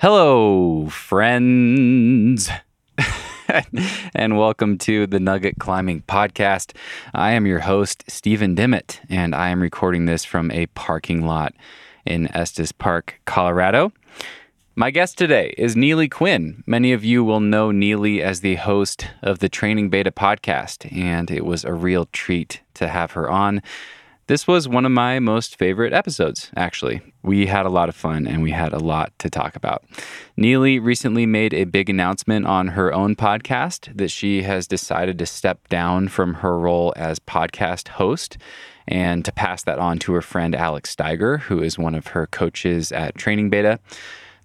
[0.00, 2.50] Hello, friends.
[4.14, 6.74] and welcome to the Nugget Climbing Podcast.
[7.14, 11.54] I am your host, Stephen Dimmitt, and I am recording this from a parking lot
[12.04, 13.92] in Estes Park, Colorado.
[14.74, 16.64] My guest today is Neely Quinn.
[16.66, 21.30] Many of you will know Neely as the host of the Training Beta podcast, and
[21.30, 23.62] it was a real treat to have her on.
[24.26, 27.02] This was one of my most favorite episodes, actually.
[27.22, 29.84] We had a lot of fun and we had a lot to talk about.
[30.34, 35.26] Neely recently made a big announcement on her own podcast that she has decided to
[35.26, 38.38] step down from her role as podcast host
[38.88, 42.26] and to pass that on to her friend Alex Steiger, who is one of her
[42.26, 43.78] coaches at Training Beta.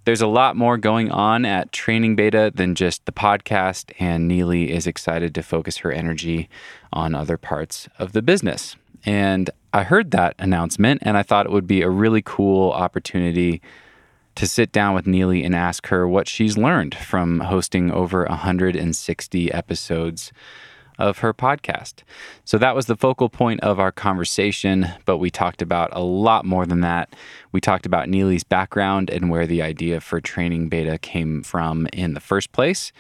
[0.03, 4.71] There's a lot more going on at Training Beta than just the podcast, and Neely
[4.71, 6.49] is excited to focus her energy
[6.91, 8.75] on other parts of the business.
[9.05, 13.61] And I heard that announcement and I thought it would be a really cool opportunity
[14.35, 19.51] to sit down with Neely and ask her what she's learned from hosting over 160
[19.51, 20.31] episodes
[20.99, 22.03] of her podcast.
[22.43, 26.45] So that was the focal point of our conversation, but we talked about a lot
[26.45, 27.15] more than that.
[27.53, 32.13] We talked about Neely's background and where the idea for training beta came from in
[32.13, 32.91] the first place.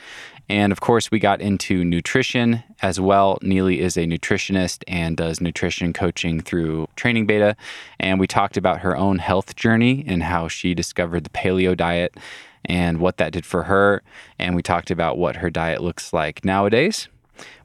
[0.49, 3.37] And of course, we got into nutrition as well.
[3.43, 7.55] Neely is a nutritionist and does nutrition coaching through Training Beta.
[7.99, 12.17] And we talked about her own health journey and how she discovered the paleo diet
[12.65, 14.01] and what that did for her.
[14.39, 17.07] And we talked about what her diet looks like nowadays.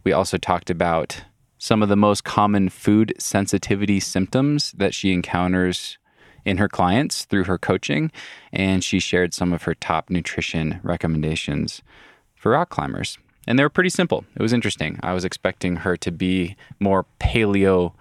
[0.04, 1.22] We also talked about
[1.56, 5.96] some of the most common food sensitivity symptoms that she encounters
[6.44, 8.12] in her clients through her coaching.
[8.52, 11.80] And she shared some of her top nutrition recommendations
[12.44, 13.16] for rock climbers.
[13.46, 14.26] And they were pretty simple.
[14.36, 15.00] It was interesting.
[15.02, 17.94] I was expecting her to be more paleo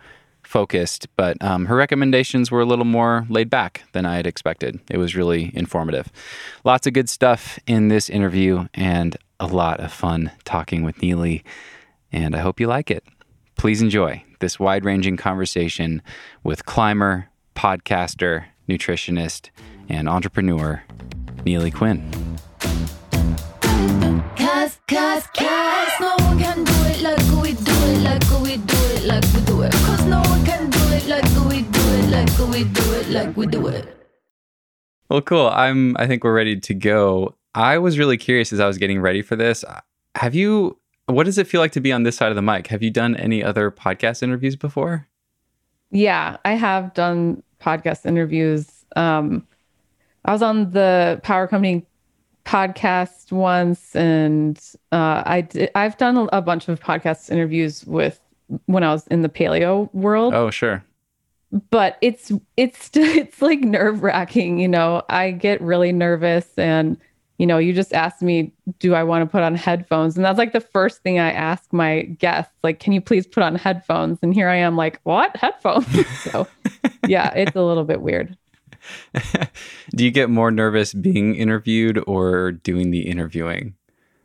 [0.43, 4.81] focused, but um, her recommendations were a little more laid back than I had expected.
[4.91, 6.11] It was really informative.
[6.65, 11.45] Lots of good stuff in this interview and a lot of fun talking with Neely.
[12.11, 13.05] And I hope you like it.
[13.55, 16.01] Please enjoy this wide ranging conversation
[16.43, 19.51] with climber, podcaster, nutritionist,
[19.87, 20.83] and entrepreneur,
[21.45, 22.22] Neely Quinn.
[24.93, 28.77] Cause, cause, cause no one can do it like we do it, like we do
[28.93, 29.71] it, like we do it.
[29.71, 33.35] Cause no one can do it like we do it, like we do it, like
[33.35, 34.07] we do it.
[35.09, 35.47] Well, cool.
[35.47, 37.35] I'm I think we're ready to go.
[37.55, 39.65] I was really curious as I was getting ready for this.
[40.13, 40.77] Have you
[41.07, 42.67] what does it feel like to be on this side of the mic?
[42.67, 45.07] Have you done any other podcast interviews before?
[45.89, 48.85] Yeah, I have done podcast interviews.
[48.95, 49.47] Um,
[50.23, 51.87] I was on the Power Company
[52.45, 54.59] podcast once, and
[54.91, 58.19] uh, I did, I've done a bunch of podcast interviews with
[58.65, 60.33] when I was in the paleo world.
[60.33, 60.83] Oh, sure.
[61.69, 64.59] But it's it's it's like nerve wracking.
[64.59, 66.97] You know, I get really nervous, and
[67.37, 70.15] you know, you just asked me, do I want to put on headphones?
[70.15, 73.43] And that's like the first thing I ask my guests, like, can you please put
[73.43, 74.19] on headphones?
[74.21, 75.87] And here I am, like, what headphones?
[76.21, 76.47] so,
[77.07, 78.37] yeah, it's a little bit weird.
[79.95, 83.75] Do you get more nervous being interviewed or doing the interviewing?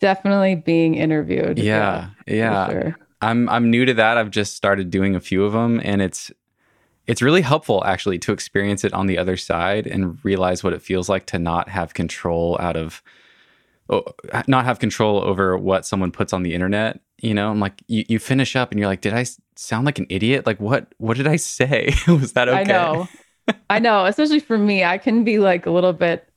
[0.00, 1.58] Definitely being interviewed.
[1.58, 2.34] Yeah, yeah.
[2.34, 2.70] yeah.
[2.70, 2.96] Sure.
[3.20, 4.16] I'm I'm new to that.
[4.16, 6.30] I've just started doing a few of them, and it's
[7.08, 10.82] it's really helpful actually to experience it on the other side and realize what it
[10.82, 13.02] feels like to not have control out of
[14.46, 18.04] not have control over what someone puts on the internet you know i'm like you,
[18.06, 19.24] you finish up and you're like did i
[19.56, 23.08] sound like an idiot like what what did i say was that okay i know
[23.70, 26.28] I know, especially for me, I can be like a little bit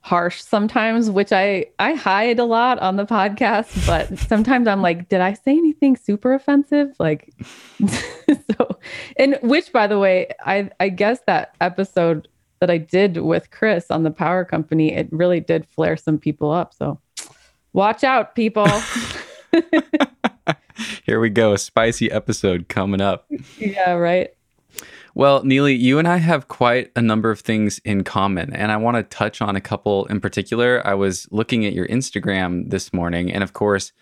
[0.00, 5.08] harsh sometimes, which I I hide a lot on the podcast, but sometimes I'm like,
[5.08, 6.94] did I say anything super offensive?
[6.98, 7.32] Like
[8.28, 8.78] so
[9.16, 12.28] and which by the way, I I guess that episode
[12.60, 16.50] that I did with Kris on the power company, it really did flare some people
[16.50, 16.74] up.
[16.74, 17.00] So
[17.72, 18.68] watch out, people.
[21.04, 23.26] Here we go, a spicy episode coming up.
[23.58, 24.30] Yeah, right.
[25.14, 28.78] Well, Neely, you and I have quite a number of things in common, and I
[28.78, 30.86] want to touch on a couple in particular.
[30.86, 33.92] I was looking at your Instagram this morning, and of course,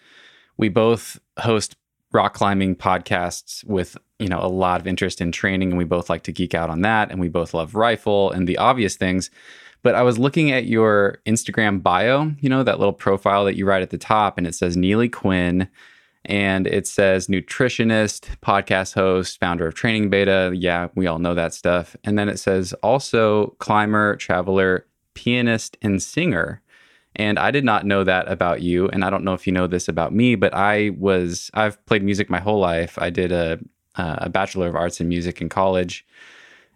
[0.56, 1.74] we both host
[2.12, 6.08] rock climbing podcasts with you know a lot of interest in training, and we both
[6.08, 9.30] like to geek out on that, and we both love rifle and the obvious things.
[9.82, 13.66] But I was looking at your Instagram bio, you know, that little profile that you
[13.66, 15.68] write at the top, and it says Neely Quinn
[16.25, 20.52] and it says nutritionist, podcast host, founder of Training Beta.
[20.55, 21.96] Yeah, we all know that stuff.
[22.05, 26.62] And then it says also climber, traveler, pianist, and singer.
[27.17, 28.88] And I did not know that about you.
[28.88, 32.02] And I don't know if you know this about me, but I was, I've played
[32.02, 32.99] music my whole life.
[32.99, 33.58] I did a,
[33.96, 36.06] a Bachelor of Arts in Music in college.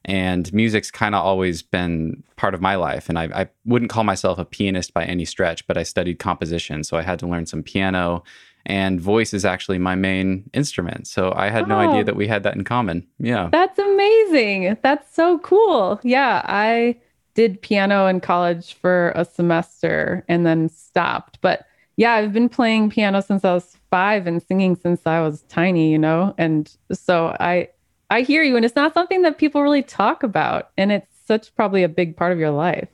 [0.06, 3.08] And music's kind of always been part of my life.
[3.08, 6.84] And I, I wouldn't call myself a pianist by any stretch, but I studied composition.
[6.84, 8.22] So I had to learn some piano,
[8.66, 11.06] and voice is actually my main instrument.
[11.06, 11.88] So I had no Oh.
[11.90, 13.06] idea that we had that in common.
[13.18, 13.48] Yeah.
[13.52, 14.76] That's amazing.
[14.82, 16.00] That's so cool.
[16.02, 16.96] Yeah, I
[17.34, 21.38] did piano in college for a semester and then stopped.
[21.40, 21.66] But
[21.96, 25.90] yeah, I've been playing piano since I was 5 and singing since I was tiny,
[25.92, 26.34] you know.
[26.38, 27.68] And so I
[28.10, 31.54] I hear you and it's not something that people really talk about and it's such
[31.56, 32.86] probably a big part of your life.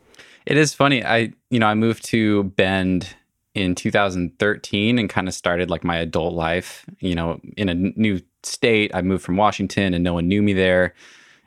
[0.46, 1.04] It is funny.
[1.04, 3.14] I, you know, I moved to Bend
[3.54, 8.20] in 2013 and kind of started like my adult life, you know, in a new
[8.42, 8.90] state.
[8.94, 10.94] I moved from Washington and no one knew me there.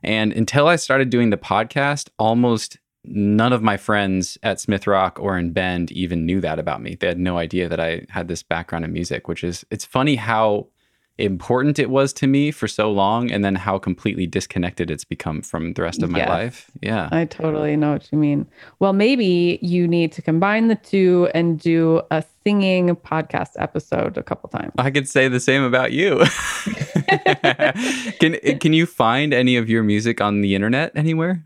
[0.04, 5.20] And until I started doing the podcast, almost none of my friends at Smith Rock
[5.20, 6.96] or in Bend even knew that about me.
[6.96, 10.16] They had no idea that I had this background in music, which is it's funny
[10.16, 10.68] how
[11.20, 15.44] important it was to me for so long and then how completely disconnected it's become
[15.44, 16.30] from the rest of my Yes.
[16.30, 16.72] life.
[16.82, 17.08] Yeah.
[17.12, 18.48] I totally know what you mean.
[18.80, 24.24] Well, maybe you need to combine the two and do a singing podcast episode a
[24.24, 24.72] couple times.
[24.80, 26.24] I could say the same about you.
[28.20, 31.46] can can you find any of your music on the internet anywhere?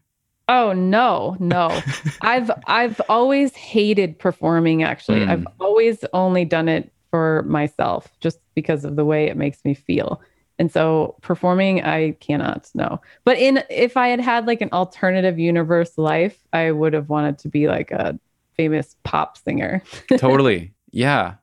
[0.50, 1.82] Oh no, no.
[2.22, 5.20] I've I've always hated performing actually.
[5.22, 5.30] Mm.
[5.30, 9.74] I've always only done it for myself just because of the way it makes me
[9.74, 10.22] feel.
[10.60, 13.02] And so performing I cannot no.
[13.24, 17.40] But in if I had had like an alternative universe life, I would have wanted
[17.40, 18.20] to be like a
[18.56, 19.82] famous pop singer.
[20.20, 20.74] totally.
[20.92, 21.36] Yeah.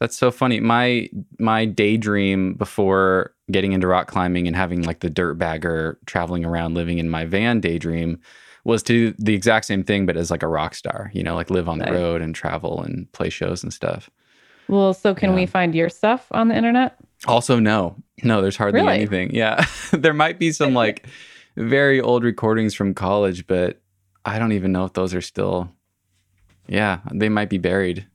[0.00, 0.58] That's so funny.
[0.58, 1.08] My
[1.38, 6.74] my daydream before getting into rock climbing and having like the dirt bagger traveling around
[6.74, 8.18] living in my van daydream
[8.64, 11.36] was to do the exact same thing but as like a rock star, you know,
[11.36, 11.94] like live on the Nice.
[11.94, 14.10] road and travel and play shows and stuff.
[14.72, 15.36] Well, so can Yeah.
[15.36, 16.96] we find your stuff on the internet?
[17.26, 18.94] Also, no, no, there's hardly Really?
[18.94, 19.34] anything.
[19.34, 21.06] Yeah, there might be some like
[21.56, 23.82] very old recordings from college, but
[24.24, 25.70] I don't even know if those are still.
[26.68, 28.06] Yeah, they might be buried.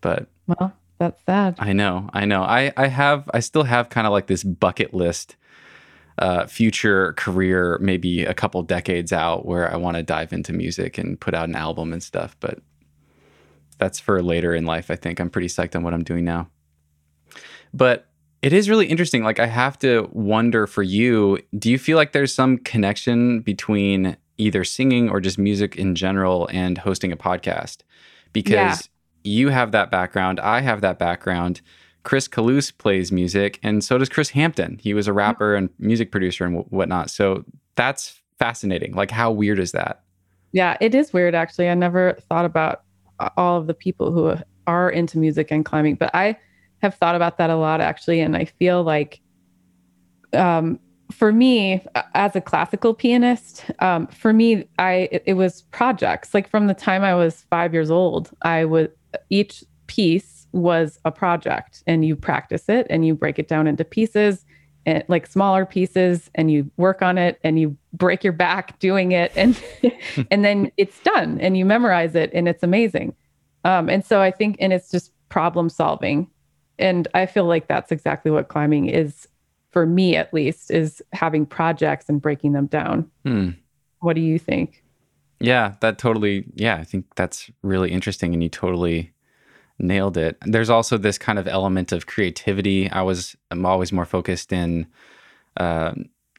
[0.00, 1.54] But Well, that's sad.
[1.60, 2.42] I know, I know.
[2.42, 5.36] I I have, I still have kind of like this bucket list,
[6.18, 10.98] uh, future career, maybe a couple decades out, where I want to dive into music
[10.98, 12.36] and put out an album and stuff.
[12.40, 12.58] But
[13.80, 14.90] that's for later in life.
[14.90, 16.48] I think I'm pretty psyched on what I'm doing now.
[17.74, 18.06] But
[18.42, 19.22] it is really interesting.
[19.24, 24.16] Like I have to wonder for you, do you feel like there's some connection between
[24.38, 27.78] either singing or just music in general and hosting a podcast?
[28.32, 28.76] Because Yeah.
[29.24, 31.60] you have that background, I have that background.
[32.02, 34.78] Chris Kalous plays music, and so does Kris Hampton.
[34.80, 35.18] He was a mm-hmm.
[35.18, 37.10] rapper and music producer and wh- whatnot.
[37.10, 37.44] So
[37.74, 38.94] that's fascinating.
[38.94, 40.02] Like, how weird is that?
[40.52, 41.68] Yeah, it is weird actually.
[41.68, 42.84] I never thought about
[43.36, 44.34] all of the people who
[44.66, 46.36] are into music and climbing, but I
[46.82, 49.20] have thought about that a lot actually and I feel like
[50.32, 50.78] um
[51.12, 51.84] for me
[52.14, 56.32] as a classical pianist, um for me I it, it was projects.
[56.34, 58.92] Like from the time I was 5 years old, I would
[59.28, 63.84] each piece was a project and you practice it and you break it down into
[63.84, 64.44] pieces
[64.86, 69.12] and like smaller pieces and you work on it and you break your back doing
[69.12, 69.62] it and
[70.30, 73.14] and then it's done and you memorize it and it's amazing
[73.64, 76.28] um, and so i think and it's just problem solving
[76.78, 79.28] and i feel like that's exactly what climbing is
[79.70, 83.50] for me at least is having projects and breaking them down Hmm.
[84.00, 84.82] what do you think
[85.40, 86.44] Yeah, that totally.
[86.54, 89.12] Yeah, I think that's really interesting, and you totally
[89.80, 90.36] nailed it.
[90.42, 92.90] There's also this kind of element of creativity.
[92.90, 94.86] I was, I'm always more focused in,
[95.56, 95.92] uh,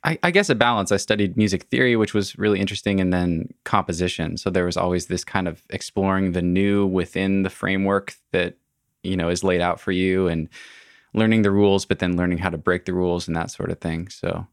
[0.03, 0.91] I, I guess, a balance.
[0.91, 4.37] I studied music theory, which was really interesting, and then composition.
[4.37, 8.55] So there was always this kind of exploring the new within the framework that
[9.03, 10.49] you know is laid out for you, and
[11.13, 13.79] learning the rules, but then learning how to break the rules and that sort of
[13.79, 14.09] thing.
[14.09, 14.47] So.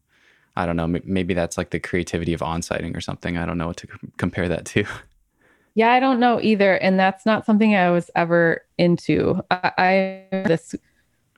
[0.55, 0.87] I don't know.
[1.05, 3.37] Maybe that's like the creativity of on-siting or something.
[3.37, 4.83] I don't know what to c- compare that to.
[5.75, 6.75] Yeah, I don't know either.
[6.75, 9.41] And that's not something I was ever into.
[9.51, 9.71] I,
[10.31, 10.75] I this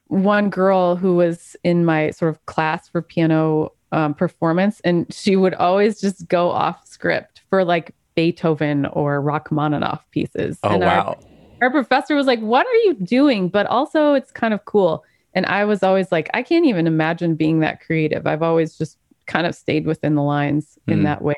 [0.08, 5.36] one girl who was in my sort of class for piano um, performance, and she
[5.36, 10.60] would always just go off script for like Beethoven or Rachmaninoff pieces.
[10.64, 11.20] Oh and our- wow.
[11.62, 13.48] our professor was like, What are you doing?
[13.50, 15.04] But also, it's kind of cool.
[15.34, 18.28] And I was always like, I can't even imagine being that creative.
[18.28, 18.98] I've always just
[19.28, 21.04] kind of stayed within the lines in Mm.
[21.04, 21.36] that way.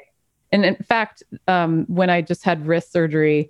[0.53, 3.49] And in fact, um, when I just had wrist surgery,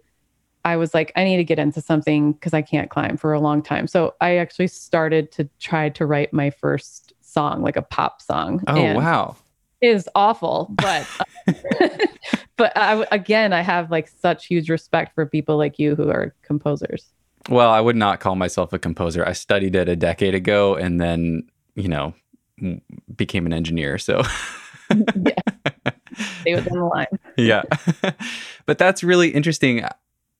[0.65, 3.41] I was like, I need to get into something because I can't climb for a
[3.41, 3.87] long time.
[3.87, 8.63] So I actually started to try to write my first song, like a pop song.
[8.67, 9.35] Oh And wow.
[9.81, 11.05] It is awful, but
[12.55, 16.33] but I, again, I have like such huge respect for people like you who are
[16.41, 17.11] composers.
[17.49, 19.27] Well, I would not call myself a composer.
[19.27, 21.43] I studied it a decade ago and then,
[21.75, 22.13] you know,
[23.13, 23.97] became an engineer.
[23.97, 24.21] So
[26.43, 27.07] stay within the line.
[27.37, 27.63] yeah.
[28.65, 29.85] but that's really interesting.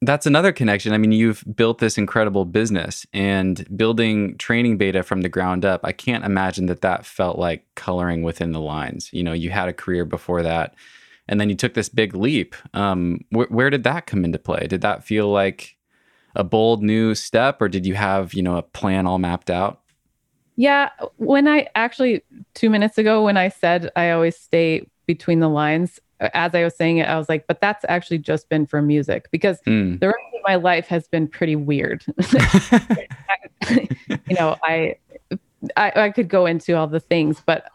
[0.01, 0.93] That's another connection.
[0.93, 5.81] I mean, you've built this incredible business and building training beta from the ground up.
[5.83, 9.09] I can't imagine that that felt like coloring within the lines.
[9.13, 10.75] You know, you had a career before that,
[11.27, 12.55] and then you took this big leap.
[12.73, 14.67] Um, wh- where did that come into play?
[14.67, 15.77] Did that feel like
[16.35, 19.83] a bold new step, or did you have you know a plan all mapped out?
[20.55, 25.49] Yeah, when I actually two minutes ago when I said I always stay between the
[25.49, 25.99] lines,
[26.33, 29.27] as I was saying it, I was like, but that's actually just been for music
[29.31, 29.99] because Mm.
[29.99, 32.05] the rest of my life has been pretty weird.
[33.69, 34.95] you know, I,
[35.77, 37.69] I I could go into all the things, but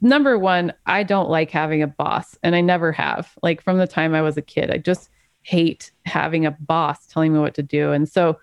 [0.00, 3.32] number one, I don't like having a boss, and I never have.
[3.42, 5.10] Like from the time I was a kid, I just
[5.42, 8.38] hate having a boss telling me what to do, and so.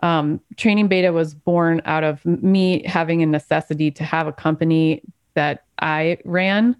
[0.00, 5.02] Um, training beta was born out of me having a necessity to have a company
[5.34, 6.76] that I ran.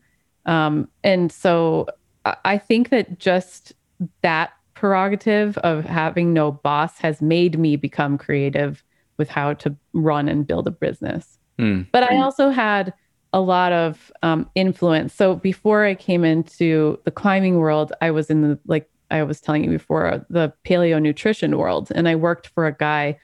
[0.49, 1.87] Um, and so
[2.25, 3.75] I- think that just
[4.23, 8.83] that prerogative of having no boss has made me become creative
[9.19, 11.39] with how to run and build a business.
[11.59, 11.83] Hmm.
[11.93, 12.95] But I also had
[13.33, 15.13] a lot of um, influence.
[15.13, 19.41] So before I came into the climbing world, I was in the, like I was
[19.41, 21.91] telling you before, the paleo nutrition world.
[21.95, 23.19] And I worked for a guy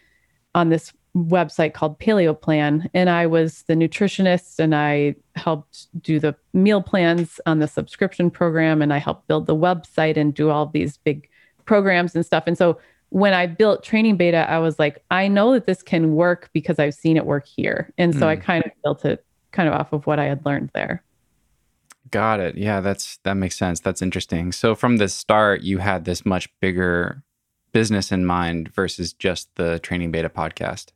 [0.54, 2.90] on this website called Paleo Plan.
[2.92, 8.30] And I was the nutritionist and I helped do the meal plans on the subscription
[8.30, 8.82] program.
[8.82, 11.28] And I helped build the website and do all these big
[11.66, 12.44] programs and stuff.
[12.46, 12.78] And so
[13.10, 16.80] when I built Training Beta, I was like, I know that this can work because
[16.80, 17.92] I've seen it work here.
[17.96, 18.42] And so I Mm.
[18.42, 21.04] kind of built it kind of off of what I had learned there.
[22.10, 22.56] Got it.
[22.56, 23.78] Yeah, that's that makes sense.
[23.80, 24.50] That's interesting.
[24.52, 27.22] So from the start, you had this much bigger
[27.72, 30.88] business in mind versus just the training beta podcast.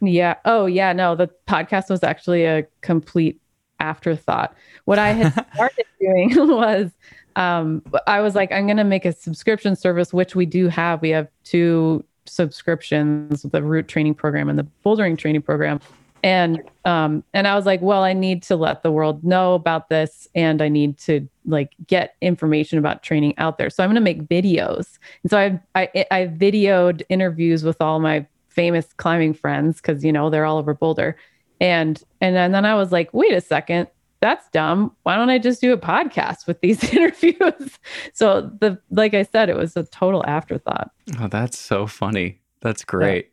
[0.00, 0.36] Yeah.
[0.44, 0.92] Oh, yeah.
[0.92, 3.40] No, the podcast was actually a complete
[3.80, 4.54] afterthought.
[4.84, 6.90] What I had started doing was
[7.36, 11.02] um, I was like, I'm going to make a subscription service, which we do have.
[11.02, 15.80] We have two subscriptions the route training program and the bouldering training program.
[16.22, 19.88] And um, and I was like, well, I need to let the world know about
[19.88, 23.70] this, and I need to like get information about training out there.
[23.70, 24.98] So I'm going to make videos.
[25.22, 30.12] And so I I I videoed interviews with all my famous climbing friends because you
[30.12, 31.16] know they're all over Boulder,
[31.60, 33.88] and and then, then I was like, wait a second,
[34.20, 34.94] that's dumb.
[35.02, 37.78] Why don't I just do a podcast with these interviews?
[38.12, 40.90] so the like I said, it was a total afterthought.
[41.18, 42.40] Oh, that's so funny.
[42.60, 43.30] That's great.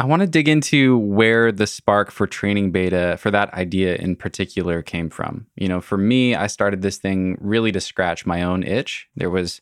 [0.00, 4.14] I want to dig into where the spark for training beta for that idea in
[4.14, 5.48] particular came from.
[5.56, 9.08] You know, for me, I started this thing really to scratch my own itch.
[9.16, 9.60] There was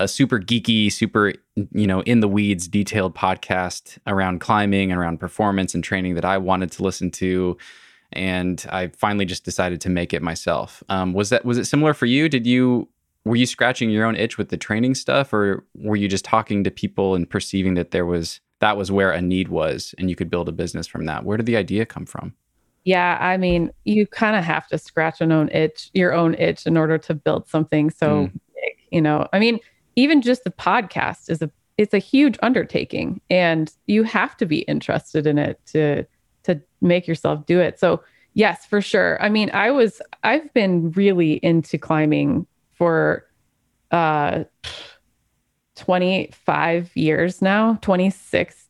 [0.00, 1.34] a super geeky, super,
[1.72, 6.24] you know, in the weeds detailed podcast around climbing and around performance and training that
[6.24, 7.56] I wanted to listen to.
[8.12, 10.82] And I finally just decided to make it myself.
[10.88, 12.28] Um, was that was it similar for you?
[12.28, 12.88] Did you
[13.24, 16.64] were you scratching your own itch with the training stuff, or were you just talking
[16.64, 20.16] to people and perceiving that there was that was where a need was, and you
[20.16, 21.24] could build a business from that?
[21.24, 22.34] Where did the idea come from?
[22.84, 26.66] Yeah, I mean, you kind of have to scratch an own itch, your own itch,
[26.66, 28.74] in order to build something so big.
[28.90, 29.60] You know, I mean,
[29.96, 34.60] even just the podcast is a it's a huge undertaking, and you have to be
[34.60, 36.04] interested in it to
[36.42, 37.78] to make yourself do it.
[37.78, 38.02] So
[38.34, 39.22] yes, for sure.
[39.22, 43.26] I mean, I was I've been really into climbing for
[43.90, 44.44] uh
[45.76, 48.68] 25 years now, 26.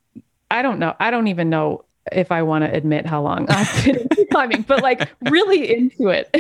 [0.51, 0.95] I don't know.
[1.01, 4.83] I don't even know if I want to admit how long I've been climbing, but
[4.83, 6.35] like really into it.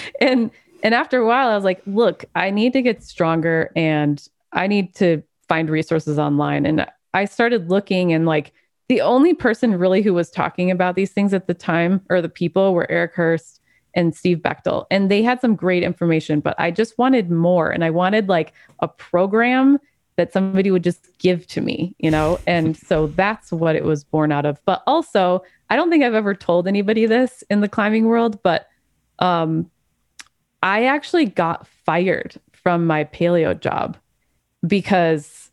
[0.20, 0.50] and
[0.82, 4.66] and after a while I was like, look, I need to get stronger and I
[4.66, 6.66] need to find resources online.
[6.66, 8.52] And I started looking and like
[8.88, 12.28] the only person really who was talking about these things at the time or the
[12.28, 13.60] people were Eric Hörst
[13.94, 14.86] and Steve Bechtel.
[14.90, 17.70] And they had some great information, but I just wanted more.
[17.70, 19.78] And I wanted like a program
[20.16, 22.38] that somebody would just give to me, you know?
[22.46, 24.60] And so that's what it was born out of.
[24.64, 28.68] But also, I don't think I've ever told anybody this in the climbing world, but
[29.18, 29.70] um,
[30.62, 33.96] I actually got fired from my paleo job
[34.66, 35.50] because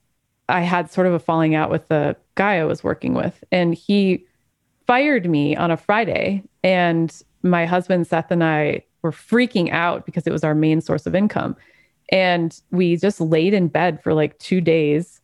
[0.49, 3.43] I had sort of a falling out with the guy I was working with.
[3.51, 4.25] And he
[4.87, 6.43] fired me on a Friday.
[6.63, 11.05] And my husband, Seth, and I were freaking out because it was our main source
[11.05, 11.55] of income.
[12.11, 15.21] And we just laid in bed for like two days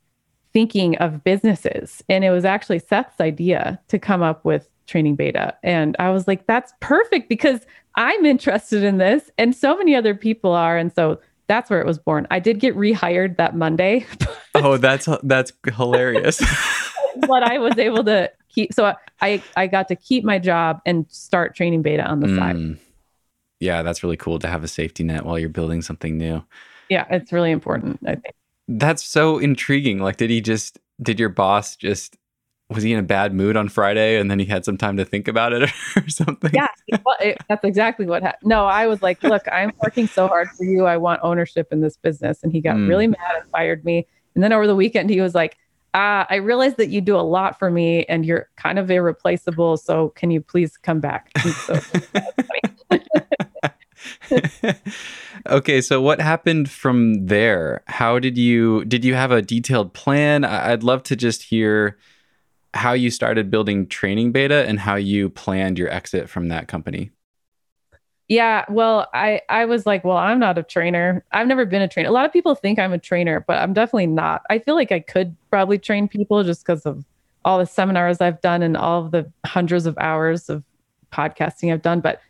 [0.53, 2.03] thinking of businesses.
[2.09, 5.55] And it was actually Seth's idea to come up with training beta.
[5.63, 7.61] And I was like, that's perfect because
[7.95, 9.29] I'm interested in this.
[9.37, 10.77] And so many other people are.
[10.77, 12.27] And so that's where it was born.
[12.31, 14.05] I did get rehired that Monday,
[14.55, 16.39] Oh, that's that's hilarious.
[17.27, 18.73] but I was able to keep.
[18.73, 22.55] So I I got to keep my job and start training beta on the side.
[22.55, 22.77] Mm.
[23.59, 26.43] yeah, that's really cool to have a safety net while you're building something new.
[26.89, 28.35] Yeah, it's really important, I think.
[28.67, 29.99] That's so intriguing.
[29.99, 32.17] Like, did he just, did your boss just,
[32.69, 35.05] was he in a bad mood on Friday and then he had some time to
[35.05, 35.63] think about it
[35.95, 36.51] or something?
[36.53, 36.67] Yeah,
[37.03, 38.47] well, it, that's exactly what happened.
[38.47, 40.85] No, I was like, look, I'm working so hard for you.
[40.85, 42.43] I want ownership in this business.
[42.43, 42.87] And he got Mm.
[42.87, 44.05] really mad and fired me.
[44.35, 45.57] And then over the weekend, he was like,
[45.95, 49.75] uh, I realized that you do a lot for me and you're kind of irreplaceable.
[49.77, 51.31] So can you please come back?
[51.65, 51.79] So,
[55.49, 57.81] okay, so what happened from there?
[57.87, 60.43] How did you did you have a detailed plan?
[60.45, 61.97] I'd love to just hear
[62.73, 67.11] how you started building training beta and how you planned your exit from that company.
[68.27, 71.25] Yeah, well, I I was like, well, I'm not a trainer.
[71.31, 72.09] I've never been a trainer.
[72.09, 74.43] A lot of people think I'm a trainer, but I'm definitely not.
[74.51, 77.03] I feel like I could probably train people just because of
[77.43, 80.63] all the seminars I've done and all of the hundreds of hours of
[81.11, 82.21] podcasting I've done, but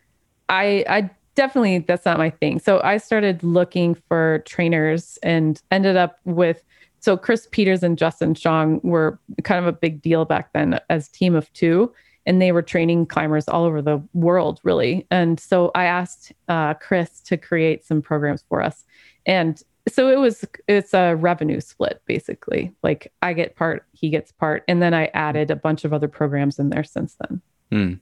[0.48, 2.60] I I definitely that's not my thing.
[2.60, 6.63] So I started looking for trainers and ended up with
[7.00, 11.10] so Chris Peters and Justin Chong were kind of a big deal back then as
[11.10, 11.91] team of two
[12.25, 15.08] and they were training climbers all over the world really.
[15.10, 18.86] And so i asked uh, chris to create some programs for us.
[19.25, 22.74] And so it was it's a revenue split basically.
[22.84, 24.63] Like i get part he gets part.
[24.68, 27.41] And then i added a bunch of other programs in there since then.
[27.72, 27.94] Hmm.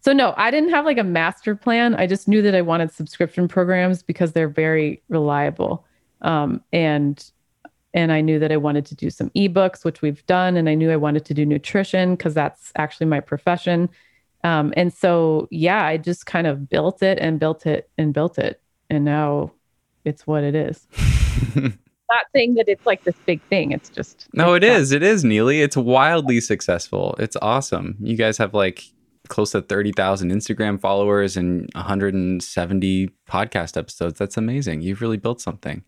[0.00, 1.94] so no i didn't have like a master plan.
[1.94, 5.84] I just knew that i wanted subscription programs because they're very reliable
[6.22, 7.22] um, and
[7.92, 10.74] and I knew that I wanted to do some ebooks, which we've done, and I
[10.74, 13.88] knew I wanted to do nutrition because that's actually my profession.
[14.44, 18.38] Um, and so, yeah, I just kind of built it and built it and built
[18.38, 19.52] it, and now
[20.04, 20.86] it's what it is.
[21.56, 24.92] Not saying that it's like this big thing; it's just No, it it's not- is.
[24.92, 25.60] It is, Neely.
[25.62, 27.14] It's wildly successful.
[27.18, 27.96] It's awesome.
[28.00, 28.82] You guys have like
[29.28, 34.18] close to 30,000 Instagram followers and 170 podcast episodes.
[34.18, 34.80] That's amazing.
[34.82, 35.84] You've really built something.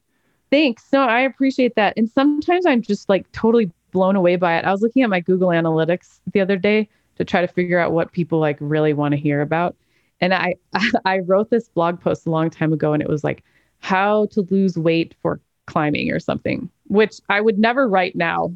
[0.53, 0.85] Thanks.
[0.93, 1.95] No, I appreciate that.
[1.97, 4.67] And sometimes I'm just like totally blown away by it.
[4.67, 7.93] I was looking at my Google Analytics the other day to try to figure out
[7.93, 9.75] what people like really want to hear about.
[10.21, 10.57] And I
[11.07, 13.43] I wrote this blog post a long time ago and it was like
[13.79, 18.53] how to lose weight for climbing or something, which I would never write now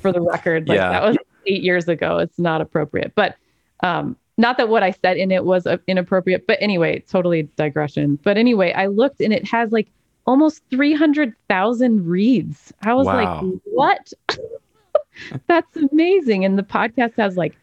[0.00, 0.66] for the record.
[0.66, 0.88] Like Yeah.
[0.92, 2.18] that was 8 years ago.
[2.18, 3.12] It's not appropriate.
[3.14, 3.36] But
[3.82, 8.18] um not that what I said in it was uh, inappropriate, but anyway, totally digression.
[8.24, 9.90] But anyway, I looked and it has like
[10.26, 12.72] almost 300,000 reads.
[12.82, 13.42] I was Wow.
[13.42, 14.12] like, what?
[15.46, 16.44] That's amazing.
[16.44, 17.56] And the podcast has like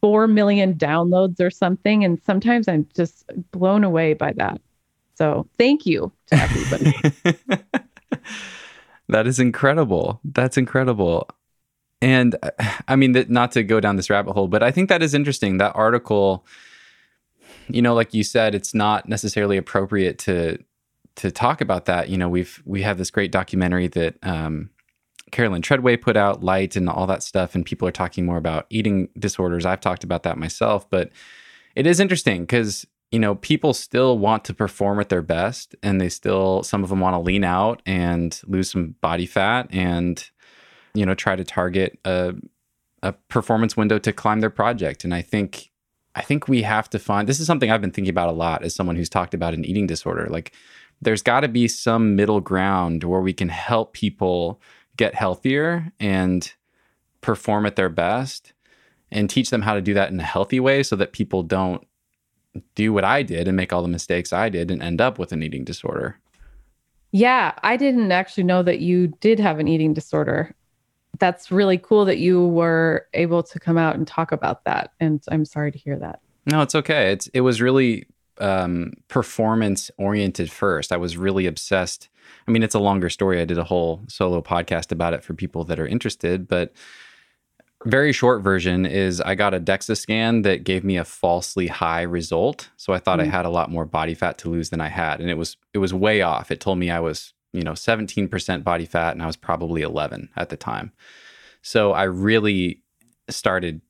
[0.00, 2.04] 4 million downloads or something.
[2.04, 4.60] And sometimes I'm just blown away by that.
[5.14, 6.94] So thank you to everybody.
[9.08, 10.20] that is incredible.
[10.24, 11.28] That's incredible.
[12.00, 12.36] And
[12.86, 15.14] I mean, that, not to go down this rabbit hole, but I think that is
[15.14, 15.58] interesting.
[15.58, 16.46] That article,
[17.68, 20.58] you know, like you said, it's not necessarily appropriate to
[21.18, 22.08] to talk about that.
[22.08, 24.70] You know, we've we have this great documentary that um,
[25.30, 28.66] Carolyn Treadway put out, Light, and all that stuff, and people are talking more about
[28.70, 29.66] eating disorders.
[29.66, 31.10] I've talked about that myself, but
[31.74, 36.00] it is interesting because you know people still want to perform at their best, and
[36.00, 40.30] they still some of them want to lean out and lose some body fat, and
[40.94, 42.34] you know try to target a
[43.02, 45.04] a performance window to climb their project.
[45.04, 45.70] And I think
[46.14, 48.64] I think we have to find this is something I've been thinking about a lot
[48.64, 50.26] as someone who's talked about an eating disorder.
[50.28, 50.52] Like
[51.00, 54.60] there's got to be some middle ground where we can help people
[54.96, 56.52] get healthier and
[57.20, 58.52] perform at their best
[59.10, 61.86] and teach them how to do that in a healthy way so that people don't
[62.74, 65.32] do what I did and make all the mistakes I did and end up with
[65.32, 66.18] an eating disorder.
[67.12, 70.54] yeah, I didn't actually know that you did have an eating disorder.
[71.18, 74.92] That's really cool that you were able to come out and talk about that.
[75.00, 76.20] And I'm sorry to hear that.
[76.46, 77.12] No, it's okay.
[77.12, 78.06] It's it was really
[78.40, 80.92] um, performance oriented first.
[80.92, 82.08] I was really obsessed.
[82.46, 83.40] I mean, it's a longer story.
[83.40, 86.72] I did a whole solo podcast about it for people that are interested, but
[87.86, 92.02] very short version is I got a DEXA scan that gave me a falsely high
[92.02, 92.70] result.
[92.76, 93.30] So I thought I Mm.
[93.30, 95.78] had a lot more body fat to lose than I had, and it was it
[95.78, 96.50] was way off.
[96.50, 100.28] It told me I was you know 17% body fat, and I was probably 11
[100.36, 100.92] at the time.
[101.62, 102.82] So I really
[103.30, 103.80] started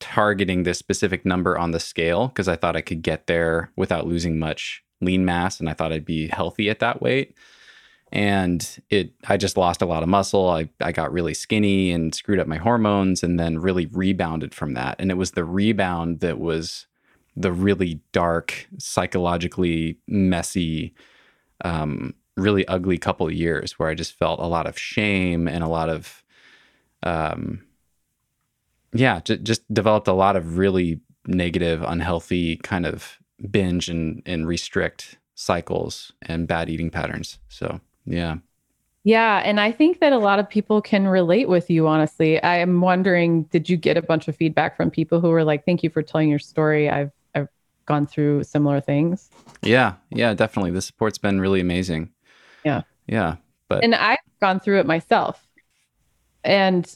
[0.00, 4.06] targeting this specific number on the scale because I thought I could get there without
[4.06, 7.36] losing much lean mass and I thought I'd be healthy at that weight.
[8.12, 10.48] And it I just lost a lot of muscle.
[10.48, 14.74] I, I got really skinny and screwed up my hormones and then really rebounded from
[14.74, 14.96] that.
[14.98, 16.86] And it was the rebound that was
[17.34, 20.94] the really dark, psychologically messy,
[21.64, 25.68] um, really ugly couple years where I just felt a lot of shame and a
[25.68, 26.22] lot of
[27.02, 27.65] um
[28.98, 33.18] yeah, j- just developed a lot of really negative, unhealthy kind of
[33.50, 37.38] binge and and restrict cycles and bad eating patterns.
[37.48, 38.36] So yeah.
[39.04, 39.42] Yeah.
[39.44, 42.42] And I think that a lot of people can relate with you, honestly.
[42.42, 45.64] I am wondering, did you get a bunch of feedback from people who were like,
[45.64, 46.90] thank you for telling your story?
[46.90, 47.48] I've I've
[47.84, 49.30] gone through similar things.
[49.62, 49.94] Yeah.
[50.10, 50.72] Yeah, definitely.
[50.72, 52.10] The support's been really amazing.
[52.64, 52.82] Yeah.
[53.06, 53.36] Yeah.
[53.68, 55.46] But And I've gone through it myself.
[56.42, 56.92] And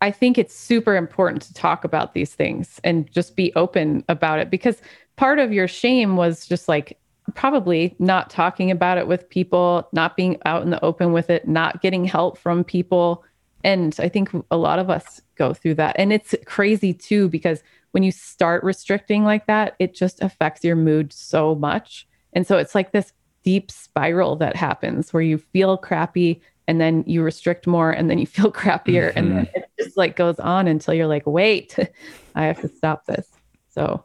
[0.00, 4.38] I think it's super important to talk about these things and just be open about
[4.38, 4.80] it because
[5.16, 6.98] part of your shame was just like
[7.34, 11.48] probably not talking about it with people, not being out in the open with it,
[11.48, 13.24] not getting help from people.
[13.64, 15.96] And I think a lot of us go through that.
[15.98, 20.76] And it's crazy too, because when you start restricting like that, it just affects your
[20.76, 22.06] mood so much.
[22.32, 27.02] And so it's like this deep spiral that happens where you feel crappy and then
[27.06, 30.68] you restrict more and then you feel crappier and then it just like goes on
[30.68, 31.74] until you're like wait
[32.36, 33.26] i have to stop this.
[33.70, 34.04] So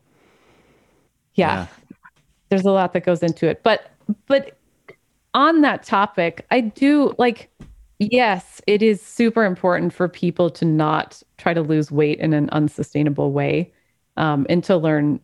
[1.36, 1.68] yeah,
[2.50, 3.92] there's a lot that goes into it but
[4.28, 4.58] but
[5.34, 7.50] on that topic i do like
[7.98, 12.50] yes it is super important for people to not try to lose weight in an
[12.52, 13.72] unsustainable way
[14.18, 15.20] um, and to learn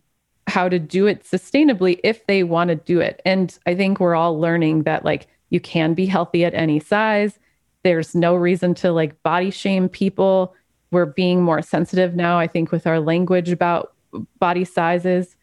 [0.48, 3.22] how to do it sustainably if they want to do it.
[3.24, 7.40] And i think we're all learning that like you can be healthy at any size.
[7.84, 10.56] There's no reason to like body shame people.
[10.92, 13.94] We're being more sensitive now i think with our language about
[14.40, 15.36] body sizes.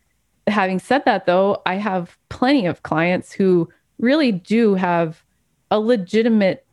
[0.49, 5.25] Having said that though i have plenty of clients who really do have
[5.71, 6.67] a legitimate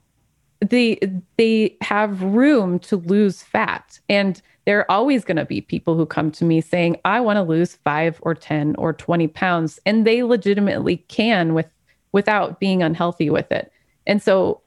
[0.69, 0.99] they
[1.37, 3.99] they have room to lose fat.
[4.09, 7.37] And there are always going to be people who come to me saying i want
[7.37, 11.67] to lose 5 or 10 or 20 pounds and they legitimately can with
[12.13, 13.71] without being unhealthy with it.
[14.07, 14.61] And so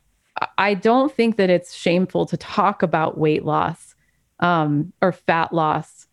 [0.58, 3.94] i don't think that it's shameful to talk about weight loss
[4.40, 6.06] um, or fat loss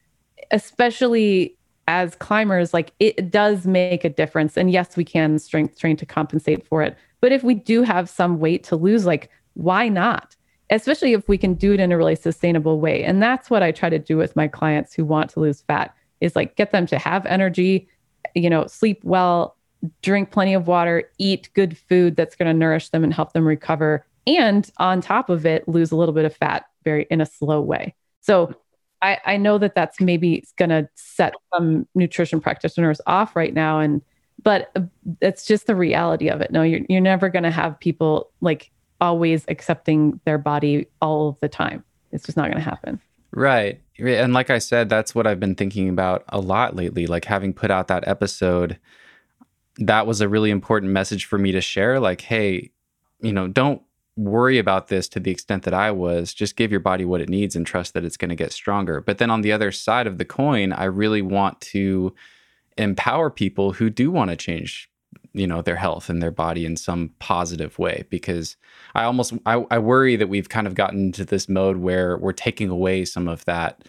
[0.51, 4.55] especially as climbers like it does make a difference.
[4.55, 6.97] And yes we can strength train to compensate for it.
[7.19, 10.35] But if we do have some weight to lose like why not?
[10.69, 13.03] Especially if we can do it in a really sustainable way.
[13.03, 15.93] And that's what i try to do with my clients who want to lose fat
[16.21, 17.87] is like get them to have energy
[18.33, 19.57] you know sleep well
[20.01, 23.45] drink plenty of water eat good food that's going to nourish them and help them
[23.45, 27.25] recover and on top of it lose a little bit of fat very in a
[27.25, 28.55] slow way so
[29.03, 33.79] I, I know that that's maybe going to set some nutrition practitioners off right now.
[33.79, 34.01] And,
[34.41, 34.81] but uh,
[35.21, 36.51] it's just the reality of it.
[36.51, 41.39] No, you're, you're never going to have people like always accepting their body all of
[41.41, 41.83] the time.
[42.13, 43.01] It's just not going to happen.
[43.31, 43.81] Right.
[43.99, 47.05] And like I said, that's what I've been thinking about a lot lately.
[47.05, 48.79] Like having put out that episode,
[49.77, 51.99] that was a really important message for me to share.
[51.99, 52.71] Like, hey,
[53.21, 53.81] you know, don't
[54.15, 57.29] worry about this to the extent that I was, just give your body what it
[57.29, 59.01] needs and trust that it's going to get stronger.
[59.01, 62.13] But then on the other side of the coin, I really want to
[62.77, 64.89] empower people who do want to change
[65.33, 68.55] you know their health and their body in some positive way because
[68.95, 72.33] i almost I, I worry that we've kind of gotten into this mode where we're
[72.33, 73.83] taking away some of that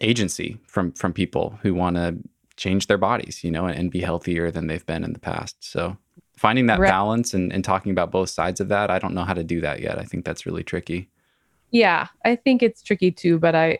[0.00, 2.18] agency from from people who want to
[2.64, 5.56] change their bodies you know and, and be healthier than they've been in the past
[5.60, 5.96] so
[6.36, 6.88] finding that Right.
[6.96, 9.60] balance and, and talking about both sides of that i don't know how to do
[9.60, 11.00] that yet i think that's really tricky
[11.70, 13.78] Yeah, I think it's tricky too, but I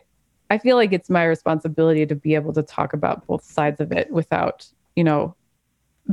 [0.49, 3.91] I feel like it's my responsibility to be able to talk about both sides of
[3.91, 5.35] it without, you know,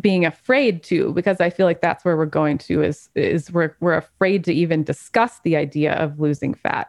[0.00, 3.76] being afraid to because I feel like that's where we're going to is is we're
[3.80, 6.88] we're afraid to even discuss the idea of losing fat.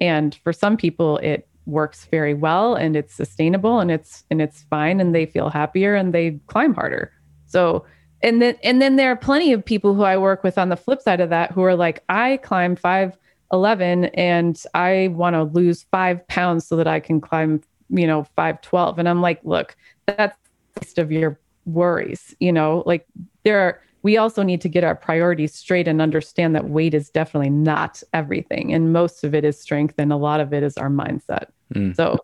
[0.00, 4.62] And for some people it works very well and it's sustainable and it's and it's
[4.64, 7.12] fine and they feel happier and they climb harder.
[7.46, 7.84] So
[8.22, 10.76] and then and then there are plenty of people who I work with on the
[10.76, 13.16] flip side of that who are like, I climb five
[13.52, 18.24] eleven and I want to lose five pounds so that I can climb, you know,
[18.36, 18.98] 512.
[18.98, 20.36] And I'm like, look, that's
[20.74, 23.06] the least of your worries, you know, like
[23.44, 27.08] there are, we also need to get our priorities straight and understand that weight is
[27.08, 28.72] definitely not everything.
[28.72, 31.46] And most of it is strength and a lot of it is our mindset.
[31.74, 31.96] Mm.
[31.96, 32.18] So,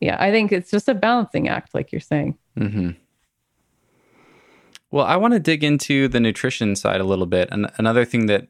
[0.00, 2.38] yeah, I think it's just a balancing act, like you're saying.
[2.56, 2.90] hmm
[4.90, 7.50] Well, I want to dig into the nutrition side a little bit.
[7.52, 8.48] And another thing that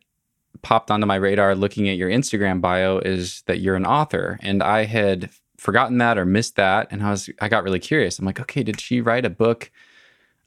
[0.63, 4.39] popped onto my radar looking at your Instagram bio is that you're an author.
[4.41, 6.87] And I had forgotten that or missed that.
[6.93, 8.21] And I was I got really curious.
[8.21, 9.73] I'm like, okay, did she write a book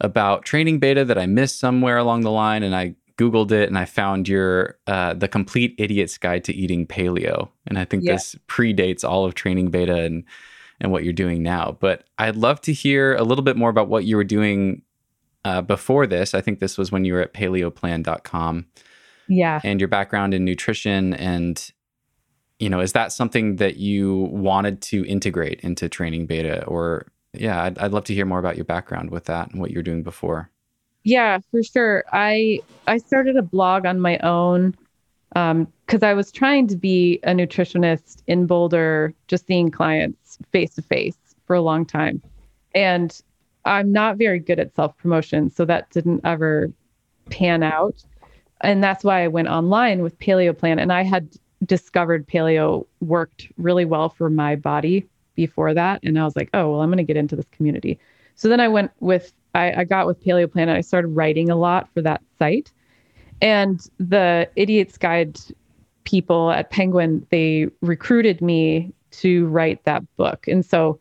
[0.02, 2.64] about training beta that I missed somewhere along the line?
[2.64, 6.86] And I Googled it and I found your uh, the complete idiot's guide to eating
[6.86, 7.50] paleo.
[7.66, 8.14] And I think Yeah.
[8.14, 10.24] this predates all of training beta and
[10.82, 11.78] and what you're doing now.
[11.80, 14.82] But I'd love to hear a little bit more about what you were doing
[15.46, 16.34] uh, before this.
[16.34, 18.66] I think this was when you were at paleoplan.com
[19.30, 19.62] Yeah.
[19.64, 21.14] and your background in nutrition.
[21.14, 21.72] And,
[22.60, 27.08] you know, is that something that you wanted to integrate into training beta or
[27.40, 29.84] yeah, I'd, I'd love to hear more about your background with that and what you're
[29.84, 30.50] doing before.
[31.04, 32.04] Yeah, for sure.
[32.12, 34.76] I I started a blog on my own
[35.36, 40.74] um, because I was trying to be a nutritionist in Boulder, just seeing clients face
[40.76, 42.22] to face for a long time,
[42.74, 43.22] and
[43.66, 46.72] I'm not very good at self promotion, so that didn't ever
[47.30, 48.04] pan out.
[48.62, 53.52] And that's why I went online with Paleo Plan, and I had discovered paleo worked
[53.58, 56.98] really well for my body before that, and I was like, oh well, I'm going
[56.98, 58.00] to get into this community.
[58.36, 61.50] So then I went with I, I got with Paleo Plan, and I started writing
[61.50, 62.72] a lot for that site
[63.42, 65.40] and the Idiot's Guide
[66.04, 70.48] people at Penguin, they recruited me to write that book.
[70.48, 71.00] And so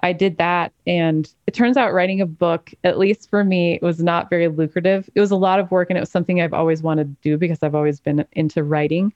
[0.00, 0.72] I did that.
[0.86, 5.08] And it turns out writing a book, at least for me, was not very lucrative.
[5.14, 7.38] It was a lot of work and it was something I've always wanted to do
[7.38, 9.12] because I've always been into writing.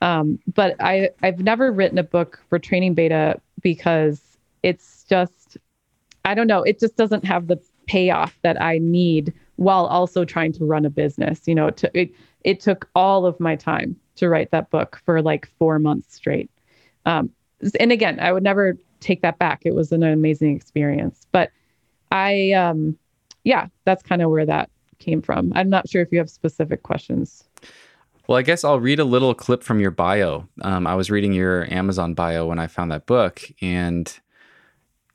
[0.00, 4.20] Um, but I, I've never written a book for training beta because
[4.62, 5.56] it's just,
[6.24, 10.52] I don't know, it just doesn't have the payoff that I need while also trying
[10.52, 11.46] to run a business.
[11.46, 12.12] You know, to, it
[12.44, 16.50] it took all of my time to write that book for like four months straight.
[17.06, 17.30] Um,
[17.80, 19.62] and again, I would never take that back.
[19.64, 21.26] It was an amazing experience.
[21.32, 21.50] But
[22.10, 22.96] I, um,
[23.44, 25.52] yeah, that's kind of where that came from.
[25.54, 27.47] I'm not sure if you have specific questions.
[28.28, 30.46] Well, I guess I'll read a little clip from your bio.
[30.60, 34.20] Um, I was reading your Amazon bio when I found that book, and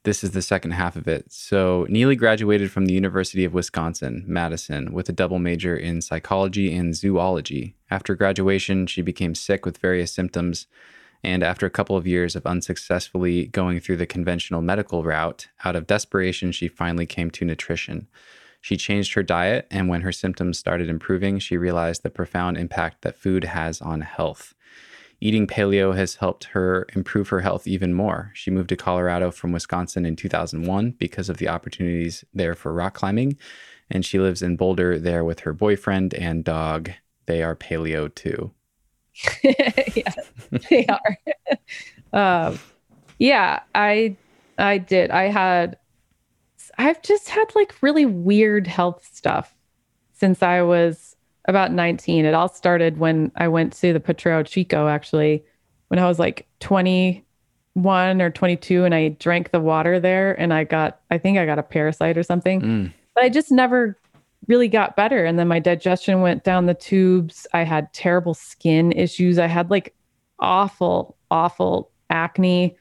[0.01, 1.31] this is the second half of it.
[1.31, 6.75] So, Neely graduated from the University of Wisconsin, Madison, with a double major in psychology
[6.75, 7.75] and zoology.
[7.91, 10.65] After graduation, she became sick with various symptoms.
[11.23, 15.75] And after a couple of years of unsuccessfully going through the conventional medical route, out
[15.75, 18.07] of desperation, she finally came to nutrition.
[18.63, 23.01] She changed her diet, and when her symptoms started improving, she realized the profound impact
[23.01, 24.55] that food has on health.
[25.19, 28.31] Eating paleo has helped her improve her health even more.
[28.33, 32.93] She moved to Colorado from Wisconsin in 2001 because of the opportunities there for rock
[32.93, 33.35] climbing,
[33.89, 36.89] and she lives in Boulder there with her boyfriend and dog.
[37.25, 38.53] They are paleo too.
[39.43, 40.13] yeah,
[40.69, 41.17] they are.
[42.53, 42.59] um,
[43.19, 44.15] yeah, I
[44.57, 45.11] I did.
[45.11, 45.75] I had
[46.77, 49.55] I've just had like really weird health stuff
[50.13, 52.25] since I was about 19.
[52.25, 55.43] It all started when I went to the Potrero Chico, actually,
[55.89, 60.63] when I was like 21 or 22, and I drank the water there, and I
[60.63, 62.61] got, I think I got a parasite or something.
[62.61, 62.93] Mm.
[63.15, 63.99] But I just never
[64.47, 65.25] really got better.
[65.25, 67.47] And then my digestion went down the tubes.
[67.53, 69.39] I had terrible skin issues.
[69.39, 69.93] I had like
[70.39, 72.77] awful, awful acne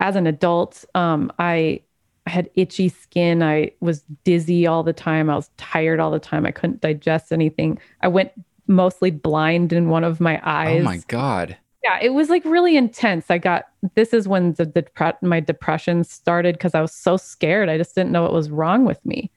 [0.00, 0.84] as an adult.
[0.94, 1.82] Um, I
[2.26, 3.42] I had itchy skin.
[3.42, 5.30] I was dizzy all the time.
[5.30, 6.44] I was tired all the time.
[6.44, 7.78] I couldn't digest anything.
[8.02, 8.32] I went
[8.66, 10.80] mostly blind in one of my eyes.
[10.80, 11.56] Oh my god.
[11.84, 13.30] Yeah, it was like really intense.
[13.30, 17.68] I got this is when the, the my depression started because I was so scared.
[17.68, 19.30] I just didn't know what was wrong with me.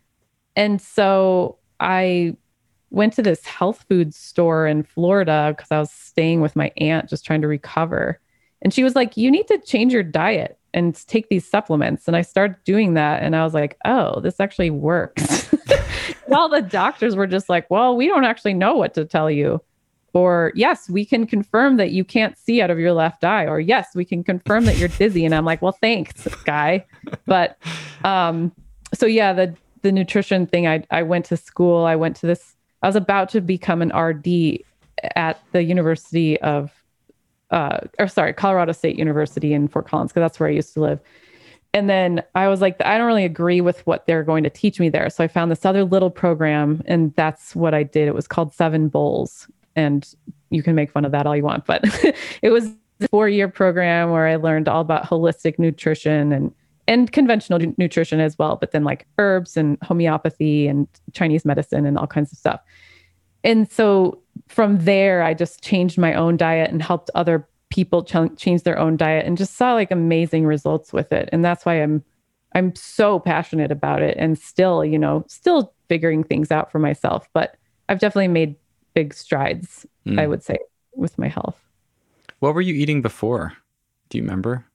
[0.56, 2.36] And so I
[2.90, 7.08] went to this health food store in Florida because I was staying with my aunt
[7.08, 8.20] just trying to recover.
[8.64, 12.08] And she was like, "You need to change your diet." And take these supplements.
[12.08, 13.22] And I started doing that.
[13.24, 15.54] And I was like, oh, this actually works.
[16.32, 19.62] All the doctors were just like, well, we don't actually know what to tell you.
[20.14, 23.46] Or, yes, we can confirm that you can't see out of your left eye.
[23.46, 25.26] Or, yes, we can confirm that you're dizzy.
[25.26, 26.86] And I'm like, well, thanks, guy.
[27.26, 27.58] But,
[28.04, 28.52] um,
[28.94, 31.86] so yeah, the, the nutrition thing, I, I went to school.
[31.86, 34.64] I went to this, I was about to become an RD
[35.16, 36.72] at the University of
[37.52, 40.82] uh, or sorry, Colorado State University in Fort Collins, because that's where I used to
[40.82, 41.00] live.
[41.74, 44.80] And then I was like, I don't really agree with what they're going to teach
[44.80, 45.10] me there.
[45.10, 48.08] So I found this other little program, and that's what I did.
[48.08, 49.48] It was called Seven Bowls.
[49.76, 50.08] And
[50.50, 51.84] you can make fun of that all you want, but
[52.42, 52.66] it was
[53.02, 56.54] a four year program where I learned all about holistic nutrition and
[56.88, 62.00] and conventional nutrition as well, but then like herbs and homeopathy and Chinese medicine and
[62.00, 62.62] all kinds of stuff.
[63.44, 68.36] And so from there, I just changed my own diet and helped other people ch-
[68.38, 71.30] change their own diet and just saw like amazing results with it.
[71.32, 72.04] And that's why I'm
[72.56, 77.30] I'm so passionate about it and still, you know, still figuring things out for myself,
[77.34, 77.58] but
[77.90, 78.56] I've definitely made
[78.96, 80.20] big strides, mm.
[80.20, 80.58] I would say,
[80.96, 81.60] with my health.
[82.40, 83.54] What were you eating before?
[84.10, 84.66] Do you remember?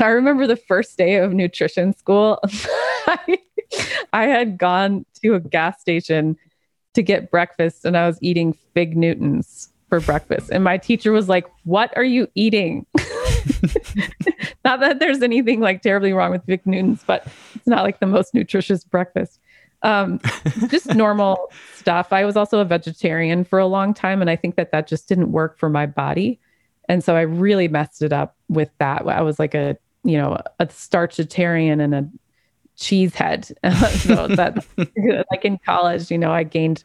[0.00, 2.40] I remember the first day of nutrition school.
[3.06, 3.38] I,
[4.12, 6.36] I had gone to a gas station
[6.94, 10.50] to get breakfast and I was eating fig Newtons for breakfast.
[10.50, 12.86] And my teacher was like, What are you eating?
[14.64, 18.06] not that there's anything like terribly wrong with fig Newtons, but it's not like the
[18.06, 19.40] most nutritious breakfast.
[19.82, 20.20] Um,
[20.68, 22.12] just normal stuff.
[22.12, 24.20] I was also a vegetarian for a long time.
[24.20, 26.40] And I think that that just didn't work for my body.
[26.88, 29.06] And so I really messed it up with that.
[29.06, 32.08] I was like a, you know, a starchitarian and a
[32.80, 33.52] cheesehead.
[34.00, 34.66] so that
[35.30, 36.82] like in college, you know, I gained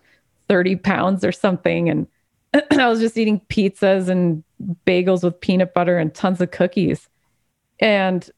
[0.49, 1.89] 30 pounds or something.
[1.89, 2.07] And
[2.71, 4.43] I was just eating pizzas and
[4.85, 7.09] bagels with peanut butter and tons of cookies.
[7.79, 8.29] And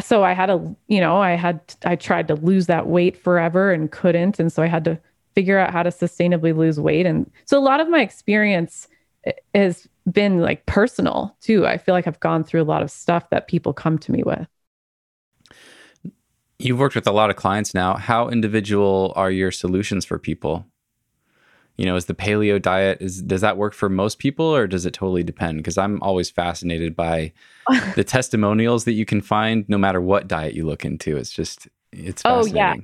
[0.00, 3.72] so I had a, you know, I had, I tried to lose that weight forever
[3.72, 4.38] and couldn't.
[4.38, 5.00] And so I had to
[5.34, 7.06] figure out how to sustainably lose weight.
[7.06, 8.88] And so a lot of my experience
[9.24, 11.66] eh, has been like personal too.
[11.66, 14.22] I feel like I've gone through a lot of stuff that people come to me
[14.22, 14.46] with.
[16.58, 17.94] You've worked with a lot of clients now.
[17.96, 20.66] How individual are your solutions for people?
[21.76, 24.86] You know, is the paleo diet is does that work for most people or does
[24.86, 25.58] it totally depend?
[25.58, 27.32] Because I'm always fascinated by
[27.94, 31.16] the testimonials that you can find no matter what diet you look into.
[31.16, 32.74] It's just it's Oh yeah.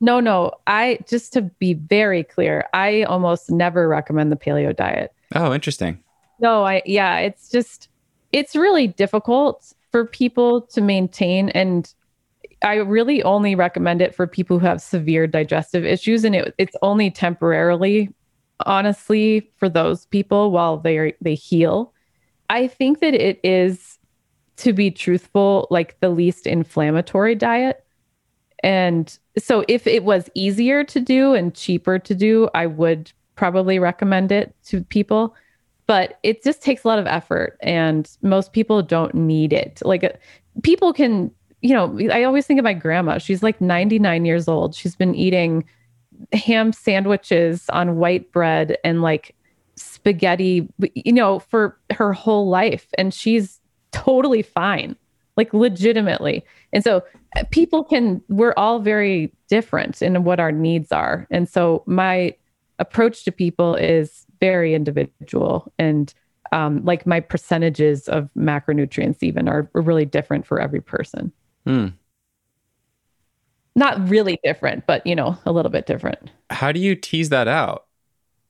[0.00, 0.52] No, no.
[0.66, 5.14] I just to be very clear, I almost never recommend the paleo diet.
[5.34, 6.00] Oh, interesting.
[6.40, 7.88] No, I yeah, it's just
[8.32, 11.94] it's really difficult for people to maintain and
[12.62, 16.76] I really only recommend it for people who have severe digestive issues, and it, it's
[16.82, 18.12] only temporarily,
[18.66, 21.92] honestly, for those people while they they heal.
[22.50, 23.98] I think that it is,
[24.58, 27.84] to be truthful, like the least inflammatory diet.
[28.62, 33.78] And so, if it was easier to do and cheaper to do, I would probably
[33.78, 35.34] recommend it to people.
[35.86, 39.82] But it just takes a lot of effort, and most people don't need it.
[39.84, 40.10] Like, uh,
[40.62, 41.30] people can
[41.64, 43.16] you know, I always think of my grandma.
[43.16, 44.74] She's like 99 years old.
[44.74, 45.64] She's been eating
[46.34, 49.34] ham sandwiches on white bread and like
[49.74, 52.88] spaghetti, you know, for her whole life.
[52.98, 54.94] And she's totally fine,
[55.38, 56.44] like legitimately.
[56.74, 57.02] And so
[57.34, 61.26] uh, people can, we're all very different in what our needs are.
[61.30, 62.36] And so my
[62.78, 66.12] approach to people is very individual and
[66.52, 71.32] um, like my percentages of macronutrients even are really different for every person.
[71.64, 71.88] Hmm.
[73.76, 76.30] Not really different, but you know, a little bit different.
[76.50, 77.86] How do you tease that out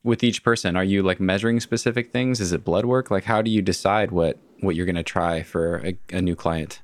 [0.03, 0.77] with each person?
[0.77, 2.41] Are you like measuring specific things?
[2.41, 3.11] Is it blood work?
[3.11, 6.35] Like, how do you decide what what you're going to try for a, a, new
[6.35, 6.81] client?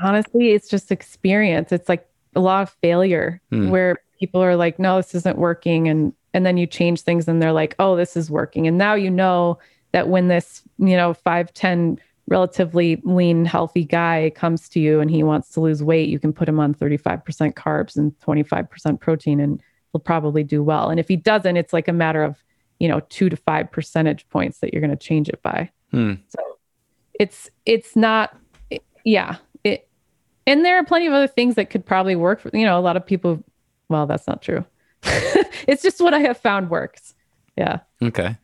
[0.00, 1.72] Honestly, it's just experience.
[1.72, 3.70] It's like a lot of failure hmm.
[3.70, 7.40] where people are like, "No, this isn't working," and and then you change things, and
[7.40, 9.58] they're like, "Oh, this is working," and now you know
[9.92, 15.10] that when this you know five ten relatively lean, healthy guy comes to you and
[15.10, 19.40] he wants to lose weight, you can put him on 35% carbs and 25% protein
[19.40, 19.62] and
[19.92, 20.90] he'll probably do well.
[20.90, 22.42] And if he doesn't, it's like a matter of,
[22.80, 25.70] you know, two to five percentage points that you're going to change it by.
[25.92, 26.14] Hmm.
[26.28, 26.42] So
[27.18, 28.36] it's, it's not,
[29.04, 29.36] yeah.
[29.62, 29.88] It,
[30.46, 32.82] and there are plenty of other things that could probably work for, you know, a
[32.82, 33.42] lot of people.
[33.88, 34.64] Well, that's not true.
[35.02, 37.14] it's just what I have found works.
[37.56, 37.80] Yeah.
[38.02, 38.36] Okay.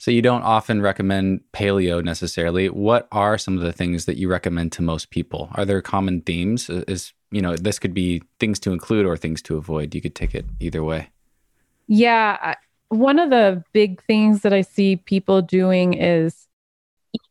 [0.00, 2.70] So you don't often recommend paleo necessarily.
[2.70, 5.50] What are some of the things that you recommend to most people?
[5.56, 6.70] Are there common themes?
[6.70, 9.94] Is you know this could be things to include or things to avoid.
[9.94, 11.10] You could take it either way.
[11.86, 12.54] Yeah,
[12.88, 16.48] one of the big things that I see people doing is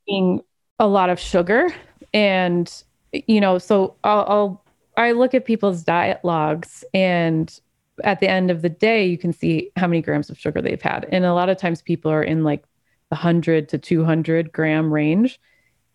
[0.07, 0.41] eating
[0.77, 1.73] a lot of sugar,
[2.13, 2.71] and
[3.11, 4.63] you know, so I'll, I'll
[4.95, 7.59] I look at people's diet logs and
[8.03, 10.81] at the end of the day, you can see how many grams of sugar they've
[10.81, 11.07] had.
[11.11, 12.63] And a lot of times people are in like
[13.09, 15.39] the 100 to 200 gram range.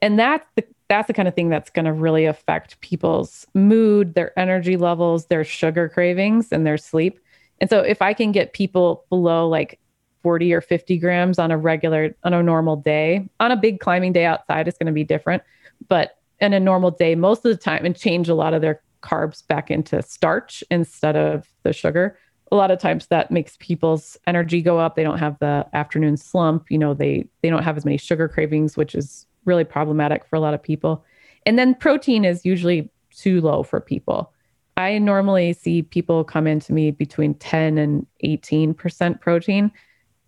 [0.02, 4.14] And that's the that's the kind of thing that's going to really affect people's mood,
[4.14, 7.18] their energy levels, their sugar cravings, and their sleep.
[7.60, 9.80] And so if I can get people below like
[10.22, 14.12] 40 or 50 grams on a regular, on a normal day, on a big climbing
[14.12, 15.42] day outside, it's going to be different.
[15.88, 18.82] But in a normal day, most of the time, and change a lot of their
[19.04, 22.18] carbs back into starch instead of the sugar.
[22.50, 24.96] A lot of times that makes people's energy go up.
[24.96, 26.70] They don't have the afternoon slump.
[26.70, 30.36] You know, they they don't have as many sugar cravings, which is really problematic for
[30.36, 31.04] a lot of people.
[31.46, 34.32] And then protein is usually too low for people.
[34.76, 39.70] I normally see people come into me between 10 and 18% protein.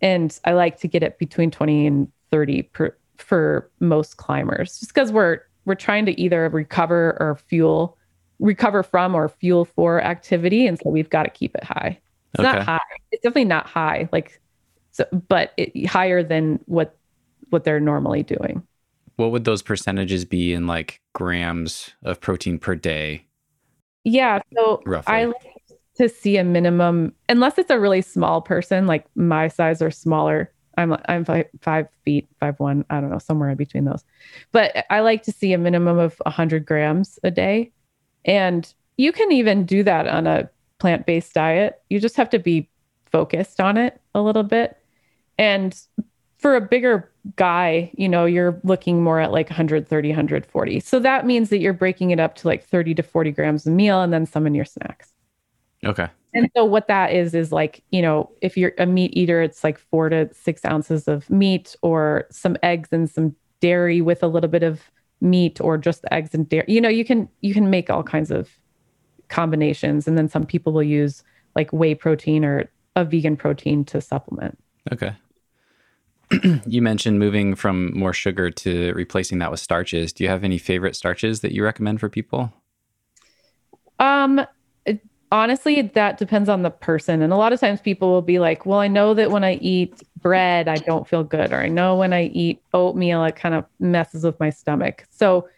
[0.01, 4.93] And I like to get it between 20 and 30 per, for most climbers, just
[4.93, 7.99] because we're we're trying to either recover or fuel
[8.39, 10.67] recover from or fuel for activity.
[10.67, 11.99] And so we've got to keep it high.
[12.35, 12.59] It's okay.
[12.59, 12.81] not high.
[13.13, 14.41] It's definitely not high, like,
[14.91, 16.97] so, but it, higher than what
[17.51, 18.63] what they're normally doing.
[19.17, 23.27] What would those percentages be in like grams of protein per day?
[24.05, 25.15] Yeah, so roughly.
[25.15, 25.57] I like
[25.97, 30.53] to see a minimum, unless it's a really small person, like my size or smaller.
[30.77, 32.85] I'm I'm five, five feet, five one.
[32.91, 34.05] I don't know, somewhere in between those.
[34.53, 37.73] But I like to see a minimum of 100 grams a day.
[38.27, 41.81] And you can even do that on a plant based diet.
[41.89, 42.69] You just have to be
[43.11, 44.77] focused on it a little bit.
[45.39, 45.79] And
[46.39, 50.81] for a bigger guy, you know, you're looking more at like 130, 140.
[50.81, 53.71] So that means that you're breaking it up to like 30 to 40 grams a
[53.71, 55.13] meal and then some in your snacks.
[55.85, 56.09] Okay.
[56.35, 59.65] And so what that is is like, you know, if you're a meat eater, it's
[59.65, 64.27] like four to six ounces of meat or some eggs and some dairy with a
[64.27, 64.83] little bit of
[65.21, 66.67] meat or just eggs and dairy.
[66.69, 68.51] You know, you can you can make all kinds of
[69.29, 70.07] combinations.
[70.07, 71.23] And then some people will use
[71.55, 74.59] like whey protein or a vegan protein to supplement.
[74.93, 75.15] Okay.
[76.67, 80.13] you mentioned moving from more sugar to replacing that with starches.
[80.13, 82.53] Do you have any favorite starches that you recommend for people?
[83.99, 84.45] Um
[85.37, 87.21] honestly that depends on the person.
[87.21, 89.55] And a lot of times people will be like well i know that when i
[89.57, 93.55] eat bread i don't feel good or i know when i eat oatmeal it kind
[93.55, 95.05] of messes with my stomach.
[95.11, 95.49] So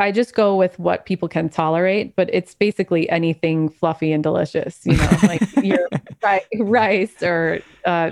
[0.00, 4.80] i just go with what people can tolerate but it's basically anything fluffy and delicious
[4.84, 5.88] you know like your
[6.24, 8.10] ri- rice or uh,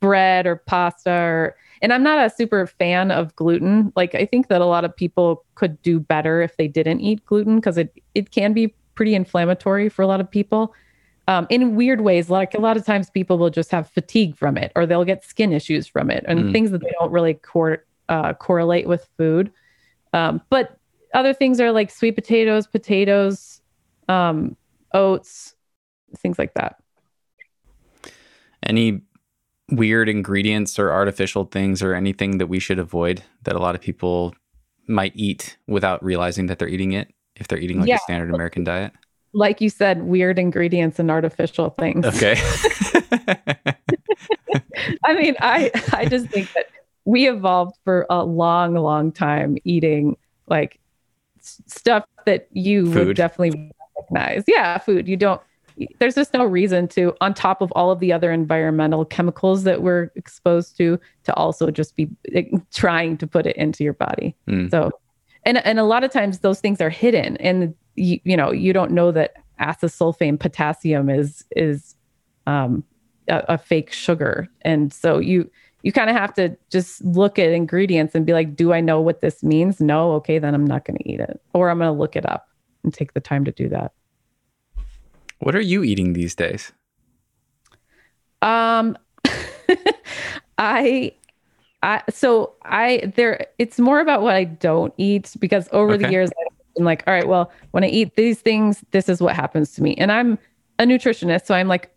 [0.00, 3.92] bread or pasta or and i'm not a super fan of gluten.
[3.94, 7.22] Like i think that a lot of people could do better if they didn't eat
[7.26, 10.74] gluten because it it can be pretty inflammatory for a lot of people
[11.28, 12.30] um, in weird ways.
[12.30, 15.24] Like a lot of times people will just have fatigue from it or they'll get
[15.24, 16.52] skin issues from it and Mm.
[16.52, 19.50] things that they don't really cor- uh, correlate with food.
[20.12, 20.78] Um, but
[21.14, 23.60] other things are like sweet potatoes potatoes
[24.08, 24.56] um,
[24.92, 25.54] oats
[26.18, 26.76] things like that.
[28.62, 29.00] Any
[29.70, 33.80] weird ingredients or artificial things or anything that we should avoid that a lot of
[33.80, 34.34] people
[34.86, 37.96] might eat without realizing that they're eating it if they're eating like Yeah.
[37.96, 38.92] a standard American diet?
[39.36, 42.36] like you said weird ingredients and artificial things Okay.
[45.04, 46.66] I mean, I I just think that
[47.04, 50.16] we evolved for a long, long time eating
[50.46, 50.78] like
[51.40, 53.08] stuff that you Food.
[53.08, 54.44] would definitely recognize.
[54.46, 55.08] Yeah, food.
[55.08, 55.40] You don't.
[55.98, 59.82] There's just no reason to, on top of all of the other environmental chemicals that
[59.82, 62.08] we're exposed to, to also just be
[62.72, 64.36] trying to put it into your body.
[64.48, 64.70] Mm.
[64.70, 64.92] So,
[65.44, 68.72] and and a lot of times those things are hidden, and you, you know you
[68.72, 71.94] don't know that acesulfame potassium is is
[72.46, 72.84] um,
[73.28, 75.50] a, a fake sugar, and so you
[75.82, 79.02] you kind of have to just look at ingredients and be like, do I know
[79.02, 79.80] what this means?
[79.80, 82.28] No, okay, then I'm not going to eat it, or I'm going to look it
[82.28, 82.48] up
[82.82, 83.92] and take the time to do that.
[85.40, 86.72] What are you eating these days?
[88.40, 88.96] Um,
[90.58, 91.12] I,
[91.84, 96.30] I, so I, there, it's more about what I don't eat because over the years
[96.30, 99.72] I've been like, all right, well, when I eat these things, this is what happens
[99.72, 99.94] to me.
[99.96, 100.38] And I'm
[100.78, 101.94] a nutritionist, so I'm like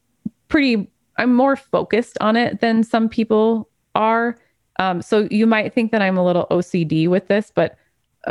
[0.49, 4.38] pretty, I'm more focused on it than some people are.
[4.77, 7.77] Um, so you might think that I'm a little OCD with this, but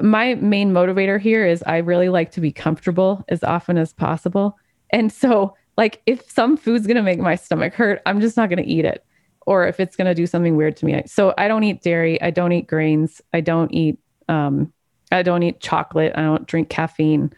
[0.03, 4.59] my main motivator here is I really like to be comfortable as often as possible.
[4.91, 8.63] And so, like, if some food's gonna make my stomach hurt, I'm just not gonna
[8.67, 9.06] eat it.
[9.47, 11.03] Or if it's gonna do something weird to me.
[11.07, 14.73] So I don't eat dairy, I don't eat grains, I don't eat um
[15.13, 17.33] I don't eat chocolate, I don't drink caffeine.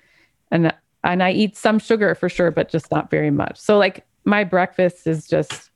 [0.51, 3.59] And and I eat some sugar for sure, but just not very much.
[3.59, 5.71] So like my breakfast is just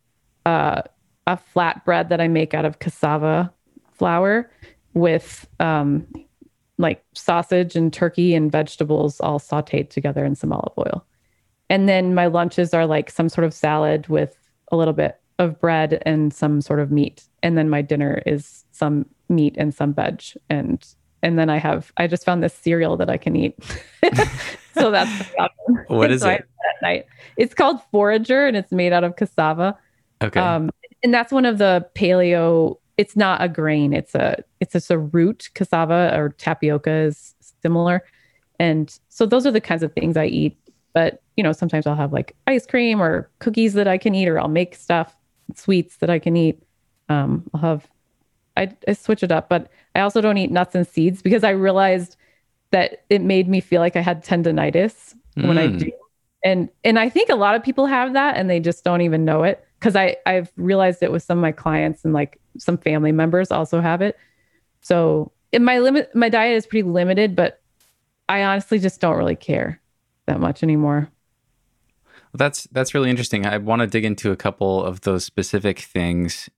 [0.47, 0.83] uh
[1.27, 3.53] a flat bread that I make out of cassava
[3.93, 4.51] flour
[4.95, 6.07] with um
[6.79, 11.05] like sausage and turkey and vegetables all sauteed together in some olive oil.
[11.71, 14.37] And then my lunches are like some sort of salad with
[14.71, 17.25] a little bit of bread and some sort of meat.
[17.43, 20.23] And then my dinner is some meat and some veg.
[20.49, 20.83] And
[21.23, 23.57] and then I have I just found this cereal that I can eat.
[24.75, 25.31] so that's.
[25.89, 26.41] What is So it?
[26.41, 27.07] At night.
[27.37, 29.77] It's called Forager and it's made out of cassava.
[30.23, 30.41] Okay.
[30.41, 30.71] Um,
[31.03, 32.77] and that's one of the paleo.
[32.97, 33.93] It's not a grain.
[33.93, 35.51] It's a it's just a root.
[35.55, 38.05] Cassava or tapioca is similar,
[38.59, 40.57] and so those are the kinds of things I eat.
[40.95, 44.29] But you know, sometimes I'll have like ice cream or cookies that I can eat,
[44.29, 45.17] or I'll make stuff,
[45.55, 46.63] sweets that I can eat.
[47.09, 47.89] Um, I'll have
[48.57, 51.51] I, I switch it up, but I also don't eat nuts and seeds because I
[51.51, 52.17] realized
[52.71, 55.79] that it made me feel like I had tendonitis when I Mm.
[55.79, 55.93] do.
[56.45, 59.25] And and I think a lot of people have that and they just don't even
[59.25, 62.77] know it because I I've realized it with some of my clients and like some
[62.77, 64.19] family members also have it.
[64.81, 67.61] So in my limit my diet is pretty limited, but
[68.29, 69.81] I honestly just don't really care
[70.27, 71.11] that much anymore.
[72.35, 73.47] That's that's really interesting.
[73.47, 76.49] I want to dig into a couple of those specific things.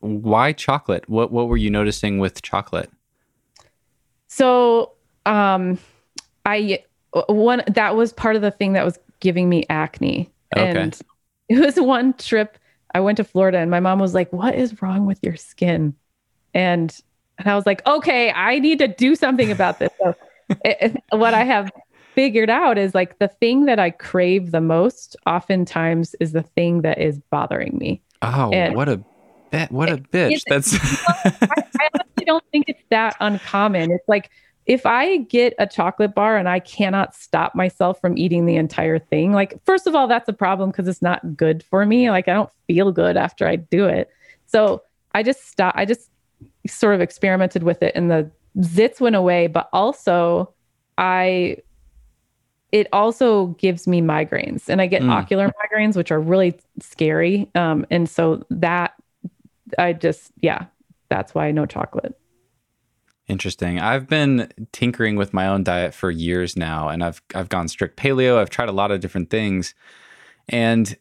[0.00, 1.08] Why chocolate?
[1.08, 2.90] What what were you noticing with chocolate?
[4.28, 4.92] So
[5.26, 5.78] um
[6.46, 6.84] I
[7.28, 10.30] one that was part of the thing that was giving me acne.
[10.56, 10.80] Okay.
[10.80, 11.00] And
[11.48, 12.58] it was one trip
[12.94, 15.94] I went to Florida and my mom was like, "What is wrong with your skin?"
[16.52, 16.96] And
[17.38, 20.14] and I was like, "Okay, I need to do something about this." So
[20.64, 21.72] it, it- what I have
[22.14, 26.82] figured out is like the thing that I crave the most oftentimes is the thing
[26.82, 28.02] that is bothering me.
[28.22, 29.02] Oh, And- what a!
[29.70, 30.40] What a bitch!
[30.48, 33.92] That's I, I honestly don't think it's that uncommon.
[33.92, 34.30] It's like
[34.66, 38.98] if I get a chocolate bar and I cannot stop myself from eating the entire
[38.98, 42.10] thing, like, first of all, that's a problem because it's not good for me.
[42.10, 44.10] Like, I don't feel good after I do it.
[44.46, 44.82] So
[45.14, 46.10] I just stop, I just
[46.66, 50.52] sort of experimented with it and the zits went away, but also
[50.96, 51.58] I,
[52.74, 55.10] it also gives me migraines and I get Mm.
[55.10, 57.48] ocular migraines, which are really scary.
[57.54, 58.94] Um, and so that
[59.78, 60.66] I just, yeah,
[61.08, 62.18] that's why no chocolate.
[63.28, 63.78] Interesting.
[63.78, 67.96] I've been tinkering with my own diet for years now, and I've I've gone strict
[67.96, 68.38] paleo.
[68.38, 69.72] I've tried a lot of different things,
[70.48, 70.94] and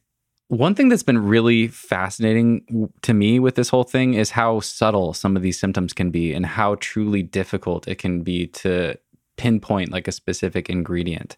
[0.47, 5.13] one thing that's been really fascinating to me with this whole thing is how subtle
[5.13, 8.95] some of these symptoms can be, and how truly difficult it can be to
[9.37, 11.37] pinpoint like a specific ingredient.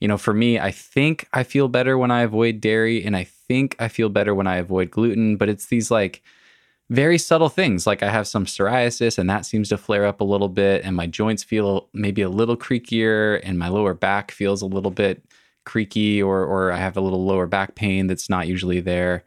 [0.00, 3.24] You know, for me, I think I feel better when I avoid dairy, and I
[3.24, 5.36] think I feel better when I avoid gluten.
[5.36, 6.22] But it's these like
[6.90, 10.24] very subtle things like I have some psoriasis and that seems to flare up a
[10.24, 14.62] little bit, and my joints feel maybe a little creakier, and my lower back feels
[14.62, 15.22] a little bit
[15.64, 19.24] creaky, or or I have a little lower back pain that's not usually there.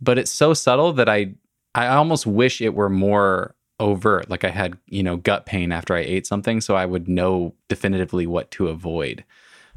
[0.00, 1.34] But it's so subtle that I
[1.74, 5.94] I almost wish it were more overt, like I had you know gut pain after
[5.94, 9.24] I ate something, so I would know definitively what to avoid.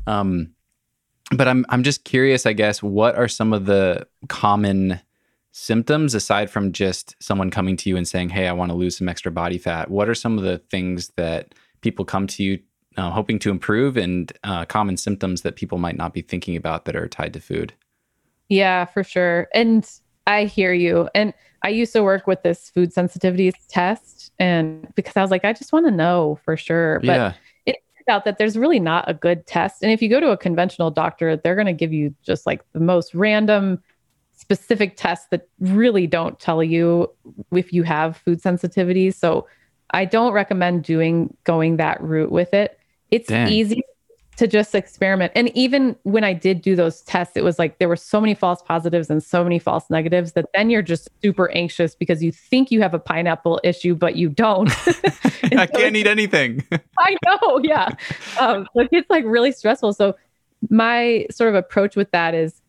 [0.08, 0.54] Um,
[1.32, 5.00] but I'm I'm just curious, I guess, what are some of the common
[5.52, 8.98] symptoms aside from just someone coming to you and saying, "Hey, I want to lose
[8.98, 9.92] some extra body fat"?
[9.92, 12.60] What are some of the things that people come to you
[12.98, 16.86] uh, hoping to improve, and uh, common symptoms that people might not be thinking about
[16.86, 17.74] that are tied to food?
[18.50, 19.48] Yeah, for sure.
[19.54, 19.88] And
[20.26, 21.10] I hear you.
[21.14, 25.46] And I used to work with this food sensitivities test, and because I was like,
[25.46, 27.00] I just want to know for sure.
[27.00, 27.34] But yeah,
[27.66, 29.84] it turns out that there's really not a good test.
[29.84, 32.62] And if you go to a conventional doctor, they're going to give you just like
[32.74, 33.84] the most random,
[34.34, 37.12] specific tests that really don't tell you
[37.52, 39.16] if you have food sensitivities.
[39.16, 39.46] So
[39.92, 42.80] I don't recommend doing going that route with it.
[43.12, 43.84] It's easy
[44.40, 45.34] to just experiment.
[45.36, 48.34] And even when I did do those tests, it was like there were so many
[48.34, 52.32] false positives and so many false negatives that then you're just super anxious because you
[52.32, 54.72] think you have a pineapple issue, but you don't.
[55.58, 56.66] I can't eat anything.
[57.00, 57.90] I know, yeah.
[58.40, 59.92] Um, so it gets like really stressful.
[59.92, 60.16] So
[60.70, 62.62] my sort of approach with that is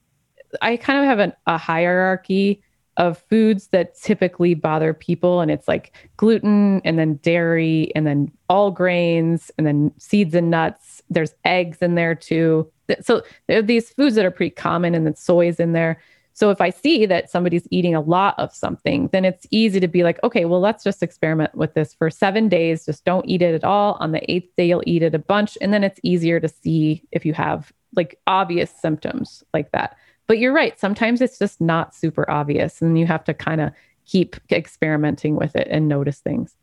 [0.60, 2.64] I kind of have an, a hierarchy
[2.96, 8.32] of foods that typically bother people, and it's like gluten, and then dairy, and then
[8.48, 10.99] all grains, and then seeds and nuts.
[11.10, 12.70] There's eggs in there too.
[13.02, 16.00] So there are these foods that are pretty common, and then soy's in there.
[16.32, 19.88] So if I see that somebody's eating a lot of something, then it's easy to
[19.88, 22.86] be like, okay, well, let's just experiment with this for seven days.
[22.86, 23.98] Just don't eat it at all.
[24.00, 25.58] On the eighth day, you'll eat it a bunch.
[25.60, 29.96] And then it's easier to see if you have like obvious symptoms like that.
[30.28, 30.78] But you're right.
[30.78, 33.72] Sometimes it's just not super obvious and you have to kind of
[34.06, 36.56] keep experimenting with it and notice things.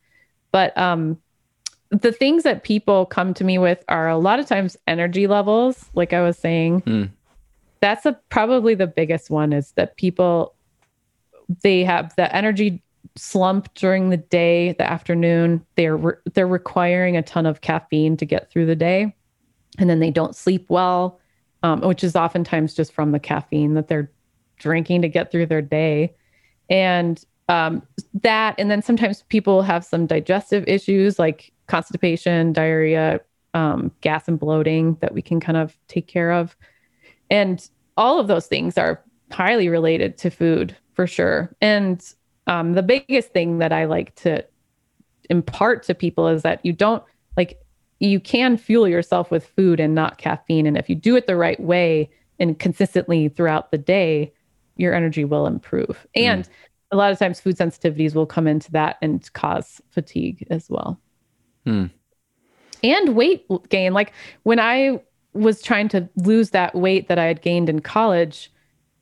[0.51, 1.17] But um,
[1.89, 5.85] the things that people come to me with are a lot of times energy levels,
[5.93, 6.81] like I was saying.
[6.81, 7.03] Hmm.
[7.79, 10.55] That's a, probably the biggest one is that people
[11.63, 12.81] they have the energy
[13.15, 15.65] slump during the day, the afternoon.
[15.75, 19.15] They're re- they're requiring a ton of caffeine to get through the day,
[19.77, 21.19] and then they don't sleep well,
[21.63, 24.11] um, which is oftentimes just from the caffeine that they're
[24.57, 26.13] drinking to get through their day,
[26.69, 27.81] and um,
[28.13, 28.55] that.
[28.57, 33.22] And then sometimes people have some digestive issues like constipation, diarrhea,
[33.53, 36.55] um, gas and bloating that we can kind of take care of,
[37.30, 41.55] and all of those things are highly related to food for sure.
[41.61, 42.03] And
[42.45, 44.45] um, the biggest thing that I like to
[45.30, 47.03] impart to people is that you don't
[47.36, 47.59] like
[47.99, 50.68] you can fuel yourself with food and not caffeine.
[50.68, 52.09] And if you do it the right way
[52.39, 54.34] and consistently throughout the day,
[54.76, 56.05] your energy will improve.
[56.15, 56.47] And
[56.91, 60.99] a lot of times, food sensitivities will come into that and cause fatigue as well.
[61.68, 61.86] Hmm.
[62.84, 63.93] And weight gain.
[63.93, 64.13] Like
[64.43, 65.01] when I
[65.34, 68.51] was trying to lose that weight that I had gained in college,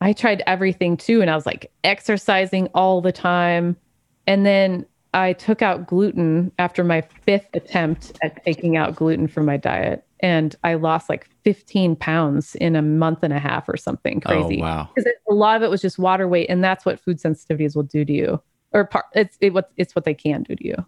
[0.01, 1.22] I tried everything too.
[1.22, 3.78] And I was like exercising all the time.
[4.26, 9.45] And then I took out gluten after my fifth attempt at taking out gluten from
[9.45, 10.03] my diet.
[10.22, 14.59] And I lost like 15 pounds in a month and a half or something crazy.
[14.59, 14.89] Oh wow.
[14.95, 16.49] Because a lot of it was just water weight.
[16.49, 18.41] And that's what food sensitivities will do to you.
[18.72, 20.86] Or part, it's it, what it's what they can do to you.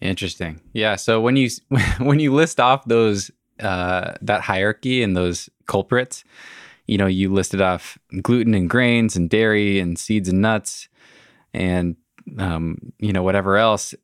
[0.00, 0.60] Interesting.
[0.72, 0.96] Yeah.
[0.96, 1.48] So when you
[1.98, 3.30] when you list off those
[3.60, 6.24] uh, that hierarchy and those culprits,
[6.86, 10.88] you know, you listed off gluten and grains and dairy and seeds and nuts,
[11.52, 11.96] and
[12.38, 13.94] um, you know whatever else.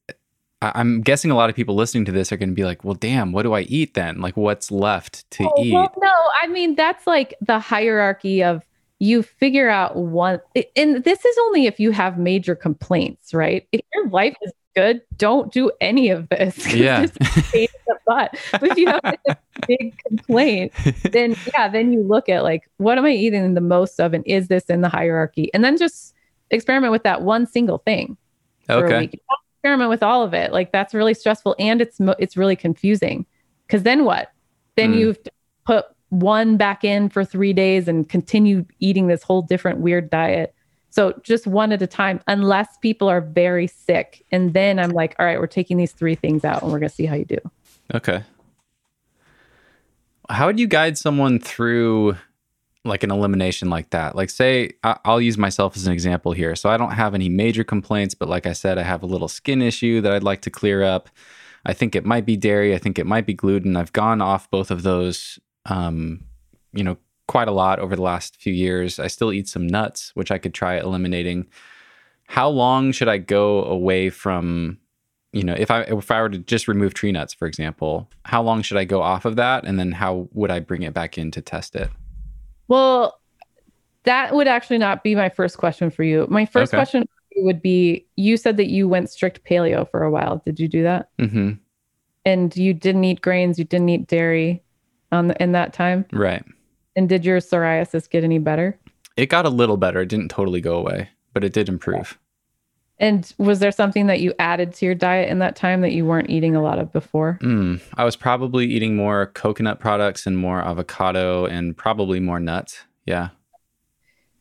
[0.62, 2.84] I- I'm guessing a lot of people listening to this are going to be like,
[2.84, 4.20] "Well, damn, what do I eat then?
[4.20, 8.62] Like, what's left to Oh, eat?" Well, no, I mean that's like the hierarchy of
[8.98, 10.40] you figure out one,
[10.74, 13.66] and this is only if you have major complaints, right?
[13.72, 16.72] If your life is good, don't do any of this.
[16.74, 17.02] Yeah.
[17.02, 18.38] it's a pain in the butt.
[18.52, 20.72] But if you have a big complaint,
[21.10, 24.24] then yeah, then you look at like, what am I eating the most of, and
[24.26, 25.50] is this in the hierarchy?
[25.54, 26.14] And then just
[26.50, 28.16] experiment with that one single thing
[28.68, 29.10] Okay.
[29.58, 30.52] Experiment with all of it.
[30.52, 33.24] Like that's really stressful and it's mo- it's really confusing.
[33.66, 34.32] Because then what?
[34.76, 34.98] Then Mm.
[34.98, 35.18] you've
[35.64, 40.52] put one back in for three days and continue eating this whole different weird diet.
[40.96, 44.24] So just one at a time, unless people are very sick.
[44.32, 46.88] And then I'm like, all right, we're taking these three things out and we're gonna
[46.88, 47.36] see how you do.
[47.92, 48.24] Okay.
[50.30, 52.16] How would you guide someone through
[52.86, 54.16] like an elimination like that?
[54.16, 56.56] Like, say, I'll use myself as an example here.
[56.56, 59.28] So I don't have any major complaints, but like I said, I have a little
[59.28, 61.10] skin issue that I'd like to clear up.
[61.66, 62.74] I think it might be dairy.
[62.74, 63.76] I think it might be gluten.
[63.76, 66.24] I've gone off both of those, um,
[66.72, 66.96] you know,
[67.28, 68.98] quite a lot over the last few years.
[68.98, 71.46] I still eat some nuts, which I could try eliminating.
[72.28, 74.78] How long should I go away from
[75.32, 78.42] you know, if I if I were to just remove tree nuts, for example, how
[78.42, 81.18] long should I go off of that, and then how would I bring it back
[81.18, 81.90] in to test it?
[82.68, 83.20] Well,
[84.04, 86.26] that would actually not be my first question for you.
[86.30, 86.78] My first Okay.
[86.78, 87.06] question
[87.36, 90.40] would be you said that you went strict paleo for a while.
[90.46, 91.10] Did you do that?
[91.18, 91.52] hmm
[92.24, 94.62] And you didn't eat grains, you didn't eat dairy
[95.12, 96.06] on the, in that time?
[96.12, 96.44] Right.
[96.96, 98.78] And did your psoriasis get any better?
[99.16, 100.00] It got a little better.
[100.00, 102.18] It didn't totally go away, but it did improve.
[102.98, 106.06] And was there something that you added to your diet in that time that you
[106.06, 107.38] weren't eating a lot of before?
[107.42, 112.84] Mm, I was probably eating more coconut products and more avocado and probably more nuts.
[113.04, 113.28] Yeah.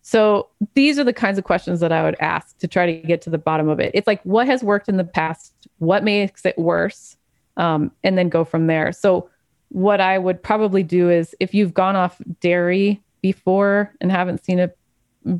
[0.01, 3.21] So these are the kinds of questions that I would ask to try to get
[3.23, 3.91] to the bottom of it.
[3.93, 7.17] It's like what has worked in the past, what makes it worse,
[7.57, 8.91] um, and then go from there.
[8.93, 9.29] So
[9.69, 14.59] what I would probably do is if you've gone off dairy before and haven't seen
[14.59, 14.71] a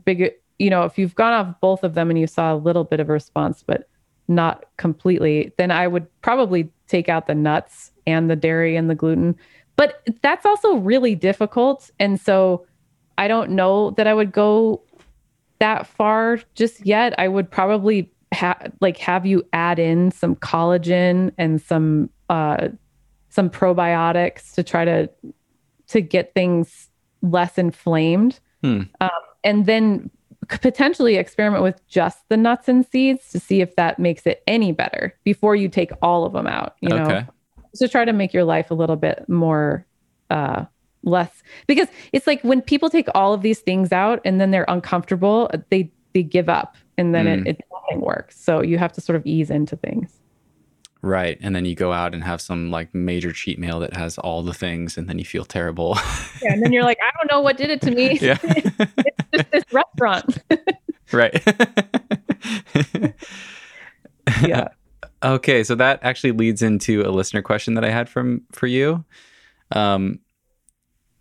[0.04, 2.84] big, you know, if you've gone off both of them and you saw a little
[2.84, 3.88] bit of a response, but
[4.28, 8.96] not completely, then I would probably take out the nuts and the dairy and the
[8.96, 9.36] gluten.
[9.76, 11.92] But that's also really difficult.
[12.00, 12.66] And so
[13.18, 14.82] I don't know that I would go
[15.60, 17.14] that far just yet.
[17.18, 22.70] I would probably ha- like have you add in some collagen and some uh,
[23.36, 25.10] some probiotics to try to
[25.88, 26.90] to get things
[27.22, 28.84] less inflamed, Hmm.
[29.02, 29.10] um,
[29.44, 30.10] and then
[30.48, 34.72] potentially experiment with just the nuts and seeds to see if that makes it any
[34.72, 36.76] better before you take all of them out.
[36.82, 37.26] You know, okay.
[37.76, 39.86] to try to make your life a little bit more
[40.32, 40.66] uh
[41.04, 44.66] less because it's like when people take all of these things out and then they're
[44.68, 47.42] uncomfortable they they give up and then Mm.
[47.42, 50.20] it, it nothing works so you have to sort of ease into things
[51.06, 51.38] Right.
[51.40, 54.42] And then you go out and have some like major cheat meal that has all
[54.42, 55.96] the things, and then you feel terrible.
[56.42, 58.38] yeah, and then you're like i don't know what did it to me yeah.
[58.44, 60.40] it's just this restaurant
[61.12, 61.44] right.
[64.42, 64.70] yeah
[65.24, 69.06] Okay, so that actually leads into a listener question that I had from for you
[69.72, 70.20] um,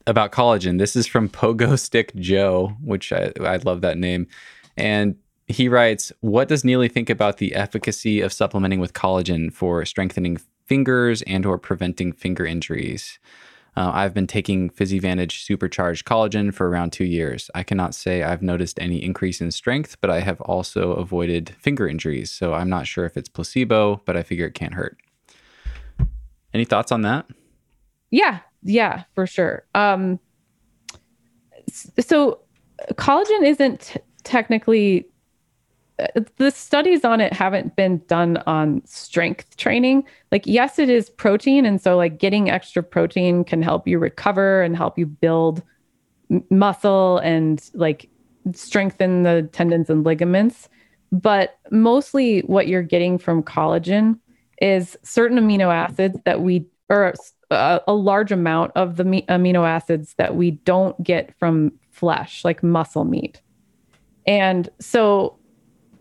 [0.07, 0.79] about collagen.
[0.79, 4.27] This is from Pogo Stick Joe, which I, I love that name,
[4.77, 5.17] and
[5.55, 10.39] he writes, "What does Neely think about the efficacy of supplementing with collagen for strengthening
[10.67, 13.19] fingers and or preventing finger injuries?"
[13.77, 17.51] Uh, I've been taking PhysiVantage supercharged collagen for around two years.
[17.57, 21.89] I cannot say I've noticed any increase in strength, but I have also avoided finger
[21.89, 22.31] injuries.
[22.31, 24.97] So I'm not sure if it's placebo, but I figure it can't hurt.
[26.53, 27.27] Any thoughts on that?
[28.15, 30.21] yeah yeah for sure um
[31.99, 32.39] so
[32.93, 35.05] collagen isn't technically
[36.37, 40.05] the studies on it haven't been done on strength training.
[40.33, 44.63] Like yes it is protein and so like getting extra protein can help you recover
[44.63, 45.63] and help you build
[46.31, 48.09] m- muscle and like
[48.53, 50.69] strengthen the tendons and ligaments.
[51.13, 54.19] But mostly what you're getting from collagen
[54.61, 57.15] is certain amino acids that we or
[57.51, 62.45] a, a large amount of the me- amino acids that we don't get from flesh
[62.45, 63.41] like muscle meat.
[64.27, 65.39] And so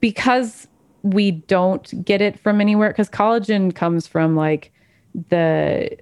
[0.03, 0.67] because
[1.03, 4.69] we don't get it from anywhere because collagen comes from like
[5.29, 5.97] the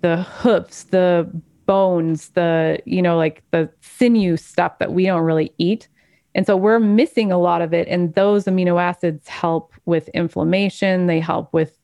[0.00, 1.30] the hoofs the
[1.66, 5.86] bones the you know like the sinew stuff that we don't really eat.
[6.34, 11.06] And so we're missing a lot of it and those amino acids help with inflammation.
[11.06, 11.76] They help with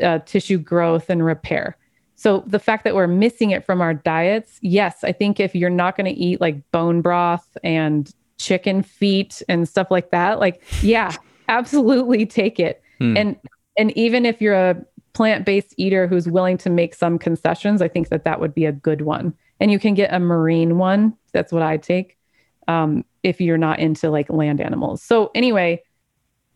[0.00, 1.76] uh, tissue growth and repair.
[2.14, 5.68] So the fact that we're missing it from our diets yes i think if you're
[5.68, 10.40] not going to eat like bone broth and chicken feet and stuff like that.
[10.40, 11.14] Like yeah
[11.48, 12.82] absolutely take it.
[12.98, 13.16] Hmm.
[13.16, 13.36] and
[13.78, 14.76] and even if you're a
[15.12, 18.72] plant-based eater who's willing to make some concessions i think that that would be a
[18.72, 19.34] good one.
[19.60, 21.14] And you can get a marine one.
[21.32, 22.18] That's what i take
[22.68, 25.02] um, if you're not into like land animals.
[25.02, 25.82] So anyway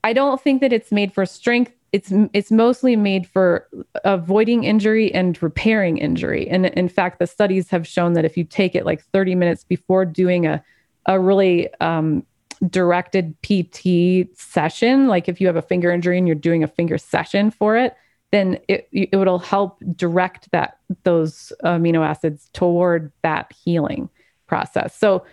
[0.03, 1.73] i don't think that it's made for strength.
[1.93, 3.69] It's it's mostly made for
[4.05, 6.49] avoiding injury and repairing injury.
[6.49, 9.65] And in fact, the studies have shown that if you take it like 30 minutes
[9.65, 10.63] before doing a
[11.07, 12.25] a really um,
[12.69, 16.99] directed PT session, like if you have a finger injury and you're doing a finger
[16.99, 17.95] session for it,
[18.33, 24.09] then it it will help direct that those amino acids toward that healing
[24.47, 24.97] process.
[24.97, 25.25] So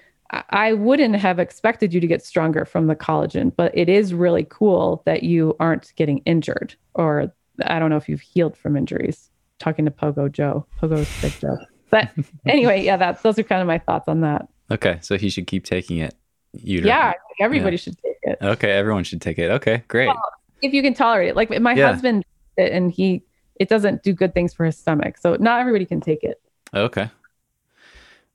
[0.49, 4.45] I wouldn't have expected you to get stronger from the collagen, but it is really
[4.49, 7.31] cool that you aren't getting injured, or
[7.65, 9.29] I don't know if you've healed from injuries.
[9.59, 11.57] Talking to Pogo Joe, Pogo's big Joe.
[11.89, 12.09] But
[12.45, 14.47] anyway, yeah, that's those are kind of my thoughts on that.
[14.69, 16.15] Okay, so he should keep taking it.
[16.53, 17.81] You yeah, everybody yeah.
[17.81, 18.37] should take it.
[18.41, 19.51] Okay, everyone should take it.
[19.51, 20.07] Okay, great.
[20.07, 20.21] Well,
[20.61, 21.91] if you can tolerate it, like my yeah.
[21.91, 22.25] husband,
[22.57, 23.23] and he,
[23.55, 26.41] it doesn't do good things for his stomach, so not everybody can take it.
[26.73, 27.09] Okay.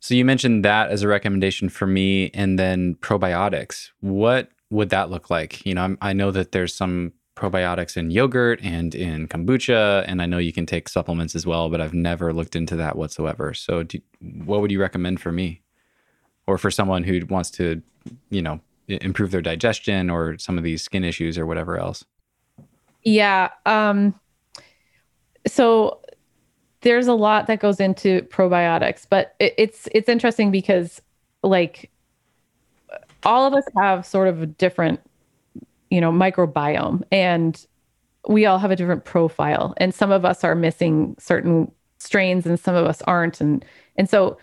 [0.01, 3.91] So you mentioned that as a recommendation for me, and then probiotics.
[4.01, 5.65] What would that look like?
[5.65, 10.21] You know, I'm, i know that there's some probiotics in yogurt and in kombucha, and
[10.21, 13.55] I know you can take supplements as well, but I've never looked into that whatsoever.
[13.55, 14.01] So, do,
[14.45, 15.62] what would you recommend for me,
[16.47, 17.83] or for someone who wants to,
[18.31, 22.05] you know, improve their digestion or some of these skin issues or whatever else?
[23.03, 23.51] Yeah.
[23.67, 24.15] Um,
[25.47, 26.01] so
[26.83, 31.01] there's a lot that goes into probiotics, but it, it's it's interesting because
[31.43, 31.91] like
[33.25, 35.01] all of us have sort of a different
[35.91, 37.67] you know microbiome and
[38.29, 42.59] we all have a different profile and some of us are missing certain strains and
[42.59, 43.65] some of us aren't and
[43.97, 44.39] and so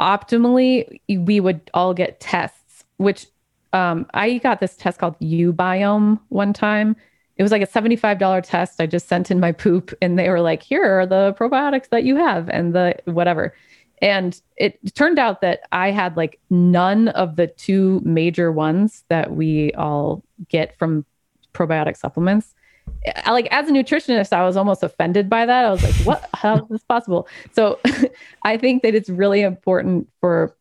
[0.00, 3.26] optimally we would all get tests which
[3.72, 6.96] um, i got this test called ubiome one time
[7.40, 8.82] it was like a $75 test.
[8.82, 12.04] I just sent in my poop and they were like, here are the probiotics that
[12.04, 13.54] you have and the whatever.
[14.02, 19.32] And it turned out that I had like none of the two major ones that
[19.32, 21.06] we all get from
[21.54, 22.54] probiotic supplements.
[23.26, 25.64] Like as a nutritionist, I was almost offended by that.
[25.64, 26.28] I was like, what?
[26.34, 27.28] How is this possible?
[27.52, 27.78] So
[28.44, 30.56] I think that it's really important for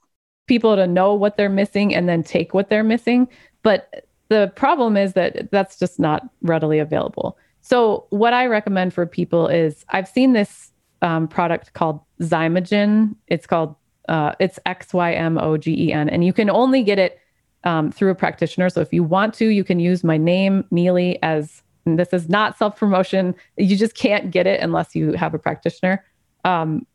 [0.47, 3.27] people to know what they're missing and then take what they're missing.
[3.63, 7.38] But the problem is that that's just not readily available.
[7.61, 10.71] So, what I recommend for people is I've seen this
[11.01, 13.15] um, product called Xymogen.
[13.27, 13.75] It's called
[14.07, 17.19] uh, it's X Y M O G E N, and you can only get it
[17.63, 18.69] um, through a practitioner.
[18.69, 21.61] So, if you want to, you can use my name, Neely, as
[21.97, 23.35] this is not self promotion.
[23.57, 26.03] You just can't get it unless you have a practitioner
[26.45, 26.85] um,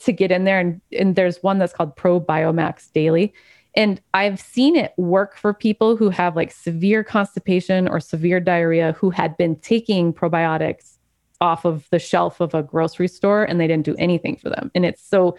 [0.00, 0.58] to get in there.
[0.58, 3.34] And, and there's one that's called ProbioMax Daily.
[3.76, 8.92] And I've seen it work for people who have like severe constipation or severe diarrhea
[8.92, 10.98] who had been taking probiotics
[11.40, 14.70] off of the shelf of a grocery store and they didn't do anything for them.
[14.74, 15.38] And it's so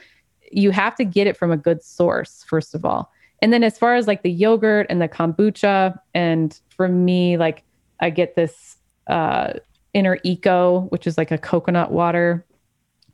[0.51, 3.11] you have to get it from a good source, first of all.
[3.41, 7.63] And then as far as like the yogurt and the kombucha, and for me, like
[7.99, 8.77] I get this
[9.07, 9.53] uh,
[9.93, 12.45] inner eco, which is like a coconut water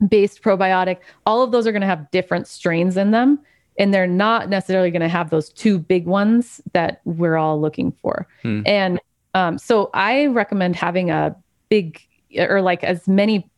[0.08, 0.98] based probiotic.
[1.26, 3.40] All of those are going to have different strains in them
[3.78, 7.92] and they're not necessarily going to have those two big ones that we're all looking
[7.92, 8.26] for.
[8.42, 8.62] Hmm.
[8.66, 9.00] And
[9.34, 11.34] um, so I recommend having a
[11.68, 12.00] big
[12.36, 13.48] or like as many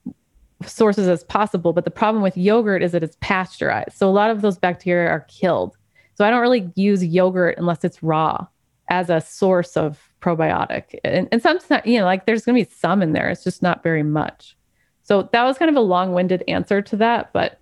[0.65, 1.73] sources as possible.
[1.73, 3.97] But the problem with yogurt is that it's pasteurized.
[3.97, 5.77] So a lot of those bacteria are killed.
[6.15, 8.47] So I don't really use yogurt unless it's raw
[8.91, 10.99] as a source of probiotic.
[11.05, 13.29] And, and sometimes, you know, like there's going to be some in there.
[13.31, 14.57] It's just not very much.
[15.03, 17.33] So that was kind of a long winded answer to that.
[17.33, 17.61] But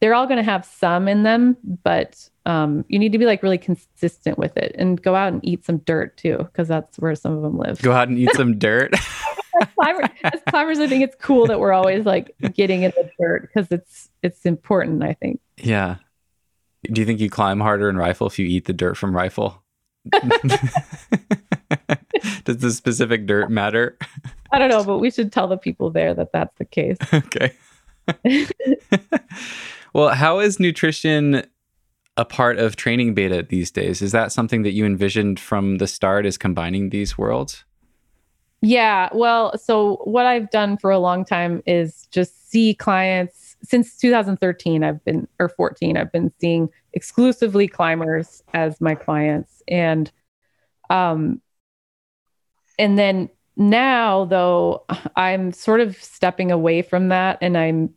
[0.00, 3.42] they're all going to have some in them, but um, you need to be like
[3.42, 7.14] really consistent with it and go out and eat some dirt too, because that's where
[7.14, 7.80] some of them live.
[7.82, 8.94] Go out and eat some dirt.
[9.60, 13.10] as, climbers, as climbers, I think it's cool that we're always like getting in the
[13.20, 15.02] dirt because it's it's important.
[15.02, 15.40] I think.
[15.58, 15.96] Yeah.
[16.84, 19.62] Do you think you climb harder in Rifle if you eat the dirt from Rifle?
[22.44, 23.96] Does the specific dirt matter?
[24.52, 26.98] I don't know, but we should tell the people there that that's the case.
[27.12, 27.52] Okay.
[29.92, 31.44] Well, how is nutrition
[32.16, 34.02] a part of TrainingBeta these days?
[34.02, 37.64] Is that something that you envisioned from the start as combining these worlds?
[38.62, 43.96] Yeah, well, so what I've done for a long time is just see clients since
[43.96, 50.10] 2013 I've been or 14 I've been seeing exclusively climbers as my clients and
[50.88, 51.40] um
[52.80, 54.84] and then now though
[55.16, 57.94] I'm sort of stepping away from that and I'm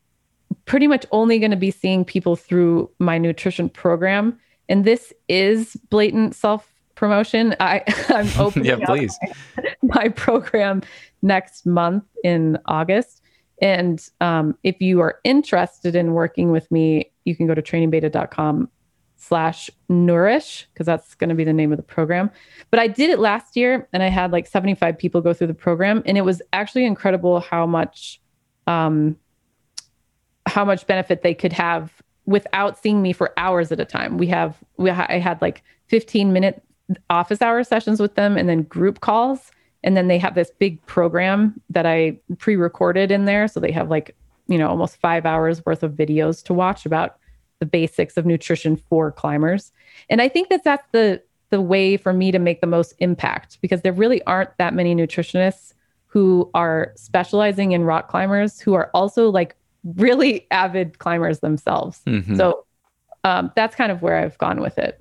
[0.65, 4.39] pretty much only going to be seeing people through my nutrition program.
[4.69, 7.55] And this is blatant self promotion.
[7.59, 9.17] I, I'm opening yeah, please.
[9.21, 10.81] My, my, program
[11.21, 13.21] next month in August.
[13.61, 18.69] And um, if you are interested in working with me, you can go to trainingbeta.com
[19.24, 22.30] slash nourish because that's going to be the name of the program.
[22.71, 25.53] But i did it last year and i had like 75 people go through the
[25.53, 28.21] program and it was actually incredible how much
[28.67, 29.17] um
[30.45, 31.91] how much benefit they could have
[32.26, 34.17] without seeing me for hours at a time.
[34.17, 36.61] We have we ha- i had like 15 minute
[37.09, 39.51] office hour sessions with them and then group calls
[39.84, 43.89] and then they have this big program that i pre-recorded in there so they have
[43.89, 44.15] like
[44.47, 47.17] you know almost five hours worth of videos to watch about
[47.60, 49.72] the basics of nutrition for climbers
[50.10, 53.60] and i think that that's the the way for me to make the most impact
[53.62, 55.74] because there really aren't that many nutritionists
[56.08, 62.36] who are specializing in rock climbers who are also like really avid climbers themselves Mhm.
[62.38, 62.66] so
[63.24, 64.99] um, that's kind of where i've gone with it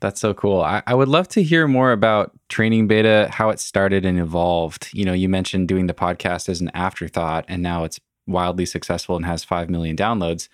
[0.00, 0.60] That's so cool.
[0.60, 4.90] I, I would love to hear more about TrainingBeta, how it started and evolved.
[4.92, 9.16] You know, you mentioned doing the podcast as an afterthought, and now it's wildly successful
[9.16, 10.48] and has 5 million downloads.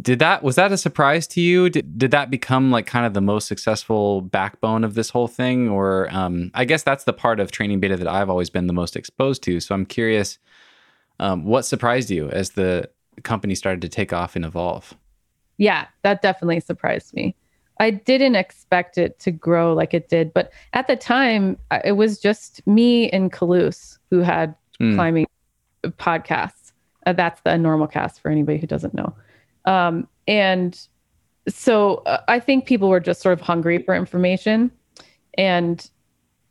[0.00, 1.68] Did that, was that a surprise to you?
[1.68, 5.68] Did, did that become like kind of the most successful backbone of this whole thing?
[5.68, 8.96] Or um, I guess that's the part of TrainingBeta that I've always been the most
[8.96, 9.60] exposed to.
[9.60, 10.38] So I'm curious,
[11.20, 12.88] um, what surprised you as the
[13.22, 14.94] company started to take off and evolve?
[15.58, 17.36] yeah, that definitely surprised me.
[17.78, 22.18] I didn't expect it to grow like it did, but at the time, it was
[22.18, 24.96] just me and Kalous who had Hmm.
[24.96, 25.26] climbing
[25.84, 26.72] podcasts.
[27.06, 29.14] Uh, that's the Enormocast for anybody who doesn't know.
[29.64, 30.78] Um, and
[31.48, 34.70] so uh, I think people were just sort of hungry for information.
[35.36, 35.88] And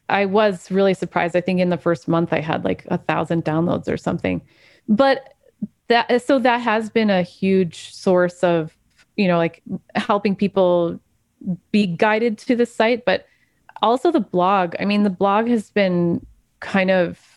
[0.10, 1.36] I was really surprised.
[1.36, 4.42] I think in the first month I had like a thousand downloads or something.
[4.88, 5.34] But
[5.88, 8.78] that so that has been a huge source of,
[9.16, 9.62] you know, like
[9.96, 11.00] helping people
[11.72, 13.26] be guided to the site, but
[13.82, 14.76] also the blog.
[14.80, 16.26] I mean, the blog has been
[16.60, 17.33] kind of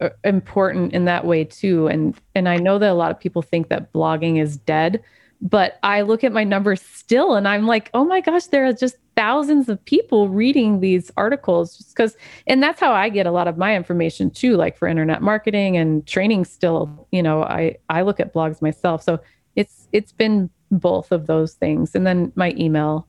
[0.00, 1.86] Uh, important in that way too.
[1.86, 5.00] And and I know that a lot of people think that blogging is dead,
[5.40, 8.72] but I look at my numbers still and I'm like, oh my gosh, there are
[8.72, 12.16] just thousands of people reading these articles just because
[12.48, 15.76] and that's how I get a lot of my information too, like for internet marketing
[15.76, 19.00] and training still, you know, I I look at blogs myself.
[19.00, 19.20] So
[19.54, 21.94] it's it's been both of those things.
[21.94, 23.06] And then my email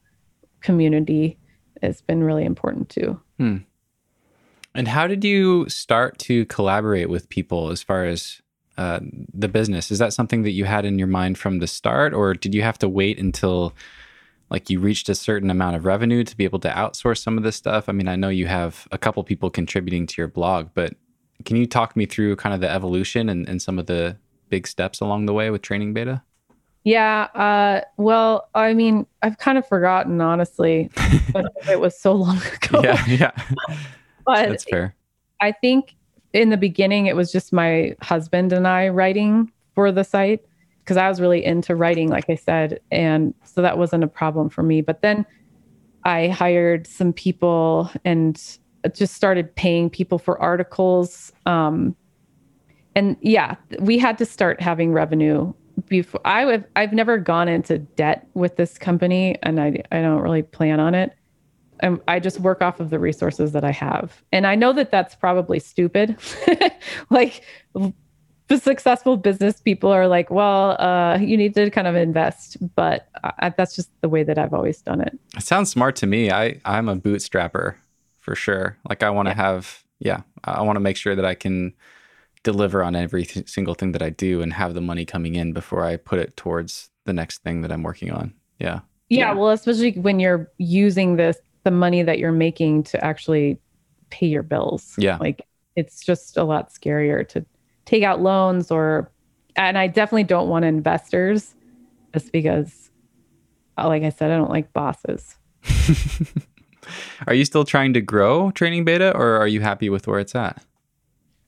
[0.62, 1.40] community
[1.82, 3.20] has been really important too.
[3.40, 3.58] Hmm.
[4.76, 8.42] And how did you start to collaborate with people as far as
[8.78, 9.00] uh,
[9.34, 9.90] the business?
[9.90, 12.62] Is that something that you had in your mind from the start, or did you
[12.62, 13.74] have to wait until
[14.50, 17.44] like you reached a certain amount of revenue to be able to outsource some of
[17.44, 17.90] this stuff?
[17.90, 20.94] I mean, I know you have a couple people contributing to your blog, but
[21.46, 24.18] can you talk me through kind of the evolution and, and some of the
[24.50, 26.22] big steps along the way with TrainingBeta?
[26.84, 27.24] Yeah.
[27.34, 30.92] Uh, well, I mean, I've kind of forgotten, honestly,
[31.34, 32.82] but it was so long ago.
[32.84, 33.32] yeah, yeah,
[34.26, 34.96] but that's fair.
[35.42, 35.96] I think
[36.34, 40.42] in the beginning, it was just my husband and I writing for the site
[40.80, 42.80] because I was really into writing, like I said.
[42.92, 44.82] And so that wasn't a problem for me.
[44.82, 45.26] But then
[46.04, 48.42] I hired some people and
[48.94, 51.32] just started paying people for articles.
[51.46, 51.96] Um,
[52.96, 55.54] and yeah, we had to start having revenue
[55.88, 60.22] before I would, I've never gone into debt with this company and I, I don't
[60.22, 61.14] really plan on it.
[61.82, 64.22] Um, I just work off of the resources that I have.
[64.32, 66.18] And I know that that's probably stupid.
[67.10, 67.44] like
[68.48, 73.10] the successful business people are like, well, uh, you need to kind of invest, but
[73.40, 75.18] I, that's just the way that I've always done it.
[75.36, 76.32] It sounds smart to me.
[76.32, 77.76] I I'm a bootstrapper
[78.20, 78.78] for sure.
[78.88, 81.74] Like I want to have yeah, I want to make sure that I can
[82.44, 85.54] deliver on every th- single thing that I do and have the money coming in
[85.54, 88.34] before I put it towards the next thing that I'm working on.
[88.60, 88.82] Yeah.
[89.08, 93.60] Yeah, well, especially when you're using this the money that you're making to actually
[94.10, 94.96] pay your bills.
[94.98, 95.18] Yeah.
[95.18, 95.42] Like
[95.76, 97.46] it's just a lot scarier to
[97.84, 99.12] take out loans or
[99.58, 101.56] and I definitely don't want investors
[102.14, 102.92] just because
[103.78, 105.36] uh, like I said, I don't like bosses.
[107.28, 110.64] Are you still trying to grow TrainingBeta or are you happy with where it's at?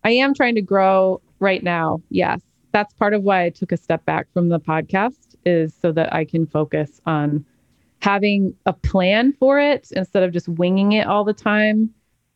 [0.03, 2.01] I am trying to grow right now.
[2.09, 2.41] Yes.
[2.71, 6.11] That's part of why I took a step back from the podcast is so that
[6.11, 7.45] I can focus on
[7.99, 11.93] having a plan for it instead of just winging it all the time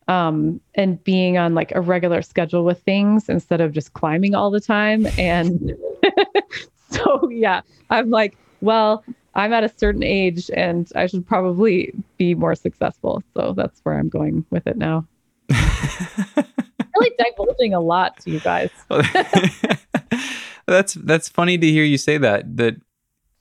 [0.08, 4.50] um, and being on like a regular schedule with things instead of just climbing all
[4.50, 5.06] the time.
[5.18, 5.76] And
[6.90, 7.60] so, yeah,
[7.90, 9.04] I'm like, well,
[9.34, 13.22] I'm at a certain age and I should probably be more successful.
[13.34, 15.06] So that's where I'm going with it now.
[15.50, 18.70] really divulging a lot to you guys.
[20.66, 22.76] that's that's funny to hear you say that that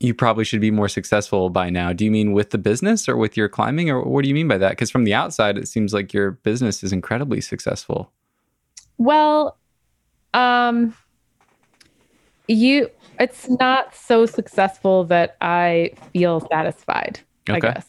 [0.02, 1.94] you probably should be more successful by now.
[1.94, 4.48] Do you mean with the business or with your climbing or what do you mean
[4.48, 4.72] by that?
[4.72, 8.12] Because from the outside it seems like your business is incredibly successful.
[8.98, 9.58] Well,
[10.34, 10.96] um
[12.48, 12.90] you
[13.20, 17.86] it's not so successful that I feel satisfied, I guess.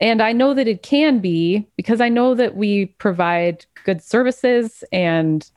[0.00, 4.84] And I know that it can be because I know that we provide good services
[4.92, 5.50] and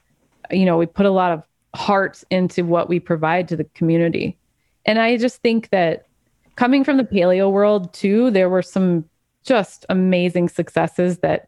[0.50, 1.44] you know, we put a lot of
[1.76, 4.38] heart into what we provide to the community.
[4.88, 6.06] And I just think that
[6.56, 9.06] coming from the paleo world too, there were some
[9.44, 11.48] just amazing successes that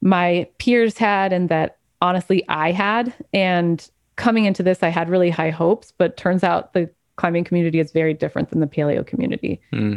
[0.00, 3.14] my peers had and that honestly I had.
[3.32, 7.78] And coming into this, I had really high hopes, but turns out the climbing community
[7.78, 9.60] is very different than the paleo community.
[9.70, 9.96] Hmm.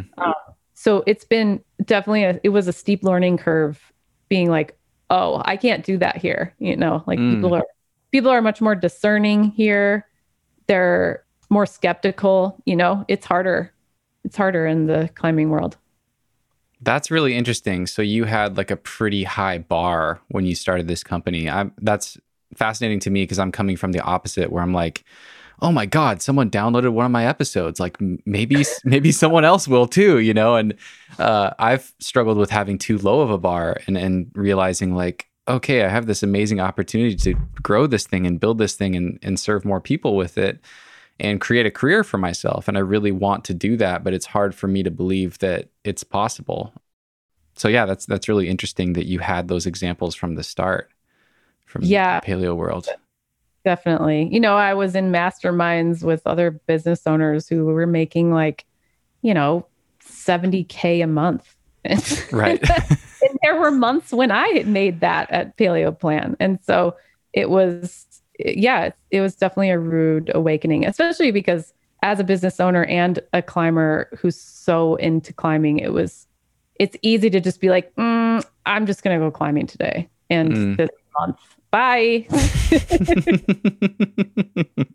[0.74, 3.92] So it's been definitely a, it was a steep learning curve
[4.28, 4.78] being like,
[5.10, 6.54] oh, I can't do that here.
[6.58, 7.34] You know, like Mm.
[7.34, 7.64] people are
[8.12, 10.06] people are much more discerning here.
[10.68, 13.72] They're more skeptical, you know, it's harder.
[14.24, 15.76] It's harder in the climbing world.
[16.80, 17.86] That's really interesting.
[17.86, 21.48] So you had like a pretty high bar when you started this company.
[21.48, 22.18] I, that's
[22.54, 25.04] fascinating to me because I'm coming from the opposite, where I'm like,
[25.62, 27.80] oh my god, someone downloaded one of my episodes.
[27.80, 30.56] Like maybe maybe someone else will too, you know.
[30.56, 30.74] And
[31.18, 35.84] uh, I've struggled with having too low of a bar and and realizing like, okay,
[35.84, 39.40] I have this amazing opportunity to grow this thing and build this thing and and
[39.40, 40.60] serve more people with it
[41.18, 44.26] and create a career for myself and I really want to do that but it's
[44.26, 46.72] hard for me to believe that it's possible.
[47.56, 50.90] So yeah, that's that's really interesting that you had those examples from the start
[51.64, 52.20] from Yeah.
[52.20, 52.88] the paleo world.
[53.64, 54.28] Definitely.
[54.30, 58.64] You know, I was in masterminds with other business owners who were making like,
[59.22, 59.66] you know,
[60.04, 61.52] 70K a month.
[62.32, 62.60] Right.
[62.68, 66.36] and there were months when I had made that at Paleo Plan.
[66.40, 66.96] And so
[67.32, 68.05] it was,
[68.38, 71.72] yeah, it was definitely a rude awakening, especially because
[72.02, 76.26] as a business owner and a climber who's so into climbing, it was,
[76.78, 80.52] it's easy to just be like, mm, I'm just going to go climbing today and
[80.52, 80.76] Mm.
[80.76, 81.38] this month.
[81.70, 82.26] Bye.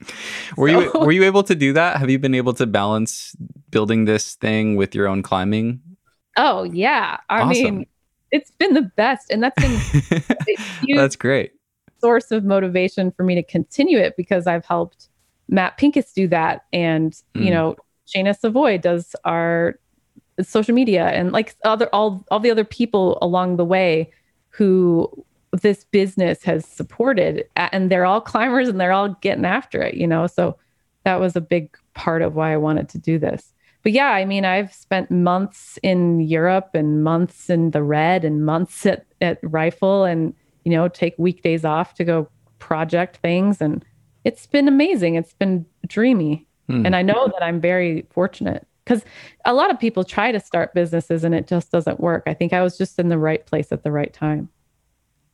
[0.58, 1.98] were you were you able to do that?
[1.98, 3.36] Have you been able to balance
[3.70, 5.82] building this thing with your own climbing?
[6.38, 7.18] Oh yeah.
[7.30, 7.50] I Awesome.
[7.50, 7.86] mean,
[8.32, 9.32] it's been the best.
[9.32, 9.80] And that's been
[10.96, 11.52] That's great.
[12.02, 15.08] Source of motivation for me to continue it because I've helped
[15.47, 16.66] Matt Pincus do that.
[16.74, 17.45] And, Mm.
[17.45, 17.76] you know,
[18.08, 19.80] Shayna Savoy does our
[20.41, 24.12] social media and like other all all the other people along the way
[24.49, 25.10] who
[25.62, 30.08] this business has supported and they're all climbers and they're all getting after it, you
[30.08, 30.26] know.
[30.28, 30.58] So
[31.04, 33.54] that was a big part of why I wanted to do this.
[33.84, 38.45] But yeah, I mean, I've spent months in Europe and months in the red and
[38.45, 40.34] months at, at rifle and,
[40.64, 43.62] you know, take weekdays off to go project things.
[43.62, 43.84] And
[44.24, 45.16] it's been amazing.
[45.16, 46.47] It's been dreamy.
[46.68, 46.86] Hmm.
[46.86, 49.03] And I know that I'm very fortunate because
[49.45, 52.24] a lot of people try to start businesses and it just doesn't work.
[52.28, 54.49] I think I was just in the right place at the right time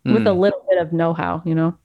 [0.06, 0.28] with Hmm.
[0.28, 1.78] a little bit of know how, you know?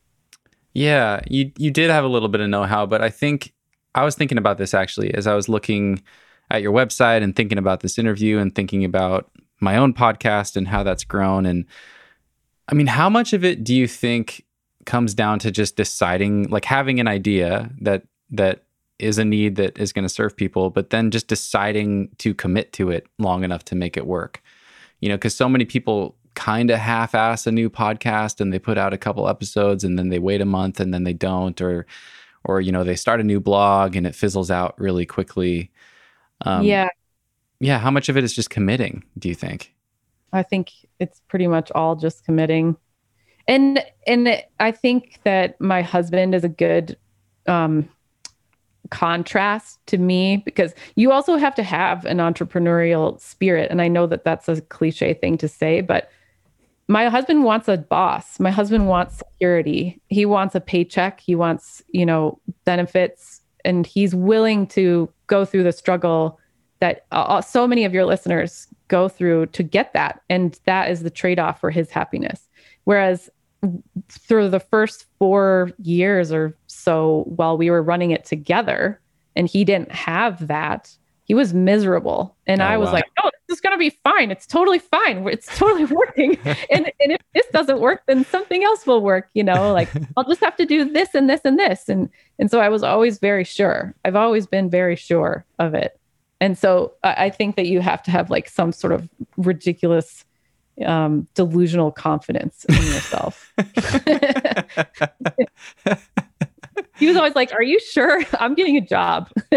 [0.75, 3.53] Yeah, you you did have a little bit of know-how, but I think
[3.95, 6.03] I was thinking about this actually as I was looking
[6.51, 9.31] at your website and thinking about this interview and thinking about
[9.61, 11.67] my own podcast and how that's grown and
[12.69, 14.45] I mean, how much of it do you think
[14.87, 18.65] comes down to just deciding like having an idea that that
[18.99, 22.73] is a need that is going to serve people, but then just deciding to commit
[22.75, 24.43] to it long enough to make it work?
[25.01, 28.79] You know, cuz so many people kind of half-ass a new podcast and they put
[28.79, 31.87] out a couple episodes and then they wait a month and then they don't or
[32.45, 35.71] or you know they start a new blog and it fizzles out really quickly
[36.47, 36.89] um, yeah.
[37.61, 39.75] yeah how much of it is just committing do you think
[40.33, 42.77] I think it's pretty much all just committing.
[43.49, 46.97] And and I think that my husband is a good
[47.47, 47.89] um
[48.91, 54.07] contrast to me because you also have to have an entrepreneurial spirit and I know
[54.07, 56.11] that that's a cliche thing to say but
[56.89, 58.39] my husband wants a boss.
[58.39, 60.01] My husband wants security.
[60.09, 61.21] He wants a paycheck.
[61.21, 66.39] He wants, you know, benefits and he's willing to go through the struggle
[66.81, 70.21] that uh, so many of your listeners go through to get that.
[70.29, 72.49] And that is the trade-off for his happiness.
[72.85, 73.31] Whereas
[74.11, 79.01] through the first 4 years or so while we were running it together
[79.35, 82.37] and he didn't have that he was miserable.
[82.49, 82.95] And Oh, i was wow.
[82.95, 84.31] like oh this is going to be fine.
[84.31, 85.27] It's totally fine.
[85.29, 86.37] It's totally working.
[86.75, 90.29] And, and if this doesn't work then something else will work you know like i'll
[90.33, 91.89] just have to do this and this and this.
[91.89, 93.95] And and so i was always very sure.
[94.05, 95.93] I've always been very sure of it
[96.43, 100.25] and so I I think that you have to have like some sort of ridiculous
[100.85, 103.53] um, delusional confidence in yourself.
[106.97, 108.25] he was always like, "Are you sure?
[108.41, 109.31] I'm getting a job,"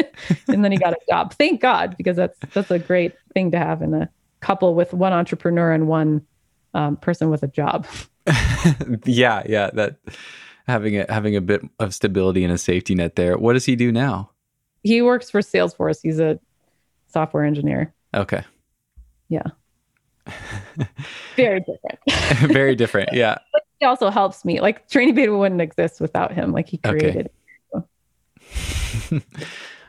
[0.47, 1.33] and then he got a job.
[1.33, 4.07] Thank God, because that's that's a great thing to have in a
[4.41, 6.23] couple with one entrepreneur and one
[6.75, 7.87] um, person with a job.
[9.05, 9.97] yeah yeah that
[10.67, 13.75] having a having a bit of stability and a safety net there what does he
[13.75, 14.31] do now
[14.85, 15.99] he works for Salesforce.
[16.03, 16.39] He's a
[17.15, 17.93] software engineer.
[18.13, 18.43] Okay.
[19.29, 19.43] Yeah.
[21.37, 21.99] Very different.
[22.53, 23.13] Very different.
[23.13, 23.37] Yeah.
[23.79, 24.59] he also helps me.
[24.59, 26.51] Like TrainingBeta wouldn't exist without him.
[26.51, 27.29] Like he created.
[27.73, 29.23] Okay.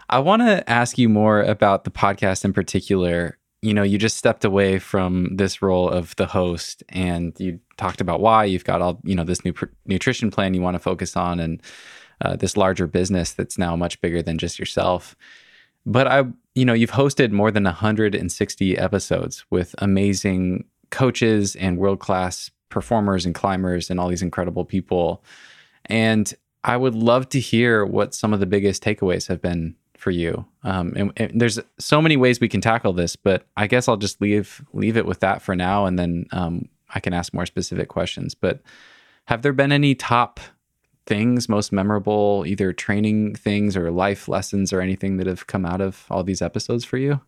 [0.09, 3.39] I want to ask you more about the podcast in particular.
[3.61, 8.01] You know, you just stepped away from this role of the host and you talked
[8.01, 10.79] about why you've got all, you know, this new pr- nutrition plan you want to
[10.79, 11.61] focus on and
[12.21, 15.17] uh, this larger business that's now much bigger than just yourself.
[15.87, 16.25] But I,
[16.55, 23.25] you know, you've hosted more than 160 episodes with amazing coaches and world class performers
[23.25, 25.23] and climbers and all these incredible people.
[25.87, 26.33] And
[26.65, 30.45] I would love to hear what some of the biggest takeaways have been for you.
[30.65, 33.97] Um, and, and there's so many ways we can tackle this, but I guess I'll
[33.97, 37.47] just leave leave it with that for now, and then um, I can ask more
[37.47, 38.35] specific questions.
[38.35, 38.61] But
[39.27, 40.41] have there been any top
[41.07, 45.81] things, most memorable, either training things or life lessons or anything that have come out
[45.81, 47.21] of all these episodes for you?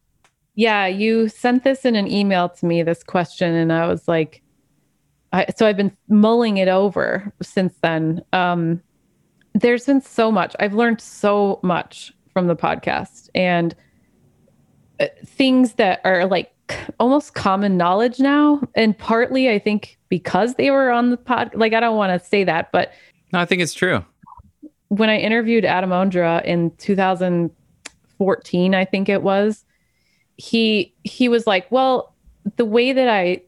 [0.55, 4.43] Yeah, you sent this in an email to me, this question, and I was like,
[5.33, 8.22] I, so I've been mulling it over since then.
[8.33, 8.83] Um,
[9.55, 10.57] there's been so much.
[10.59, 13.74] I've learned so much from the podcast and
[15.01, 16.53] uh, things that are like
[16.99, 18.61] almost common knowledge now.
[18.74, 22.26] And partly, I think, because they were on the pod, like, I don't want to
[22.26, 22.93] say that, but
[23.33, 24.05] No, I think it's true.
[24.89, 29.64] when I interviewed Adam Ondra in 2014, I think it was,
[30.37, 32.14] he he was like, "Well,
[32.57, 33.43] the way that I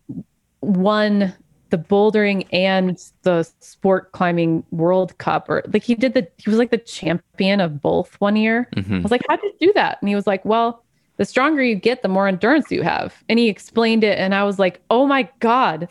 [0.60, 1.32] won
[1.70, 6.58] the bouldering and the sport climbing World Cup, or like he did the he was
[6.58, 8.68] like the champion of both one year.
[8.76, 10.84] I hmm was like, "How did you do that?" And he was like, "Well."
[11.16, 13.22] The stronger you get, the more endurance you have.
[13.28, 15.88] And he explained it, and I was like, "Oh my god,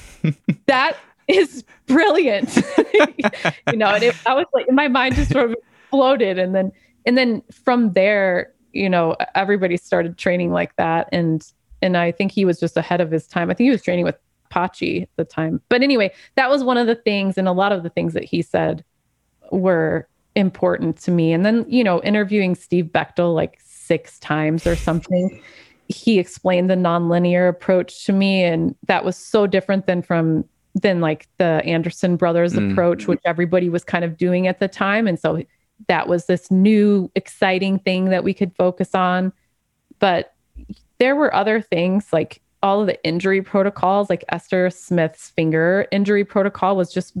[0.66, 0.96] that
[1.30, 2.50] is brilliant.
[3.70, 6.72] You know and it, i was like my mind just sort of exploded and then
[7.06, 11.08] and then from there you know everybody started training like that.
[11.12, 11.46] And
[11.82, 13.50] and i think he was just ahead of his time.
[13.50, 14.16] I think he was training with
[14.50, 15.60] Patxi at the time.
[15.68, 17.38] But anyway that was one of the things.
[17.38, 18.84] And a lot of the things that he said
[19.52, 21.32] were important to me.
[21.32, 25.40] And then you know interviewing steve bechtel like six times or something
[25.90, 28.44] he explained the nonlinear approach to me.
[28.44, 30.44] And that was so different than from
[30.74, 32.72] than like the Anderson brothers Mm.
[32.72, 35.42] approach which everybody was kind of doing at the time and so
[35.88, 39.32] that was this new exciting thing that we could focus on
[39.98, 40.34] but
[40.98, 46.24] there were other things like all of the injury protocols like Esther Smith's finger injury
[46.24, 47.16] protocol was just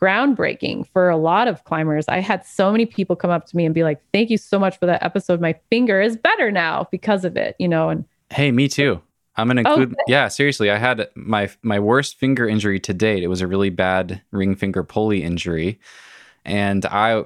[0.00, 2.06] groundbreaking for a lot of climbers.
[2.08, 4.58] I had so many people come up to me and be like, "Thank you so
[4.58, 5.40] much for that episode.
[5.42, 9.00] My finger is better now because of it." You know, and Hey, me too.
[9.40, 9.90] I'm gonna Oh, include.
[9.90, 9.98] good.
[10.06, 13.22] yeah, seriously, I had my my worst finger injury to date.
[13.22, 15.80] It was a really bad ring finger pulley injury,
[16.44, 17.24] and I,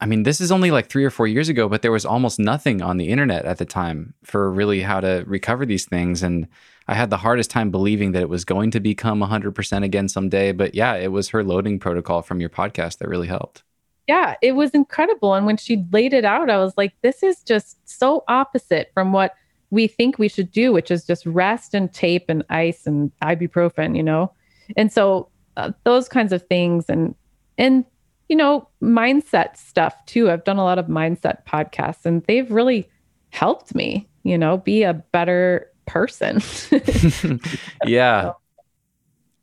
[0.00, 2.38] I mean, this is only like three or four years ago, but there was almost
[2.38, 6.46] nothing on the internet at the time for really how to recover these things, and
[6.86, 10.52] I had the hardest time believing that it was going to become 100% again someday.
[10.52, 13.62] But yeah, it was her loading protocol from your podcast that really helped.
[14.06, 15.32] yeah, it was incredible.
[15.32, 19.12] And when she laid it out, I was like, this is just so opposite from
[19.12, 19.32] what
[19.74, 23.96] we think we should do, which is just rest and tape and ice and ibuprofen,
[23.96, 24.32] you know?
[24.76, 27.14] And so uh, those kinds of things and,
[27.58, 27.84] and,
[28.28, 30.30] you know, mindset stuff too.
[30.30, 32.88] I've done a lot of mindset podcasts and they've really
[33.30, 36.40] helped me, you know, be a better person.
[37.84, 38.32] yeah.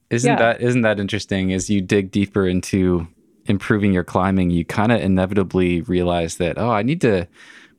[0.09, 0.37] Isn't Yeah.
[0.37, 1.53] that isn't that interesting?
[1.53, 3.07] As you dig deeper into
[3.45, 7.27] improving your climbing, you kind of inevitably realize that oh, I need to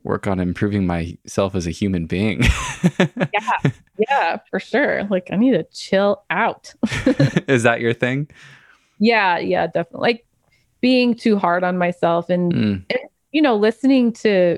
[0.03, 2.43] work on improving myself as a human being.
[2.99, 5.05] yeah, yeah, for sure.
[5.05, 6.73] Like I need to chill out.
[7.47, 8.29] Is that your thing?
[8.99, 10.09] Yeah, yeah, definitely.
[10.09, 10.25] Like
[10.81, 12.99] being too hard on myself and, Mm, and,
[13.31, 14.57] you know, listening to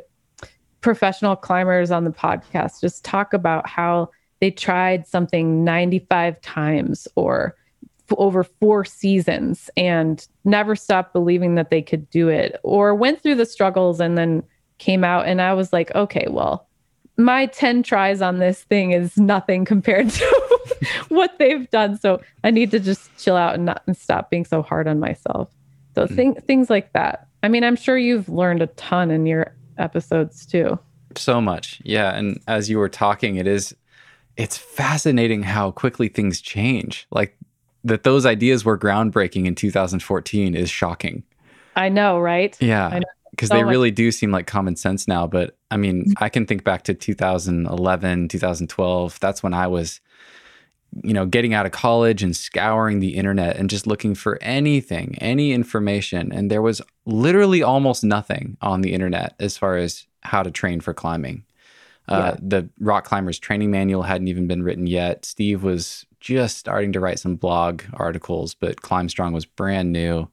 [0.81, 4.09] professional climbers on the podcast just talk about how
[4.39, 7.55] they tried something 95 times or
[8.09, 13.21] f- over four seasons and never stopped believing that they could do it or went
[13.21, 14.43] through the struggles and then
[14.77, 16.67] came out and I was like, okay, well,
[17.17, 20.57] my 10 tries on this thing is nothing compared to
[21.09, 21.97] what they've done.
[21.97, 24.99] So I need to just chill out and not and stop being so hard on
[24.99, 25.49] myself.
[25.95, 26.15] So Mm.
[26.15, 27.27] thing, things like that.
[27.41, 30.77] I mean, I'm sure you've learned a ton in your episodes too.
[31.15, 31.81] so much.
[31.85, 33.73] Yeah, and as you were talking, it is
[34.35, 37.07] it's fascinating how quickly things change.
[37.11, 37.37] Like
[37.85, 41.23] that those ideas were groundbreaking in 2014 is shocking.
[41.77, 42.57] I know, right?
[42.61, 42.87] Yeah.
[42.87, 43.05] I know.
[43.35, 45.27] Because So they much- really do seem like common sense now.
[45.27, 49.19] But I mean, I can think back to 2011, 2012.
[49.19, 49.99] That's when I was,
[51.03, 55.17] you know, getting out of college and scouring the internet and just looking for anything,
[55.19, 56.31] any information.
[56.31, 60.79] And there was literally almost nothing on the internet as far as how to train
[60.79, 61.43] for climbing.
[62.07, 65.25] Uh, The rock climbers training manual hadn't even been written yet.
[65.25, 70.27] Steve was just starting to write some blog articles, but Climb Strong was brand new.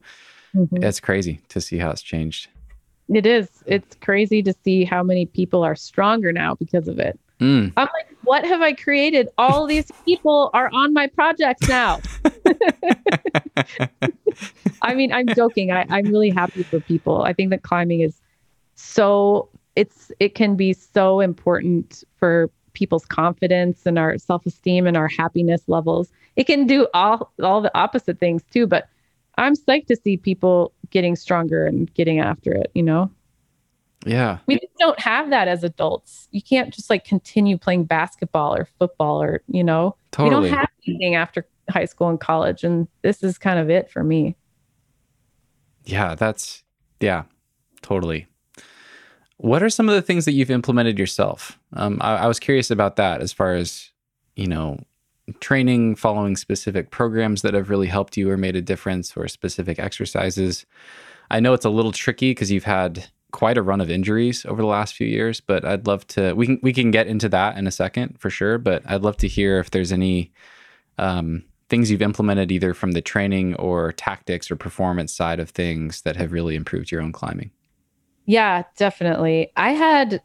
[0.55, 0.83] Mhm.
[0.83, 2.47] It's crazy to see how it's changed.
[3.09, 3.49] It is.
[3.65, 7.19] It's crazy to see how many people are stronger now because of it.
[7.39, 7.73] Mm.
[7.75, 9.27] I'm like, what have I created?
[9.37, 11.99] All these people are on my projects now.
[14.81, 15.71] I mean, I'm joking.
[15.71, 17.23] I, I'm really happy for people.
[17.23, 18.21] I think that climbing is
[18.75, 25.07] so it's it can be so important for people's confidence and our self-esteem and our
[25.07, 26.11] happiness levels.
[26.35, 28.87] It can do all all the opposite things too, but
[29.37, 33.11] I'm psyched to see people getting stronger and getting after it, you know?
[34.05, 34.39] Yeah.
[34.47, 36.27] we just don't have that as adults.
[36.31, 40.43] You can't just like continue playing basketball or football or, you know, Totally.
[40.43, 42.63] we don't have anything after high school and college.
[42.63, 44.35] And this is kind of it for me.
[45.85, 46.63] Yeah, that's
[46.99, 47.23] yeah,
[47.81, 48.27] totally.
[49.37, 51.59] What are some of the things that you've implemented yourself?
[51.73, 53.89] Um, I, I was curious about that as far as
[54.35, 54.79] you know,
[55.39, 59.79] training, following specific programs that have really helped you or made a difference, or specific
[59.79, 60.65] exercises.
[61.31, 64.61] I know it's a little tricky because you've had quite a run of injuries over
[64.61, 66.33] the last few years, but I'd love to.
[66.33, 68.57] We can we can get into that in a second for sure.
[68.57, 70.31] But I'd love to hear if there's any
[70.97, 76.01] um, things you've implemented either from the training or tactics or performance side of things
[76.01, 77.51] that have really improved your own climbing.
[78.25, 79.51] Yeah, definitely.
[79.57, 80.21] I had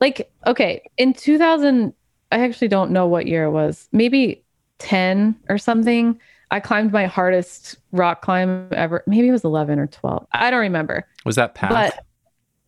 [0.00, 1.92] like, okay, in 2000,
[2.30, 4.41] I actually don't know what year it was, maybe
[4.82, 6.20] 10 or something.
[6.50, 9.02] I climbed my hardest rock climb ever.
[9.06, 10.26] Maybe it was 11 or 12.
[10.32, 11.06] I don't remember.
[11.24, 11.70] Was that path?
[11.70, 12.04] But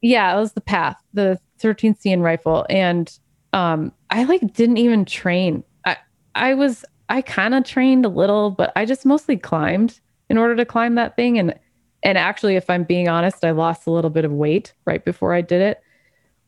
[0.00, 2.64] yeah, it was the path, the 13th CN rifle.
[2.70, 3.12] And
[3.52, 5.64] um, I like didn't even train.
[5.84, 5.96] I
[6.34, 10.00] I was I kind of trained a little, but I just mostly climbed
[10.30, 11.38] in order to climb that thing.
[11.38, 11.54] And
[12.02, 15.34] and actually, if I'm being honest, I lost a little bit of weight right before
[15.34, 15.80] I did it.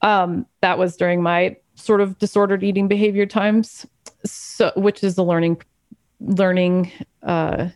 [0.03, 3.87] Um, that was during my sort of disordered eating behavior times,
[4.25, 5.63] so which is a learning
[6.21, 6.91] learning
[7.23, 7.69] uh,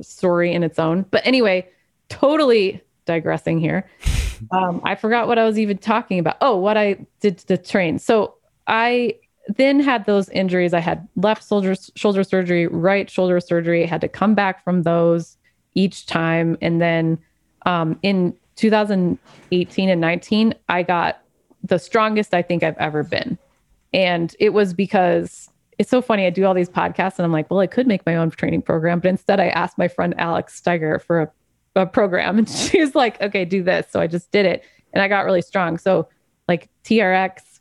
[0.00, 1.02] story in its own.
[1.10, 1.68] But anyway,
[2.08, 3.88] totally digressing here.
[4.52, 6.38] Um, I forgot what I was even talking about.
[6.40, 7.98] Oh, what I did to the train.
[7.98, 8.36] So
[8.66, 9.16] I
[9.48, 10.72] then had those injuries.
[10.72, 13.84] I had left shoulder shoulder surgery, right shoulder surgery.
[13.84, 15.36] had to come back from those
[15.74, 17.18] each time, and then
[17.66, 21.19] um, in 2018 and 19, I got
[21.62, 23.38] the strongest I think I've ever been,
[23.92, 26.26] and it was because it's so funny.
[26.26, 28.62] I do all these podcasts, and I'm like, well, I could make my own training
[28.62, 31.30] program, but instead, I asked my friend Alex Stiger for a
[31.76, 35.00] a program and she was like okay do this so i just did it and
[35.00, 36.08] i got really strong so
[36.48, 37.60] like trx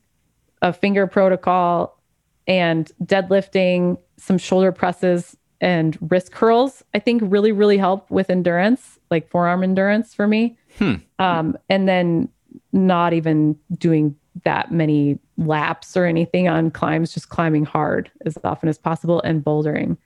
[0.63, 2.01] a finger protocol
[2.47, 8.97] and deadlifting some shoulder presses and wrist curls i think really really help with endurance
[9.11, 10.95] like forearm endurance for me Hmm.
[11.19, 12.29] um, and then
[12.71, 18.69] not even doing that many laps or anything on climbs just climbing hard as often
[18.69, 19.97] as possible and bouldering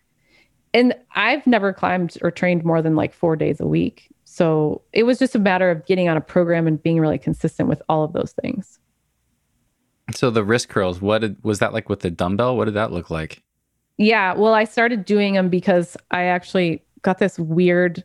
[0.73, 4.10] and I've never climbed or trained more than like four days a week.
[4.26, 7.69] So it was just a matter of getting on a program and being really consistent
[7.69, 8.80] with all of those things.
[10.11, 12.57] so the wrist curls, what did, was that like with the dumbbell?
[12.57, 13.44] What did that look like?
[13.98, 14.34] Yeah.
[14.34, 18.03] Well, I started doing them because I actually got this weird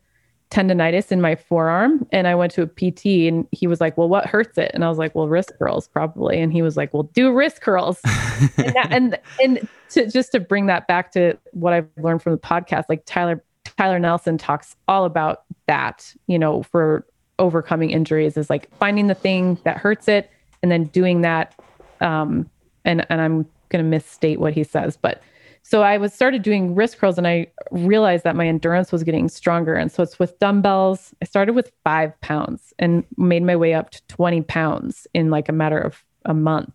[0.50, 4.08] tendonitis in my forearm and I went to a PT and he was like, Well,
[4.08, 4.70] what hurts it?
[4.72, 6.40] And I was like, Well, wrist curls probably.
[6.40, 8.00] And he was like, Well, do wrist curls.
[8.04, 12.32] and, that, and and to just to bring that back to what I've learned from
[12.32, 17.06] the podcast, like Tyler Tyler Nelson talks all about that, you know, for
[17.38, 20.30] overcoming injuries is like finding the thing that hurts it
[20.62, 21.54] and then doing that.
[22.00, 22.48] Um,
[22.84, 25.22] and and I'm gonna misstate what he says, but
[25.68, 29.28] so I was started doing wrist curls and I realized that my endurance was getting
[29.28, 29.74] stronger.
[29.74, 31.14] And so it's with dumbbells.
[31.20, 35.46] I started with five pounds and made my way up to 20 pounds in like
[35.46, 36.72] a matter of a month.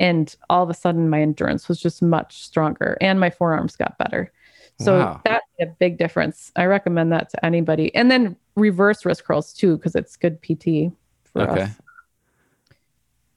[0.00, 3.96] And all of a sudden my endurance was just much stronger and my forearms got
[3.98, 4.32] better.
[4.80, 5.20] So Wow.
[5.24, 6.50] that made a big difference.
[6.56, 7.94] I recommend that to anybody.
[7.94, 10.90] And then reverse wrist curls too, because it's good PT
[11.32, 11.62] for Okay.
[11.62, 11.70] us.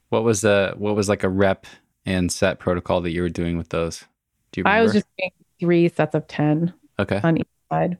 [0.09, 1.67] What was the what was like a rep
[2.03, 4.05] and set protocol that you were doing with those?
[4.51, 4.79] Do you remember?
[4.79, 7.19] I was just doing three sets of 10 okay.
[7.23, 7.97] on each side.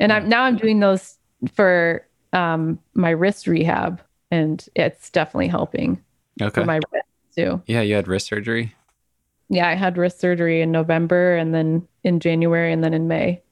[0.00, 1.18] And I'm now I'm doing those
[1.54, 4.00] for um, my wrist rehab,
[4.30, 6.02] and it's definitely helping
[6.42, 6.62] Okay.
[6.62, 7.06] for my wrist
[7.36, 7.62] too.
[7.66, 8.74] yeah, you had wrist surgery.
[9.50, 13.42] Yeah, I had wrist surgery in November, and then in January, and then in May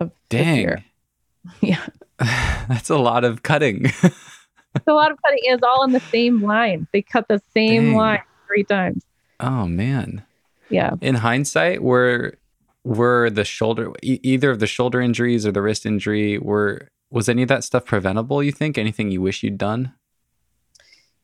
[0.00, 0.56] of this Dang.
[0.58, 0.84] year.
[1.60, 1.86] Yeah,
[2.18, 3.84] That's a lot of cutting.
[4.02, 5.38] it's a lot of cutting.
[5.42, 6.86] It's all in the same line.
[6.92, 7.94] They cut the same Dang.
[7.94, 9.04] line three times.
[9.40, 10.22] oh man.
[10.68, 10.92] Yeah.
[11.00, 12.38] In hindsight, were
[12.84, 17.28] were the shoulder e- either of the shoulder injuries or the wrist injury were was
[17.28, 18.42] any of that stuff preventable?
[18.42, 19.94] You think anything you wish you'd done?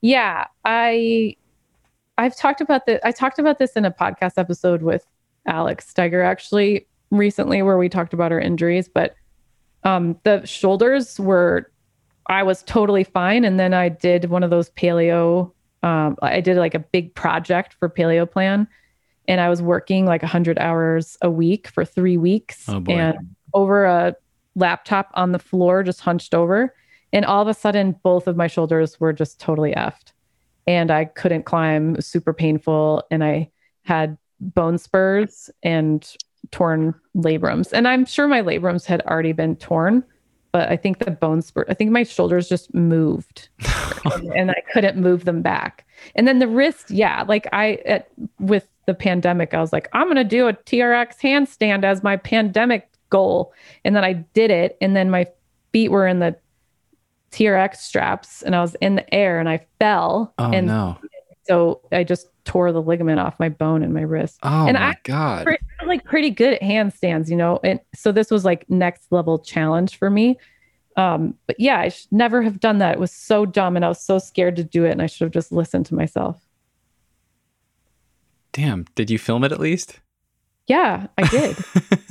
[0.01, 1.37] Yeah, I
[2.19, 3.01] I've talked about this.
[3.05, 5.07] I talked about this in a podcast episode with
[5.47, 8.89] Alex Stiger actually recently, where we talked about our injuries.
[8.89, 9.15] But
[9.85, 11.71] um, the shoulders were,
[12.29, 15.53] I was totally fine, and then I did one of those paleo.
[15.83, 18.69] Um, I did like a big project for Paleo Plan,
[19.29, 23.17] and I was working like 100 hours a week for three weeks, Oh, and
[23.55, 24.17] over a
[24.55, 26.75] laptop on the floor, just hunched over.
[27.13, 30.13] And all of a sudden, both of my shoulders were just totally effed.
[30.67, 33.03] And I couldn't climb, super painful.
[33.11, 33.51] And I
[33.83, 36.09] had bone spurs and
[36.51, 37.73] torn labrums.
[37.73, 40.05] And I'm sure my labrums had already been torn,
[40.53, 43.49] but I think the bone spur, I think my shoulders just moved
[44.05, 45.87] and, and I couldn't move them back.
[46.15, 48.09] And then the wrist, yeah, like I, at,
[48.39, 52.17] with the pandemic, I was like, I'm going to do a TRX handstand as my
[52.17, 53.53] pandemic goal.
[53.85, 54.77] And then I did it.
[54.81, 55.27] And then my
[55.73, 56.37] feet were in the
[57.31, 60.35] TRX straps and I was in the air and I fell.
[60.39, 60.99] Oh and no.
[61.45, 64.39] so I just tore the ligament off my bone in my wrist.
[64.43, 65.47] Oh and my I- god.
[65.81, 67.59] I'm, like pretty good at handstands, you know?
[67.65, 70.39] And so this was like next level challenge for me.
[70.97, 72.95] Um, but yeah, I should never have done that.
[72.95, 74.91] It was so dumb and I was so scared to do it.
[74.93, 76.41] And I should have just listened to myself.
[78.53, 78.87] Damn.
[78.95, 80.01] Did you film it at least?
[80.67, 81.57] Yeah, I did.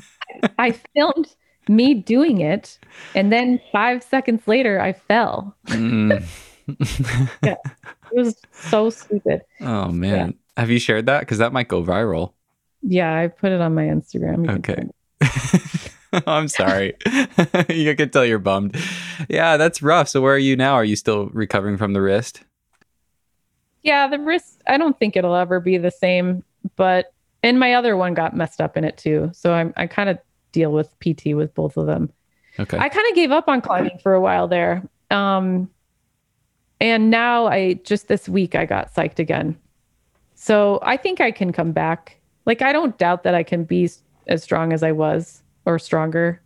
[0.60, 1.28] I filmed
[1.70, 2.78] me doing it.
[3.16, 5.56] And then five seconds later, I fell.
[5.68, 6.24] Mm.
[7.44, 7.58] It
[8.14, 9.42] was so stupid.
[9.62, 10.36] oh man.
[10.58, 11.22] Have you shared that?
[11.22, 12.34] Because that might go viral.
[12.82, 14.46] Yeah, I put it on my Instagram.
[14.46, 15.90] You Okay.
[16.28, 16.94] I'm sorry.
[17.70, 18.76] you can tell you're bummed.
[19.30, 20.10] Yeah, that's rough.
[20.10, 20.74] So where are you now?
[20.74, 22.42] Are you still recovering from the wrist?
[23.84, 26.44] Yeah, the wrist, I don't think it'll ever be the same,
[26.76, 27.14] but
[27.44, 29.32] and my other one got messed up in it too.
[29.34, 30.20] So I'm I kind of
[30.52, 32.12] deal with PT with both of them.
[32.60, 32.78] Okay.
[32.78, 34.84] I kind of gave up on climbing for a while there.
[35.10, 35.70] Um
[36.80, 39.58] and now I just this week I got psyched again.
[40.36, 42.20] So I think I can come back.
[42.46, 43.90] Like I don't doubt that I can be
[44.28, 46.42] as strong as I was or stronger.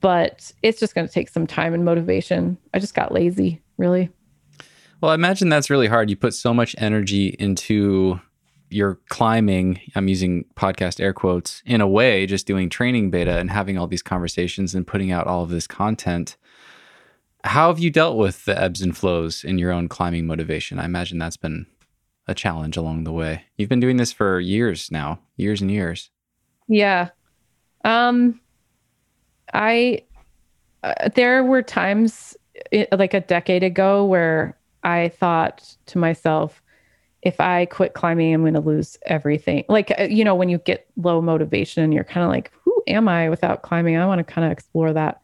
[0.00, 2.56] But it's just going to take some time and motivation.
[2.72, 4.10] I just got lazy, really.
[5.04, 6.08] Well, I imagine that's really hard.
[6.08, 8.18] You put so much energy into
[8.70, 9.78] your climbing.
[9.94, 14.02] I'm using podcast air quotes in a way, just doing TrainingBeta and having all these
[14.02, 16.38] conversations and putting out all of this content.
[17.44, 20.78] How have you dealt with the ebbs and flows in your own climbing motivation?
[20.78, 21.66] I imagine that's been
[22.26, 23.42] a challenge along the way.
[23.58, 26.08] You've been doing this for years now, years and years.
[26.66, 27.10] Yeah.
[27.84, 28.40] Um
[29.52, 30.04] I
[30.82, 32.38] uh, there were times
[32.72, 36.62] i like a decade ago where I thought to myself
[37.22, 39.64] if I quit climbing I'm going to lose everything.
[39.68, 42.82] Like uh, you know when you get low motivation and you're kind of like who
[42.86, 43.96] am I without climbing?
[43.96, 45.20] I want to kind of explore that.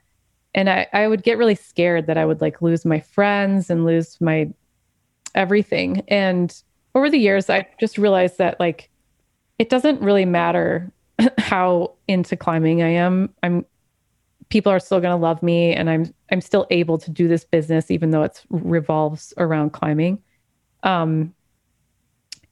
[0.54, 3.84] And I I would get really scared that I would like lose my friends and
[3.84, 4.50] lose my
[5.34, 6.02] everything.
[6.08, 6.54] And
[6.94, 8.90] over the years I just realized that like
[9.58, 10.90] it doesn't really matter
[11.38, 13.34] how into climbing I am.
[13.42, 13.66] I'm
[14.50, 17.44] people are still going to love me and I'm I'm still able to do this
[17.44, 20.22] business even though it revolves around climbing.
[20.82, 21.34] Um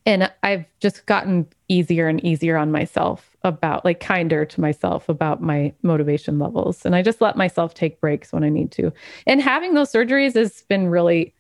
[0.07, 5.43] and I've just gotten easier and easier on myself about like kinder to myself about
[5.43, 8.93] my motivation levels and I just let myself take breaks when I need to.
[9.27, 11.35] And having those surgeries has been really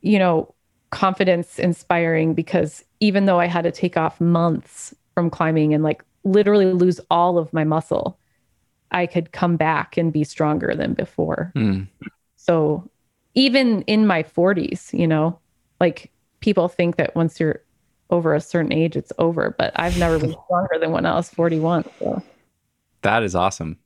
[0.00, 0.52] you know
[0.90, 6.04] confidence inspiring because even though I had to take off months from climbing and like
[6.24, 8.18] literally lose all of my muscle,
[8.92, 11.50] I could come back and be stronger than before.
[11.54, 11.82] Hmm.
[12.36, 12.88] So
[13.34, 15.38] even in my 40s, you know,
[15.80, 16.10] like
[16.40, 17.62] people think that once you're
[18.10, 21.30] over a certain age, it's over, but I've never been stronger than when I was
[21.30, 21.84] 41.
[21.98, 22.22] So
[23.02, 23.78] That is awesome.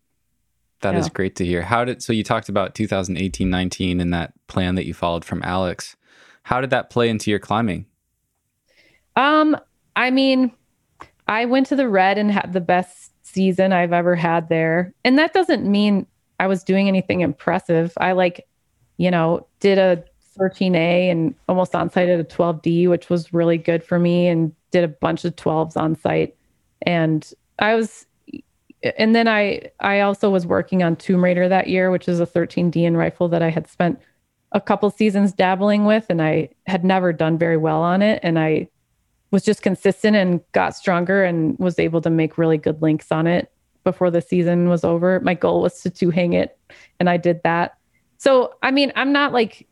[0.80, 1.12] That is Yeah.
[1.14, 1.62] great to hear.
[1.62, 5.42] How did so you talked about 2018 19 and that plan that you followed from
[5.42, 5.96] Alex.
[6.42, 7.86] How did that play into your climbing?
[9.16, 9.56] Um,
[9.96, 10.52] I mean,
[11.26, 13.05] I went to the red and had the best
[13.36, 14.94] season I've ever had there.
[15.04, 16.06] And that doesn't mean
[16.40, 17.92] I was doing anything impressive.
[17.98, 18.48] I like,
[18.96, 20.02] you know, did a
[20.38, 24.52] 13A and almost on site at a 12D, which was really good for me, and
[24.70, 26.34] did a bunch of 12s on site.
[26.82, 28.06] And I was
[28.98, 32.26] and then I I also was working on Tomb Raider that year, which is a
[32.26, 34.00] 13D and rifle that I had spent
[34.52, 38.38] a couple seasons dabbling with and I had never done very well on it and
[38.38, 38.68] I
[39.30, 43.26] was just consistent and got stronger and was able to make really good links on
[43.26, 43.50] it
[43.84, 45.20] before the season was over.
[45.20, 46.58] My goal was to two hang it
[46.98, 47.78] and I did that.
[48.18, 49.66] So, I mean, I'm not like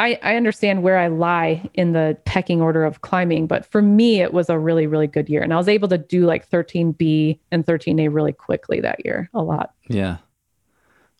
[0.00, 4.22] I, I understand where I lie in the pecking order of climbing, but for me,
[4.22, 5.42] it was a really, really good year.
[5.42, 9.42] And I was able to do like 13B and 13A really quickly that year, a
[9.42, 9.74] lot.
[9.88, 10.16] Yeah.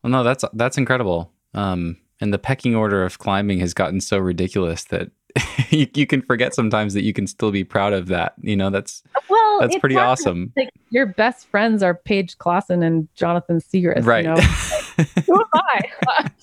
[0.03, 1.31] Well, no, that's that's incredible.
[1.53, 5.11] Um, and the pecking order of climbing has gotten so ridiculous that
[5.71, 8.35] you, you can forget sometimes that you can still be proud of that.
[8.41, 10.53] You know, that's Well, that's pretty awesome.
[10.57, 14.07] Like your best friends are Paige Claassen and Jonathan Siegrist.
[14.07, 14.25] Right.
[14.25, 14.41] You know?
[15.27, 15.47] Who am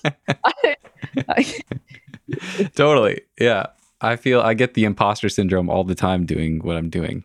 [0.04, 0.74] I?
[1.28, 1.60] I-
[2.74, 3.22] totally.
[3.40, 3.66] Yeah.
[4.00, 7.24] I feel I get the imposter syndrome all the time doing what I'm doing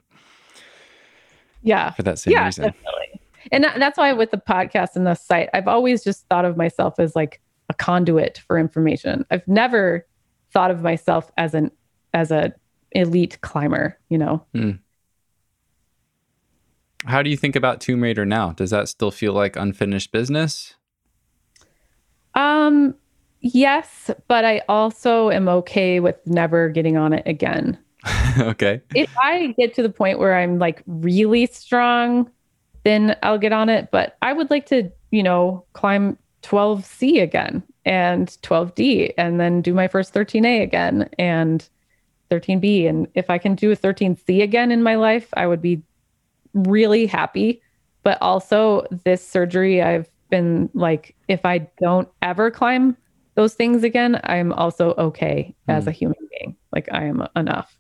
[1.64, 1.92] yeah.
[1.92, 2.66] for that same yeah, reason.
[2.66, 3.22] definitely.
[3.52, 6.58] And that, that's why with the podcast and the site, I've always just thought of
[6.58, 9.26] myself as like a conduit for information.
[9.32, 10.06] I've never
[10.54, 11.72] thought of myself as an
[12.14, 12.54] as a
[12.92, 13.98] elite climber.
[14.10, 14.46] You know.
[17.06, 18.54] How do you think about Tomb Raider now?
[18.54, 20.76] Does that still feel like unfinished business?
[22.36, 22.96] Um.
[23.46, 27.78] Yes, but I also am okay with never getting on it again.
[28.40, 28.82] okay.
[28.96, 32.30] if I get to the point where I'm like really strong,
[32.84, 33.90] then I'll get on it.
[33.92, 39.74] But I would like to, you know, climb 12C again and 12D and then do
[39.74, 41.68] my first 13A again and
[42.32, 42.88] 13B.
[42.88, 45.82] And if I can do a 13C again in my life, I would be
[46.54, 47.62] really happy.
[48.04, 52.98] But also, this surgery, I've been like, if I don't ever climb
[53.36, 56.58] those things again, I'm also okay as a human being.
[56.74, 57.78] Like, I am enough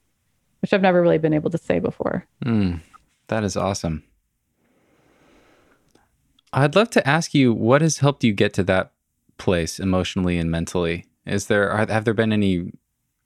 [0.63, 2.25] which I've never really been able to say before.
[2.45, 2.79] Mm,
[3.27, 4.01] that is awesome.
[6.53, 8.93] I'd love to ask you what has helped you get to that
[9.37, 11.05] place emotionally and mentally.
[11.25, 12.71] Is there have there been any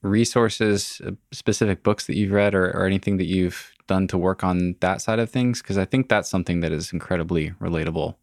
[0.02, 4.44] resources, uh, specific books that you've read, or, or anything that you've done to work
[4.44, 5.62] on that side of things?
[5.62, 8.16] Because I think that's something that is incredibly relatable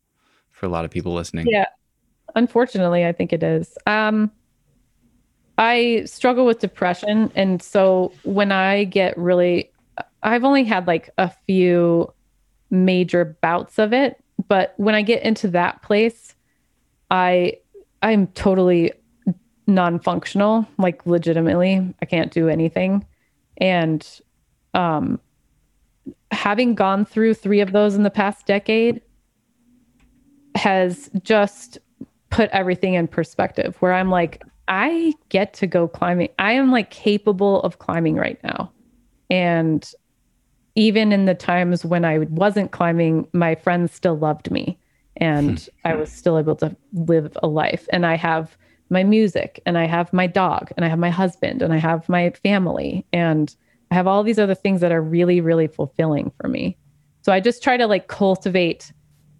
[0.50, 1.46] for a lot of people listening.
[1.48, 1.66] Yeah.
[2.36, 3.76] Unfortunately, I think it is.
[3.86, 4.30] Um,
[5.58, 7.30] I struggle with depression.
[7.34, 9.70] And so when I get really,
[10.22, 12.12] I've only had like a few
[12.70, 14.22] major bouts of it.
[14.48, 16.34] But when I get into that place,
[17.10, 17.58] I,
[18.04, 18.92] I'm totally
[19.66, 23.06] non-functional, like legitimately, I can't do anything.
[23.56, 24.06] And,
[24.74, 25.18] um,
[26.30, 29.00] having gone through three of those in the past decade
[30.54, 31.78] has just
[32.28, 36.28] put everything in perspective where I'm like, I get to go climbing.
[36.38, 38.70] I am like capable of climbing right now.
[39.30, 39.90] And
[40.74, 44.78] even in the times when I wasn't climbing, my friends still loved me
[45.16, 47.86] and I was still able to live a life.
[47.92, 48.56] And I have
[48.90, 52.08] my music and I have my dog and I have my husband and I have
[52.08, 53.54] my family and
[53.90, 56.76] I have all these other things that are really, really fulfilling for me.
[57.22, 58.92] So I just try to like cultivate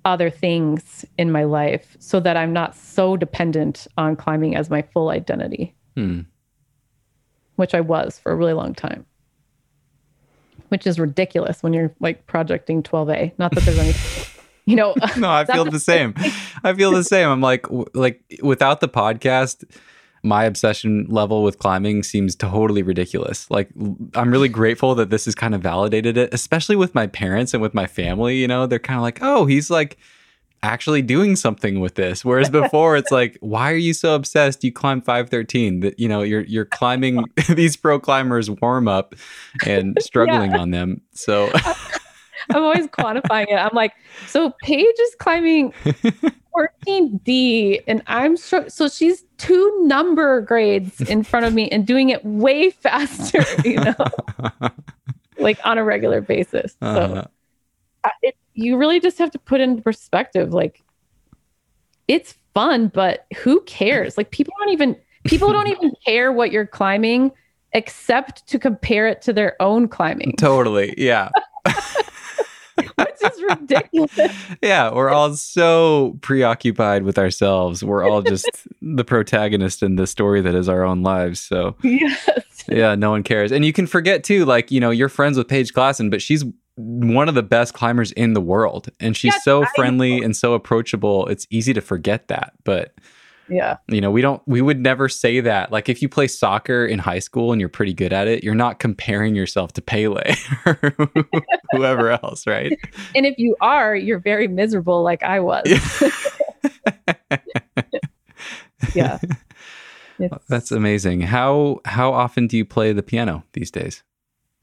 [0.05, 4.83] other things in my life so that I'm not so dependent on climbing as my
[4.83, 6.21] full identity, Hmm.
[7.57, 9.07] which I was for a really long time.
[10.69, 13.33] Which is ridiculous when you're like projecting 12A.
[13.39, 13.93] Not that there's any,
[14.67, 16.15] you know, no, I feel the same.
[16.63, 17.29] I feel the same.
[17.29, 19.65] I'm like, w- like without the podcast,
[20.23, 23.51] my obsession level with climbing seems totally ridiculous.
[23.51, 23.69] Like,
[24.15, 27.63] i'm really grateful that this has kind of validated it, especially with my parents and
[27.63, 28.37] with my family.
[28.37, 29.99] You know, they're kind of like, oh, he's like
[30.63, 32.25] actually doing something with this.
[32.25, 34.65] Whereas before, it's like, why are you so obsessed?
[34.65, 35.81] You climb 513.
[35.81, 39.15] That you know, you're you're climbing these pro climbers warm up
[39.67, 41.03] and struggling on them.
[41.13, 41.53] So
[42.51, 43.55] I'm always quantifying it.
[43.55, 43.93] I'm like,
[44.27, 45.73] so Paige is climbing
[46.55, 52.11] 14D and I'm sure so she's two number grades in front of me and doing
[52.11, 53.95] it way faster, you know,
[55.39, 56.77] like on a regular basis.
[56.81, 57.25] So uh,
[58.05, 60.83] uh, it, you really just have to put into perspective like
[62.07, 64.17] it's fun, but who cares?
[64.17, 67.33] Like people don't even people don't even care what you're climbing
[67.73, 71.31] except to compare it to their own climbing, totally, yeah.
[73.25, 74.35] is ridiculous.
[74.63, 77.83] yeah, we're all so preoccupied with ourselves.
[77.83, 78.49] We're all just
[78.83, 81.41] the protagonist in the story that is our own lives.
[81.41, 82.29] So, yes.
[82.69, 83.53] yeah, no one cares.
[83.53, 86.45] And you can forget too, like, you know, you're friends with Paige Claassen, but she's
[86.77, 88.89] one of the best climbers in the world.
[89.01, 91.27] And she's Yes, so friendly and so approachable.
[91.27, 92.53] It's easy to forget that.
[92.65, 92.95] But,
[93.49, 93.77] Yeah.
[93.89, 95.71] you know, we don't, we would never say that.
[95.71, 98.55] Like, if you play soccer in high school and you're pretty good at it, you're
[98.55, 100.35] not comparing yourself to Pele
[100.67, 100.97] or
[101.73, 102.73] whoever else, right?
[103.15, 105.63] And if you are, you're very miserable like I was.
[108.95, 109.19] yeah.
[110.49, 111.23] That's amazing.
[111.23, 114.03] How how often do you play the piano these days?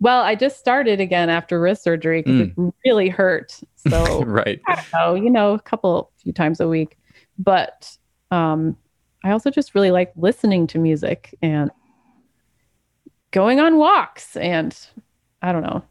[0.02, 2.74] well, I just started again after wrist surgery because it mm.
[2.84, 3.60] really hurt.
[3.78, 4.60] So right.
[4.68, 6.98] I don't know, you know, a couple few times a week.
[7.38, 7.98] But
[8.32, 8.78] um
[9.24, 11.70] I also just really like listening to music and
[13.32, 14.76] going on walks and
[15.41, 15.84] I don't know.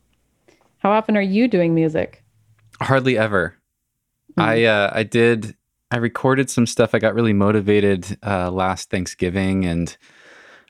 [0.79, 2.25] How often are you doing music?
[2.81, 3.55] Hardly ever.
[4.37, 5.57] I uh I did
[5.91, 6.95] I recorded some stuff.
[6.95, 9.97] I got really motivated uh last Thanksgiving and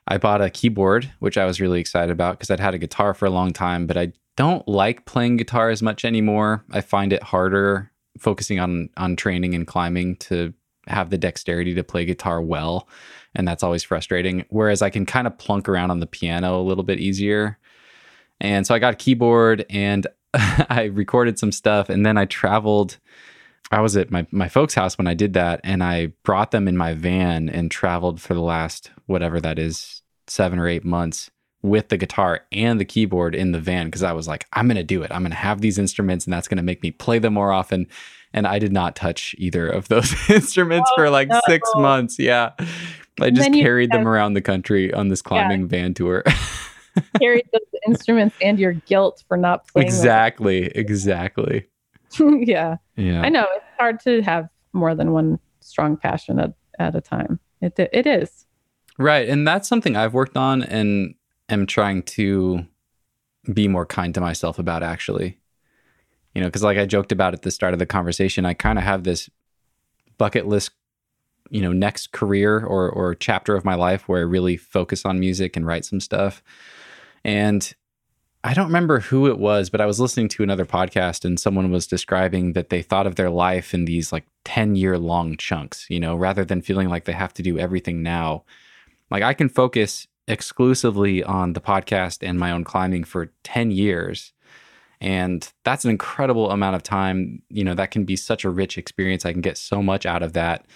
[0.08, 3.14] I bought a keyboard, which I was really excited about because I'd had a guitar
[3.14, 6.64] for a long time, but I don't like playing guitar as much anymore.
[6.72, 10.52] I find it harder focusing on on training and climbing to
[10.90, 12.88] have the dexterity to play guitar well,
[13.34, 14.44] and that's always frustrating.
[14.48, 17.58] Whereas I can kind of plunk around on the piano a little bit easier.
[18.40, 22.98] And so I got a keyboard and I recorded some stuff and then I traveled
[23.70, 26.66] I was at my, my folks' house when I did that, and I brought them
[26.66, 31.30] in my van and traveled for the last whatever that is, seven or eight months
[31.62, 34.82] with the guitar and the keyboard in the van because I was like, I'm gonna
[34.82, 35.12] do it.
[35.12, 37.86] I'm gonna have these instruments, and that's gonna make me play them more often.
[38.32, 41.40] And I did not touch either of those instruments Oh, for like oh, no.
[41.46, 42.18] six months.
[42.18, 42.52] Yeah,
[43.20, 46.22] I just carried them around the country on this climbing van tour.
[47.20, 49.86] Carried those instruments and your guilt for not playing.
[49.86, 51.66] exactly, exactly.
[52.18, 52.76] yeah.
[52.96, 57.00] Yeah, I know it's hard to have more than one strong passion at, at a
[57.00, 57.38] time.
[57.60, 58.46] It it is.
[58.98, 59.28] Right.
[59.28, 61.14] And that's something I've worked on and
[61.48, 62.66] am trying to
[63.52, 65.39] be more kind to myself about actually.
[66.34, 68.78] You know, because like I joked about at the start of the conversation, I kind
[68.78, 69.28] of have this
[70.16, 70.70] bucket list,
[71.50, 75.18] you know, next career or or chapter of my life where I really focus on
[75.18, 76.42] music and write some stuff.
[77.24, 77.74] And
[78.42, 81.70] I don't remember who it was, but I was listening to another podcast and someone
[81.70, 85.86] was describing that they thought of their life in these like 10 year long chunks,
[85.90, 88.44] you know, rather than feeling like they have to do everything now.
[89.10, 94.32] Like I can focus exclusively on the podcast and my own climbing for 10 years.
[95.00, 97.42] And that's an incredible amount of time.
[97.48, 99.24] You know, that can be such a rich experience.
[99.24, 100.66] I can get so much out of that.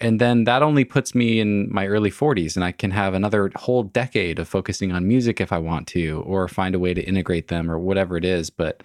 [0.00, 3.50] And then that only puts me in my early 40s, and I can have another
[3.56, 7.02] whole decade of focusing on music if I want to, or find a way to
[7.02, 8.48] integrate them or whatever it is.
[8.48, 8.84] But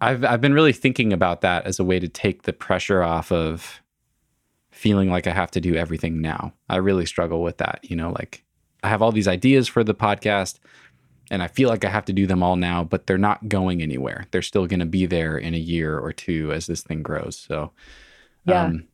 [0.00, 3.30] I've, I've been really thinking about that as a way to take the pressure off
[3.30, 3.82] of
[4.70, 6.52] feeling like I have to do everything now.
[6.68, 7.80] I really struggle with that.
[7.82, 8.44] You know, like
[8.82, 10.58] I have all these ideas for the podcast
[11.30, 13.82] and I feel like I have to do them all now, but they're not going
[13.82, 14.26] anywhere.
[14.30, 17.36] They're still going to be there in a year or two as this thing grows.
[17.36, 17.72] So,
[18.46, 18.64] Yeah.
[18.64, 18.88] um,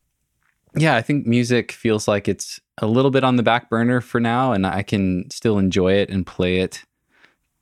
[0.77, 4.20] yeah, I think music feels like it's a little bit on the back burner for
[4.20, 6.85] now, and I can still enjoy it and play it,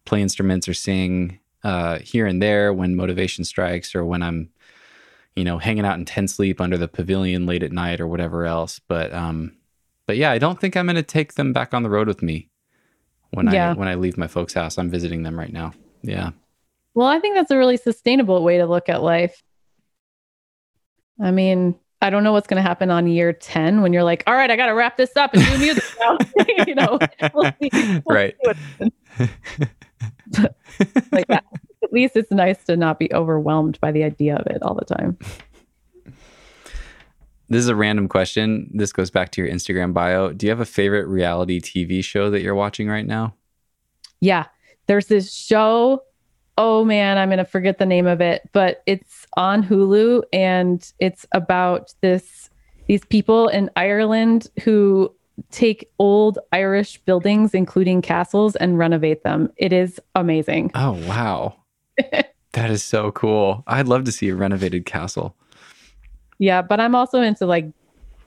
[0.04, 4.50] play instruments or sing uh, here and there when motivation strikes or when I'm,
[5.34, 8.44] you know, hanging out in Ten Sleep under the pavilion late at night or whatever
[8.44, 8.78] else.
[8.86, 9.56] But, um,
[10.06, 12.22] but yeah, I don't think I'm going to take them back on the road with
[12.22, 12.48] me
[13.30, 14.78] when I when I leave my folks' house.
[14.78, 15.72] I'm visiting them right now.
[16.02, 16.30] Yeah.
[16.94, 19.42] Well, I think that's a really sustainable way to look at life.
[21.20, 24.22] I mean, I don't know what's going to happen on year 10 when you're like,
[24.26, 26.18] all right, I got to wrap this up and do music now.
[26.66, 26.98] you know,
[27.34, 27.70] we'll see.
[27.72, 28.36] We'll Right.
[31.12, 31.44] like that.
[31.82, 34.84] At least it's nice to not be overwhelmed by the idea of it all the
[34.84, 35.18] time.
[37.48, 38.70] This is a random question.
[38.74, 40.32] This goes back to your Instagram bio.
[40.32, 43.34] Do you have a favorite reality TV show that you're watching right now?
[44.20, 44.46] Yeah.
[44.86, 46.02] There's this show.
[46.58, 50.92] Oh man, I'm going to forget the name of it, but it's on Hulu and
[50.98, 52.50] it's about this
[52.86, 55.14] these people in Ireland who
[55.50, 59.50] take old Irish buildings including castles and renovate them.
[59.56, 60.72] It is amazing.
[60.74, 61.56] Oh, wow.
[62.52, 63.62] that is so cool.
[63.66, 65.36] I'd love to see a renovated castle.
[66.39, 67.66] Yeah, but I'm also into like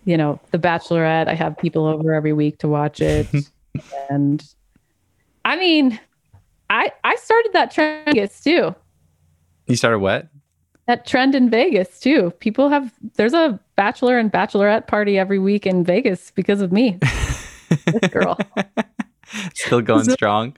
[0.05, 1.27] you know, The Bachelorette.
[1.27, 3.27] I have people over every week to watch it.
[4.09, 4.43] and
[5.45, 5.99] I mean,
[6.69, 8.75] I I started that trend in Vegas too.
[9.67, 10.27] You started what?
[10.87, 12.31] That trend in Vegas too.
[12.39, 16.97] People have there's a bachelor and bachelorette party every week in Vegas because of me.
[17.85, 18.37] this girl.
[19.53, 20.57] Still going strong.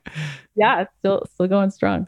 [0.56, 2.08] Yeah, still still going strong.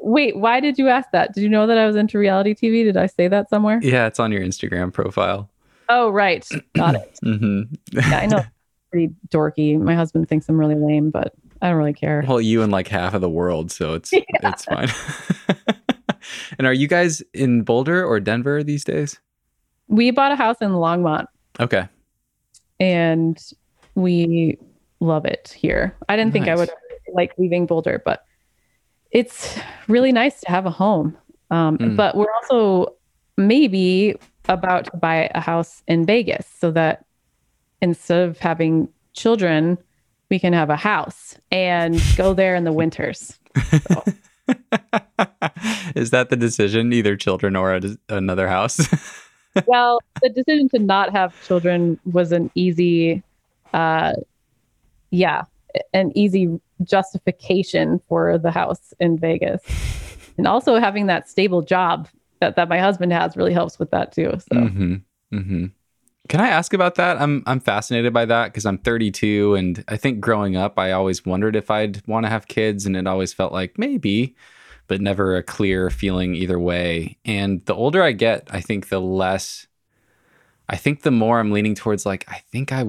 [0.00, 1.34] Wait, why did you ask that?
[1.34, 2.84] Did you know that I was into reality TV?
[2.84, 3.80] Did I say that somewhere?
[3.82, 5.50] yeah, it's on your Instagram profile.
[5.88, 6.46] Oh, right.
[6.74, 7.18] Got it.
[7.24, 7.62] mm-hmm.
[7.92, 8.42] Yeah, I know.
[8.90, 9.80] Pretty dorky.
[9.80, 11.32] My husband thinks I'm really lame, but
[11.62, 12.24] I don't really care.
[12.26, 14.88] well, you and like half of the world, so it's it's fine.
[16.58, 19.20] and are you guys in Boulder or Denver these days?
[19.88, 21.26] We bought a house in Longmont
[21.58, 21.86] Okay.
[22.78, 23.38] and
[23.94, 24.58] we
[25.00, 25.96] love it here.
[26.08, 26.70] I didn't think I would
[27.12, 28.24] like leaving Boulder, but
[29.10, 29.58] it's
[29.88, 31.16] really nice to have a home.
[31.50, 31.96] Um, Mm.
[31.96, 32.94] But we're also
[33.36, 34.14] maybe
[34.48, 37.04] about to buy a house in Vegas so that
[37.82, 39.78] instead of having children,
[40.30, 43.38] we can have a house and go there in the winters.
[45.94, 46.92] Is that the decision?
[46.92, 48.80] Either children or a, another house?
[49.66, 53.22] well, the decision to not have children was an easy,
[53.72, 54.12] uh,
[55.10, 55.44] yeah,
[55.92, 59.62] an easy justification for the house in Vegas.
[60.38, 62.08] And also having that stable job
[62.40, 64.32] that, that my husband has really helps with that too.
[64.52, 64.94] So mm-hmm.
[65.32, 65.66] Mm-hmm.
[66.28, 67.20] Can I ask about that?
[67.20, 71.26] I'm I'm fascinated by that because I'm 32 and I think growing up I always
[71.26, 74.36] wondered if I'd want to have kids and it always felt like maybe
[74.86, 77.16] but never a clear feeling either way.
[77.24, 79.66] And the older I get, I think the less
[80.68, 82.84] I think the more I'm leaning towards like I think I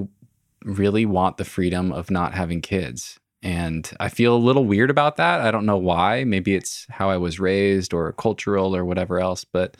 [0.64, 3.18] really want the freedom of not having kids.
[3.42, 5.40] And I feel a little weird about that.
[5.40, 6.24] I don't know why.
[6.24, 9.76] Maybe it's how I was raised or cultural or whatever else, but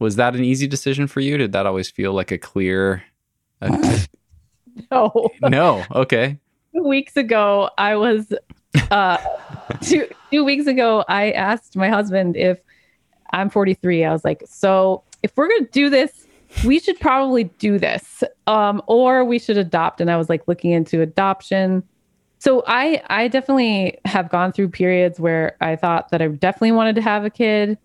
[0.00, 1.38] was that an easy decision for you?
[1.38, 3.04] Did that always feel like a clear?
[3.60, 4.06] A,
[4.90, 5.30] No.
[5.42, 5.84] no.
[5.94, 6.38] Okay.
[6.74, 8.30] two weeks ago i was
[8.90, 9.16] uh
[9.80, 12.58] two two weeks ago i asked my husband if
[13.32, 16.26] i'm 43 i was like so if we're gonna do this
[16.66, 20.72] we should probably do this um or we should adopt and i was like looking
[20.72, 21.82] into adoption
[22.46, 26.94] so i i definitely have gone through periods where i thought that i definitely wanted
[26.94, 27.76] to have a kid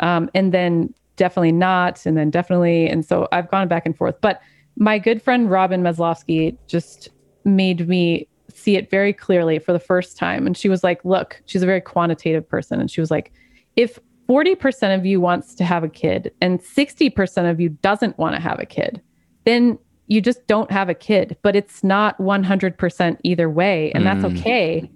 [0.00, 4.20] um and then definitely not and then definitely and so i've gone back and forth
[4.20, 4.40] but
[4.80, 7.10] my good friend Robin Meslowski just
[7.44, 10.46] made me see it very clearly for the first time.
[10.46, 12.80] And she was like, look, she's a very quantitative person.
[12.80, 13.32] And she was like,
[13.76, 13.98] if
[14.28, 18.40] 40% of you wants to have a kid and 60% of you doesn't want to
[18.40, 19.02] have a kid,
[19.44, 19.78] then
[20.10, 21.36] you just don't have a kid.
[21.40, 23.90] But it's not 100% either way.
[23.92, 24.38] And that's Mm.
[24.38, 24.90] okay.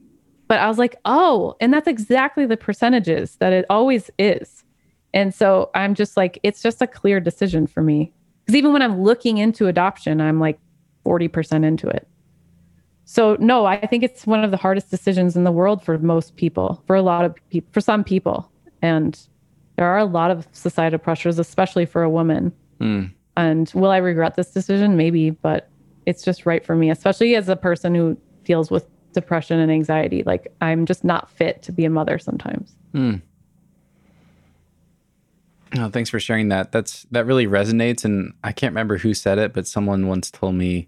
[0.49, 4.63] But I was like, oh, and that's exactly the percentages that it always is.
[5.15, 8.13] And so I'm just like, it's just a clear decision for me.
[8.45, 10.59] Because even when I'm looking into adoption, I'm like
[11.07, 12.07] 40% into it.
[13.07, 16.37] So no, I think it's one of the hardest decisions in the world for most
[16.37, 18.51] people, for a lot of people, for some people.
[18.83, 19.19] And
[19.77, 22.53] there are a lot of societal pressures, especially for a woman.
[22.81, 23.05] Hmm.
[23.37, 24.97] And will I regret this decision?
[24.97, 25.69] Maybe, but
[26.07, 30.23] it's just right for me, especially as a person who deals with depression and anxiety.
[30.25, 32.75] Like I'm just not fit to be a mother sometimes.
[32.93, 33.15] Hmm.
[35.77, 36.71] Oh, thanks for sharing that.
[36.71, 40.55] That's that really resonates, and I can't remember who said it, but someone once told
[40.55, 40.87] me,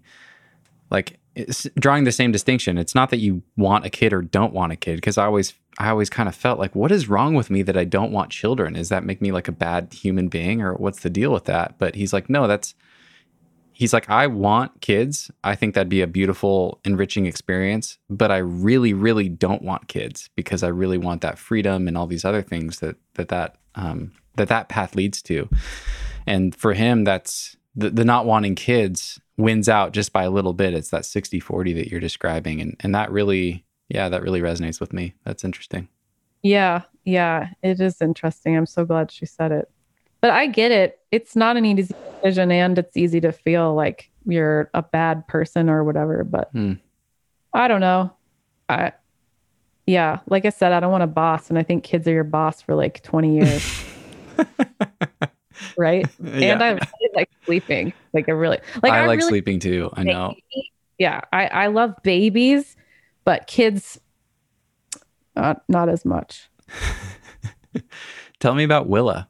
[0.89, 1.19] like,
[1.77, 2.77] drawing the same distinction.
[2.77, 5.53] It's not that you want a kid or don't want a kid, because I always,
[5.77, 8.31] I always kind of felt like, what is wrong with me that I don't want
[8.31, 8.75] children?
[8.75, 11.77] Is that make me like a bad human being, or what's the deal with that?
[11.77, 12.75] But he's like, no, that's.
[13.71, 15.29] He's like, I want kids.
[15.43, 20.31] I think that'd be a beautiful, enriching experience, but I really, really don't want kids
[20.35, 24.13] because I really want that freedom and all these other things that that that um,
[24.37, 25.47] that that path leads to.
[26.25, 30.53] And for him, that's the, the not wanting kids wins out just by a little
[30.53, 30.73] bit.
[30.73, 32.59] It's that 60 40 that you're describing.
[32.59, 35.13] And, and that really, yeah, that really resonates with me.
[35.23, 35.87] That's interesting.
[36.43, 38.55] Yeah, yeah, it is interesting.
[38.55, 39.69] I'm so glad she said it.
[40.21, 40.99] But I get it.
[41.11, 45.69] It's not an easy decision, and it's easy to feel like you're a bad person
[45.69, 46.23] or whatever.
[46.23, 46.73] But Hmm.
[47.53, 48.11] I don't know.
[48.69, 48.91] I,
[49.85, 52.23] yeah, like I said, I don't want a boss, and I think kids are your
[52.25, 53.85] boss for like 20 years,
[55.77, 56.05] right?
[56.23, 56.81] And I really
[57.15, 57.93] like sleeping.
[58.13, 58.91] Like I really like.
[58.91, 59.89] I, I like really sleeping too.
[59.93, 60.33] I know.
[60.99, 62.75] yeah i i love babies
[63.27, 63.99] but kids
[65.35, 66.49] uh, not as much
[68.39, 69.27] Tell me about Willa.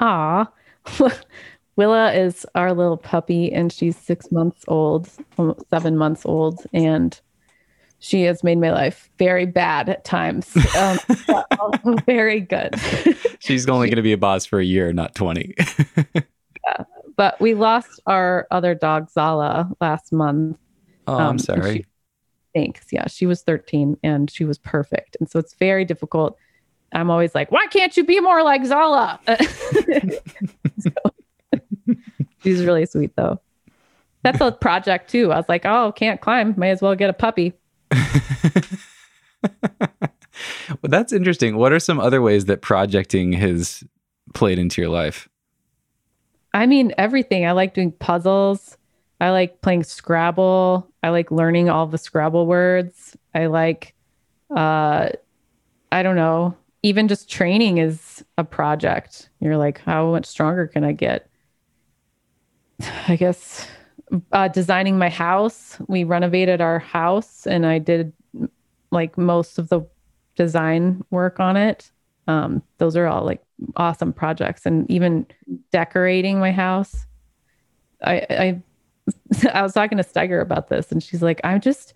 [0.00, 0.50] ah
[1.76, 5.08] willa is our little puppy and she's six months old
[5.70, 7.20] seven months old and
[8.00, 12.74] she has made my life very bad at times um, but also very good
[13.38, 15.54] She's only going to be a boss for a year, not 20.
[16.66, 16.84] yeah,
[17.16, 20.56] but we lost our other dog zala last month
[21.06, 21.78] oh, Um, I'm sorry.
[21.78, 21.84] she-
[22.54, 22.86] Thanks.
[22.92, 25.16] Yeah, she was 13 and she was perfect.
[25.18, 26.38] And so it's very difficult.
[26.92, 29.18] I'm always like, why can't you be more like Zala?
[29.26, 30.90] So-
[32.42, 33.40] she's really sweet though.
[34.22, 35.32] That's a project too.
[35.32, 36.54] I was like, oh, can't climb.
[36.56, 37.52] May as well get a puppy.
[37.92, 38.00] well,
[40.84, 41.56] that's interesting.
[41.56, 43.84] What are some other ways that projecting has
[44.32, 45.28] played into your life?
[46.54, 47.46] I mean, everything.
[47.46, 48.78] I like doing puzzles.
[49.24, 50.86] I like playing Scrabble.
[51.02, 53.16] I like learning all the Scrabble words.
[53.34, 53.94] I like,
[54.54, 55.08] uh,
[55.90, 59.30] I don't know, even just training is a project.
[59.40, 61.30] You're like, how much stronger can I get?
[63.08, 63.66] I guess
[64.32, 65.78] uh, designing my house.
[65.88, 68.12] We renovated our house and I did
[68.90, 69.86] like most of the
[70.36, 71.90] design work on it.
[72.28, 73.42] Um, those are all like
[73.76, 75.26] awesome projects and even
[75.72, 77.06] decorating my house.
[78.02, 78.62] I, I,
[79.52, 81.94] I was talking to Stiger about this and she's like, I'm just,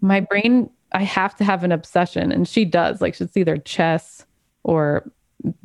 [0.00, 2.32] my brain, I have to have an obsession.
[2.32, 4.24] And she does like, it's either chess
[4.62, 5.10] or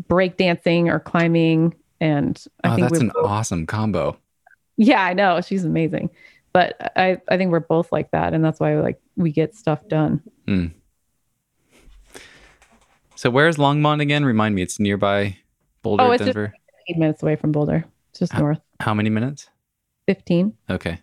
[0.09, 1.73] breakdancing or climbing.
[1.99, 4.17] And I oh, think that's an both- awesome combo.
[4.77, 5.39] yeah, I know.
[5.41, 6.09] She's amazing.
[6.53, 8.33] But I, I think we're both like that.
[8.33, 10.21] And that's why like we get stuff done.
[13.15, 14.25] So where's Longmont again?
[14.25, 15.37] Remind me, it's nearby
[15.83, 16.37] Boulder, Oh, it's just-
[16.89, 17.85] Eight minutes away from Boulder,
[18.17, 18.39] just Ah.
[18.39, 18.59] north.
[18.79, 19.47] How many minutes?
[20.15, 20.53] 15.
[20.69, 20.99] Okay.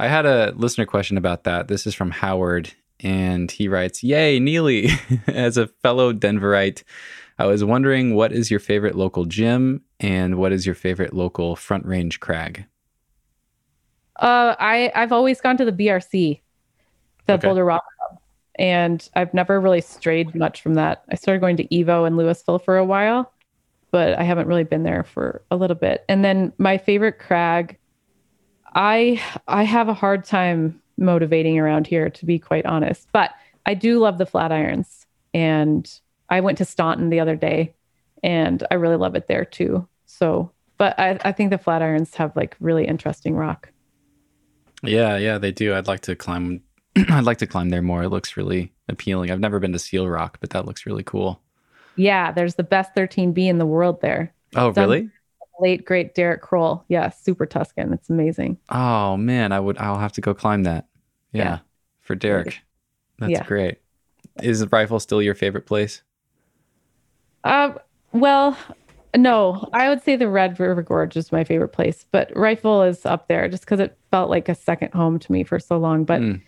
[0.00, 1.68] I had a listener question about that.
[1.68, 4.88] This is from Howard, and he writes, Yay, Neely.
[5.26, 6.82] As a fellow Denverite,
[7.38, 11.54] I was wondering what is your favorite local gym and what is your favorite local
[11.54, 12.64] front range crag?
[14.18, 16.40] Uh, I I've always gone to the BRC,
[17.26, 17.46] the Okay.
[17.46, 18.18] Boulder Rock Club,
[18.58, 21.04] and I've never really strayed much from that.
[21.10, 23.30] I started going to Evo in Louisville for a while,
[23.90, 26.06] but I haven't really been there for a little bit.
[26.08, 27.76] And then my favorite crag,
[28.76, 33.08] I I have a hard time motivating around here, to be quite honest.
[33.10, 33.32] But
[33.64, 35.90] I do love the Flatirons, and
[36.28, 37.74] I went to Staunton the other day,
[38.22, 39.88] and I really love it there too.
[40.04, 43.70] So, but I, I think the Flatirons have like really interesting rock.
[44.82, 45.74] Yeah, yeah, they do.
[45.74, 46.62] I'd like to climb.
[46.96, 48.02] I'd like to climb there more.
[48.02, 49.30] It looks really appealing.
[49.30, 51.40] I've never been to Seal Rock, but that looks really cool.
[51.96, 54.34] Yeah, there's the best 13B in the world there.
[54.54, 54.84] Oh, Done.
[54.84, 55.10] really?
[55.60, 56.84] Late great Derek Kroll.
[56.88, 57.92] Yeah, super Tuscan.
[57.92, 58.58] It's amazing.
[58.68, 59.78] Oh man, I would.
[59.78, 60.86] I'll have to go climb that.
[61.32, 61.58] Yeah, Yeah.
[62.00, 62.60] for Derek.
[63.18, 63.44] That's Yeah.
[63.44, 63.78] great.
[64.42, 66.02] Is the Rifle still your favorite place?
[67.44, 67.72] Uh,
[68.12, 68.56] well,
[69.16, 73.06] no, I would say the Red River Gorge is my favorite place, but Rifle is
[73.06, 76.04] up there just because it felt like a second home to me for so long.
[76.04, 76.42] But Mm.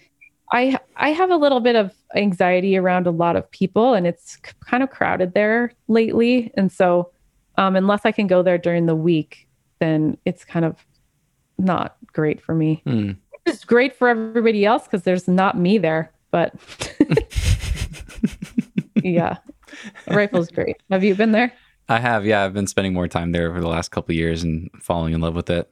[0.53, 4.37] I I have a little bit of anxiety around a lot of people, and it's
[4.37, 6.51] kind of crowded there lately.
[6.57, 7.11] And so,
[7.59, 9.49] um, unless I can go there during the week,
[9.81, 10.77] then it's kind of
[11.59, 12.83] not great for me.
[12.87, 13.13] Hmm.
[13.45, 16.55] It's great for everybody else because there's not me there, but
[19.03, 19.39] yeah,
[20.07, 20.77] Rifle's great.
[20.91, 21.53] Have you been there?
[21.89, 22.25] I have.
[22.25, 25.13] Yeah, I've been spending more time there over the last couple of years and falling
[25.13, 25.69] in love with it.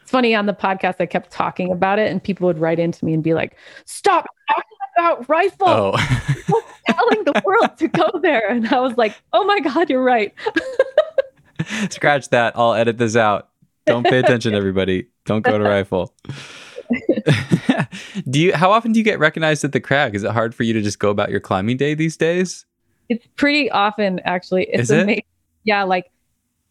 [0.00, 3.04] It's funny on the podcast, I kept talking about it, and people would write into
[3.04, 8.48] me and be like, Stop talking about Rifle, Oh, telling the world to go there.
[8.48, 10.34] And I was like, Oh my God, you're right.
[11.90, 12.54] scratch that.
[12.56, 13.48] I'll edit this out.
[13.86, 15.06] Don't pay attention, everybody.
[15.24, 16.12] Don't go to Rifle.
[18.30, 18.54] do you?
[18.54, 20.14] How often do you get recognized at the crag?
[20.14, 22.66] Is it hard for you to just go about your climbing day these days?
[23.08, 24.64] It's pretty often, actually.
[24.64, 25.02] It's Is it?
[25.02, 25.22] amazing.
[25.64, 26.10] Yeah, like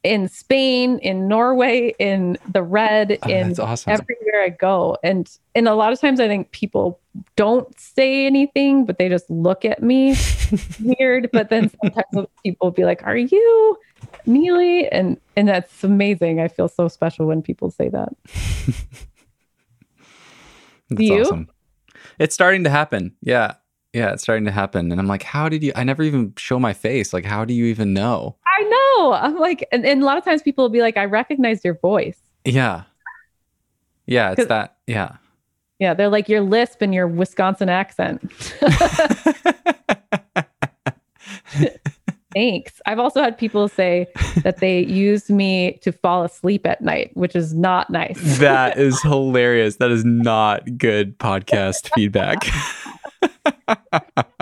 [0.07, 3.91] in Spain, in Norway, in the Red, Oh, in awesome.
[3.93, 4.97] everywhere I go.
[5.03, 6.99] And and a lot of times I think people
[7.35, 10.15] don't say anything, but they just look at me
[10.81, 11.29] weird.
[11.34, 13.77] But then sometimes people will be like, Are you
[14.25, 14.88] Neely?
[14.89, 16.39] And and that's amazing.
[16.39, 18.09] I feel so special when people say that.
[20.89, 21.21] That's you?
[21.21, 21.49] awesome.
[22.19, 23.15] It's starting to happen.
[23.21, 23.55] Yeah.
[23.93, 24.91] Yeah, it's starting to happen.
[24.91, 25.71] And I'm like, how did you?
[25.75, 27.13] I never even show my face.
[27.13, 28.35] Like, how do you even know?
[28.97, 29.13] Know.
[29.13, 31.75] I'm like, and, and a lot of times people will be like, I recognize your
[31.75, 32.19] voice.
[32.45, 32.83] Yeah.
[34.05, 34.77] Yeah, It's that.
[34.87, 35.17] Yeah.
[35.79, 38.31] Yeah, they're like your lisp and your Wisconsin accent.
[42.33, 42.81] Thanks.
[42.85, 44.07] I've also had people say
[44.43, 48.39] that they used me to fall asleep at night, which is not nice.
[48.39, 49.77] that is hilarious.
[49.77, 52.47] That is not good podcast feedback.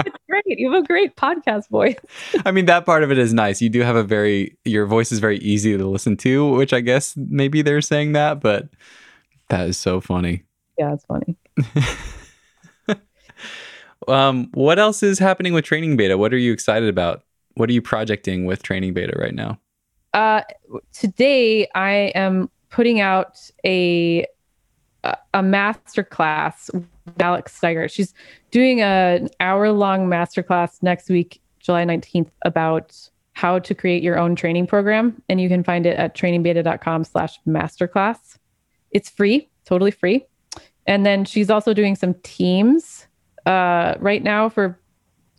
[0.46, 0.60] Great.
[0.60, 1.98] You have a great podcast voice.
[2.46, 3.62] I mean, that part of it is nice.
[3.62, 6.82] You do have a very, your voice is very easy to listen to, which I
[6.82, 8.70] guess maybe they're saying that, but
[9.50, 10.44] that is so funny.
[10.78, 11.38] Yeah, it's funny.
[14.08, 16.18] Um, what else is happening with TrainingBeta?
[16.18, 17.24] What are you excited about?
[17.56, 19.60] What are you projecting with TrainingBeta right now?
[20.14, 20.42] Uh,
[20.94, 24.26] today I am putting out a
[25.34, 26.88] a- master class with
[27.19, 27.90] Alex Stiger.
[27.90, 28.14] She's
[28.52, 32.98] doing an hour long master class next week, July 19th, about
[33.34, 35.22] how to create your own training program.
[35.30, 38.38] And you can find it at trainingbeta.com slash masterclass.
[38.91, 40.26] It's free, totally free.
[40.88, 43.07] And then she's also doing some teams
[43.45, 44.80] uh, right now for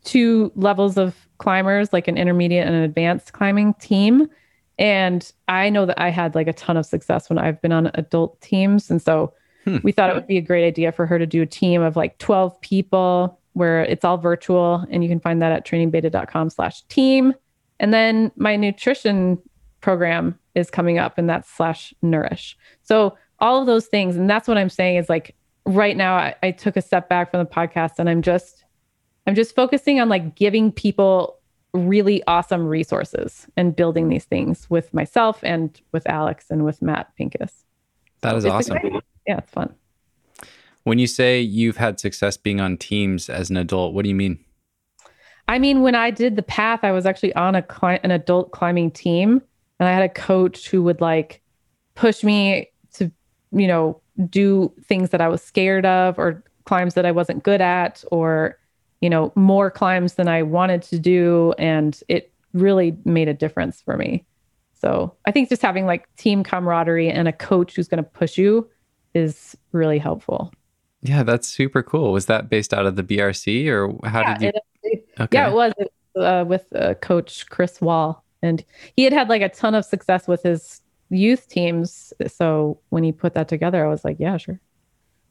[0.05, 4.29] two levels of climbers, like an intermediate and an advanced climbing team.
[4.79, 7.91] And I know that I had like a ton of success when I've been on
[7.95, 8.91] adult teams.
[8.91, 9.33] And so
[9.67, 9.79] Hmm.
[9.83, 11.97] we thought it would be a great idea for her to do a team of
[11.97, 14.87] like 12 people where it's all virtual.
[14.91, 17.35] And you can find that at trainingbeta.com slash team.
[17.81, 19.39] And then my nutrition
[19.81, 22.57] program is coming up and that's slash nourish.
[22.83, 24.17] So all of those things.
[24.17, 25.35] And that's what I'm saying is like
[25.65, 28.65] right now I, I took a step back from the podcast and I'm just
[29.27, 31.39] I'm just focusing on like giving people
[31.73, 37.15] really awesome resources and building these things with myself and with Alex and with Matt
[37.17, 37.65] Pincus.
[38.23, 38.77] That is It's awesome.
[38.77, 39.01] exciting.
[39.27, 39.75] Yeah, it's fun.
[40.85, 44.15] When you say you've had success being on teams as an adult, what do you
[44.15, 44.39] mean?
[45.49, 48.53] I mean, when I did the path, I was actually on a cli- an adult
[48.53, 49.43] climbing team,
[49.79, 51.43] and I had a coach who would like
[51.95, 53.11] push me to,
[53.53, 57.61] you know, do things that I was scared of, or climbs that I wasn't good
[57.61, 58.59] at, or
[59.01, 63.81] you know, more climbs than I wanted to do, and it really made a difference
[63.81, 64.25] for me.
[64.75, 68.39] So I think just having like team camaraderie and a coach who's going to push
[68.39, 68.69] you
[69.17, 70.53] is really helpful.
[71.03, 72.13] Yeah, that's super cool.
[72.13, 74.61] Was that based out of the BRC or how yeah, did you?
[74.83, 75.39] it, okay.
[75.39, 75.73] yeah, it was
[76.17, 78.65] uh, with uh, Coach Chris Wall, and
[78.97, 80.81] he had had like a ton of success with his
[81.11, 82.13] youth teams.
[82.27, 84.61] So when he put that together, I was like, yeah, sure.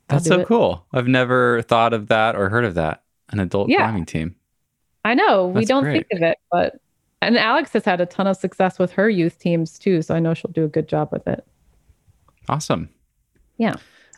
[0.10, 0.48] I'll That's so it.
[0.48, 0.86] cool.
[0.94, 3.04] I've never thought of that or heard of that.
[3.30, 3.78] An adult Yeah.
[3.80, 4.36] climbing team.
[5.04, 6.08] I know we don't great.
[6.10, 6.80] think of it, but
[7.22, 10.02] and Alex has had a ton of success with her youth teams too.
[10.04, 11.44] So I know she'll do a good job with it.
[12.48, 12.90] Awesome.
[13.58, 13.76] Yeah.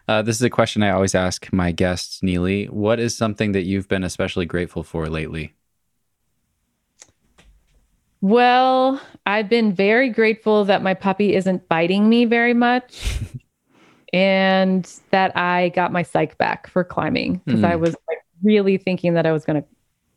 [0.08, 2.66] Uh, this is a question I always ask my guests, Neely.
[2.66, 5.54] What is something that you've been especially grateful for lately?
[8.22, 13.20] Well, I've been very grateful that my puppy isn't biting me very much
[14.14, 17.80] and that I got my psych back for climbing because I Mm.
[17.82, 19.68] was like really thinking that I was going to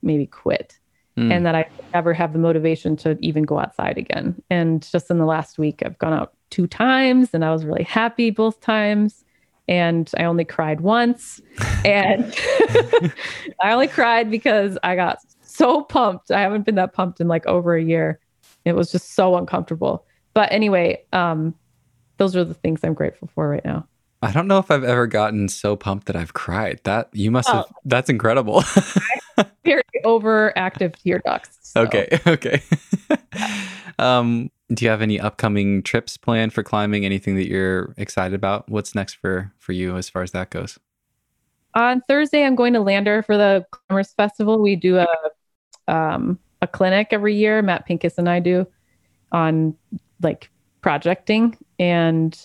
[0.02, 0.78] maybe quit
[1.18, 1.32] Mm.
[1.32, 4.40] and that I never have the motivation to even go outside again.
[4.48, 7.84] And just in the last week, I've gone out two times and I was really
[7.84, 9.24] happy both times.
[9.68, 11.40] And I only cried once.
[11.84, 12.34] And
[13.62, 16.30] I only cried because I got so pumped.
[16.32, 18.18] I haven't been that pumped in like over a year.
[18.64, 20.04] It was just so uncomfortable.
[20.34, 21.54] But anyway, um,
[22.16, 23.86] those are the things I'm grateful for right now.
[24.22, 26.80] I don't know if I've ever gotten so pumped that I've cried.
[26.84, 27.52] That you must Oh.
[27.58, 27.66] have.
[27.84, 28.62] That's incredible.
[29.64, 31.56] Very overactive tear ducts.
[31.62, 32.18] so- okay.
[32.26, 32.60] Okay.
[33.98, 37.04] um, do you have any upcoming trips planned for climbing?
[37.04, 38.68] Anything that you're excited about?
[38.68, 40.78] What's next for for you as far as that goes?
[41.74, 44.60] on Thursday, I'm going to Lander for the Climbers Festival.
[44.60, 45.06] We do a
[45.88, 47.62] um, a clinic every year.
[47.62, 48.66] Matt Pincus and I do
[49.32, 49.76] on
[50.22, 52.36] like projecting, and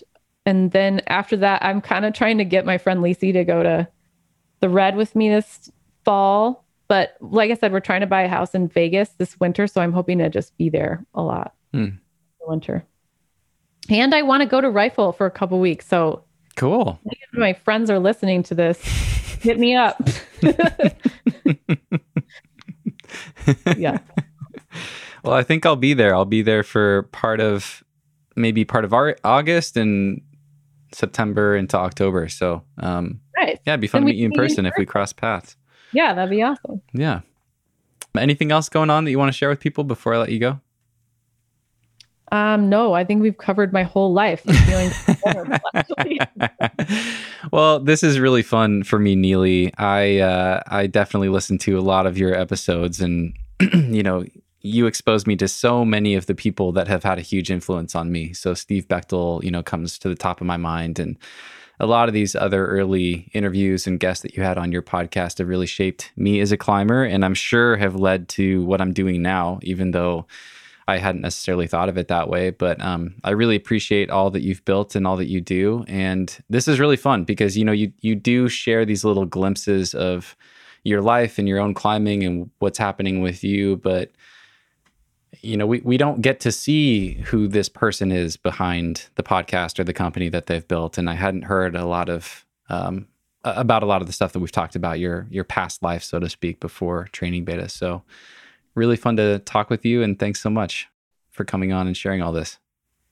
[0.45, 3.63] and then after that, I'm kind of trying to get my friend Lacey to go
[3.63, 3.87] to
[4.59, 5.71] the Red with me this
[6.03, 6.63] fall.
[6.87, 9.81] But like I said, we're trying to buy a house in Vegas this winter, so
[9.81, 11.87] I'm hoping to just be there a lot Hmm.
[12.45, 12.85] The winter.
[13.89, 16.23] And I want to go to Rifle for a couple weeks, so
[16.55, 16.99] Cool.
[17.33, 18.81] my friends are listening to this,
[19.41, 20.01] hit me up.
[23.77, 23.97] yeah.
[25.23, 26.15] Well, I think I'll be there.
[26.15, 27.83] I'll be there for part of
[28.35, 30.21] maybe part of our August and
[30.93, 32.27] September into October.
[32.29, 33.57] So, um, Nice.
[33.65, 35.13] yeah, it'd be fun Then to meet you in meet in person if we cross
[35.13, 35.55] paths.
[35.93, 36.81] Yeah, that'd be awesome.
[36.93, 37.21] Yeah.
[38.17, 40.39] Anything else going on that you want to share with people before I let you
[40.39, 40.59] go?
[42.31, 44.43] Um, no, I think we've covered my whole life.
[47.51, 49.73] Well, this is really fun for me, Neely.
[49.77, 53.35] I uh, I definitely listen to a lot of your episodes, and
[53.73, 54.25] you know,
[54.61, 57.95] you exposed me to so many of the people that have had a huge influence
[57.95, 58.33] on me.
[58.33, 61.17] So Steve Bechtel, you know, comes to the top of my mind, and
[61.79, 65.37] a lot of these other early interviews and guests that you had on your podcast
[65.37, 68.93] have really shaped me as a climber, and I'm sure have led to what I'm
[68.93, 70.25] doing now, even though.
[70.87, 74.43] I hadn't necessarily thought of it that way, but um, I really appreciate all that
[74.43, 75.83] you've built and all that you do.
[75.87, 79.95] And this is really fun because you know you you do share these little glimpses
[79.95, 80.35] of
[80.83, 84.11] your life and your own climbing and what's happening with you, but
[85.41, 89.79] you know we, we don't get to see who this person is behind the podcast
[89.79, 90.99] or the company that they've built.
[90.99, 93.07] And I hadn't heard a lot of um,
[93.43, 96.19] about a lot of the stuff that we've talked about your your past life, so
[96.19, 97.71] to speak, before TrainingBeta.
[97.71, 98.03] So
[98.75, 100.87] really fun to talk with you and thanks so much
[101.31, 102.59] for coming on and sharing all this.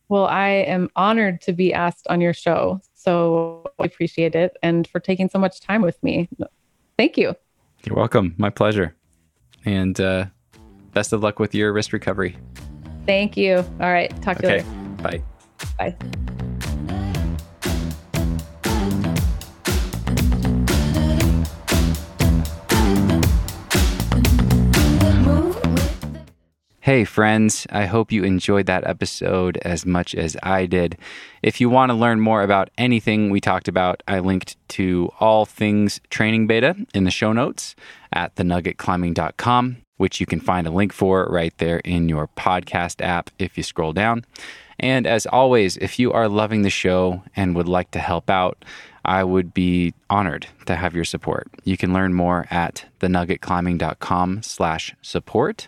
[0.10, 2.81] Well, I am honored to be asked on your show.
[2.94, 6.30] So I appreciate it and for taking so much time with me.
[6.98, 7.35] Thank you.
[7.85, 8.35] You're welcome.
[8.38, 8.95] My pleasure.
[9.65, 10.26] And uh,
[10.94, 12.38] best of luck with your wrist recovery.
[13.06, 13.57] Thank you.
[13.57, 14.10] All right.
[14.22, 14.69] Talk to you Okay.
[15.02, 15.22] later.
[15.77, 15.91] Bye.
[15.91, 16.32] Bye.
[26.84, 30.97] Hey, friends, I hope you enjoyed that episode as much as I did.
[31.41, 35.45] If you want to learn more about anything we talked about, I linked to all
[35.45, 37.77] things TrainingBeta in the show notes
[38.11, 43.30] at thenuggetclimbing.com, which you can find a link for right there in your podcast app
[43.39, 44.26] if you scroll down.
[44.77, 48.65] And as always, if you are loving the show and would like to help out,
[49.05, 51.47] I would be honored to have your support.
[51.63, 55.67] You can learn more at thenuggetclimbing.com slash support.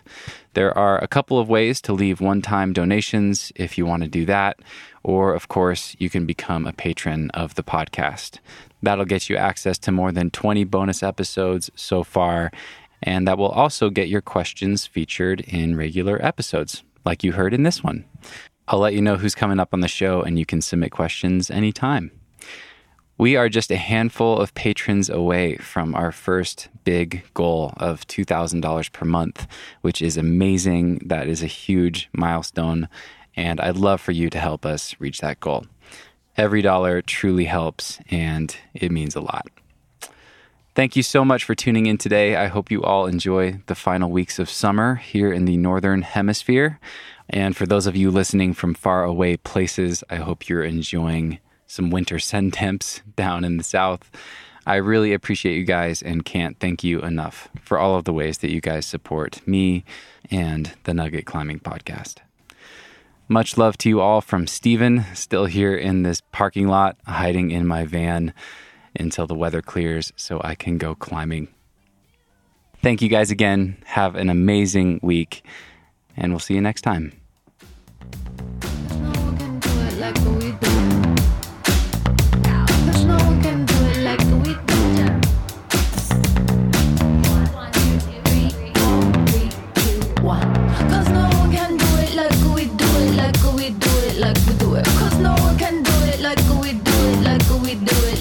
[0.54, 4.24] There are a couple of ways to leave one-time donations if you want to do
[4.26, 4.60] that.
[5.02, 8.38] Or, of course, you can become a patron of the podcast.
[8.82, 12.50] That'll get you access to more than 20 bonus episodes so far.
[13.02, 17.62] And that will also get your questions featured in regular episodes, like you heard in
[17.62, 18.04] this one.
[18.68, 21.50] I'll let you know who's coming up on the show, and you can submit questions
[21.50, 22.10] anytime.
[23.18, 28.92] We are just a handful of patrons away from our first big goal of $2,000
[28.92, 29.46] per month,
[29.80, 31.00] which is amazing.
[31.06, 32.90] That is a huge milestone,
[33.34, 35.64] and I'd love for you to help us reach that goal.
[36.36, 39.46] Every dollar truly helps, and it means a lot.
[40.74, 42.36] Thank you so much for tuning in today.
[42.36, 46.78] I hope you all enjoy the final weeks of summer here in the Northern Hemisphere.
[47.30, 51.90] And for those of you listening from far away places, I hope you're enjoying some
[51.90, 54.10] winter sun temps down in the South.
[54.66, 58.38] I really appreciate you guys and can't thank you enough for all of the ways
[58.38, 59.84] that you guys support me
[60.30, 62.16] and the Nugget Climbing Podcast.
[63.28, 67.66] Much love to you all from Steven, still here in this parking lot, hiding in
[67.66, 68.32] my van
[68.94, 71.48] until the weather clears so I can go climbing.
[72.82, 73.78] Thank you guys again.
[73.84, 75.44] Have an amazing week,
[76.16, 77.20] and we'll see you next time.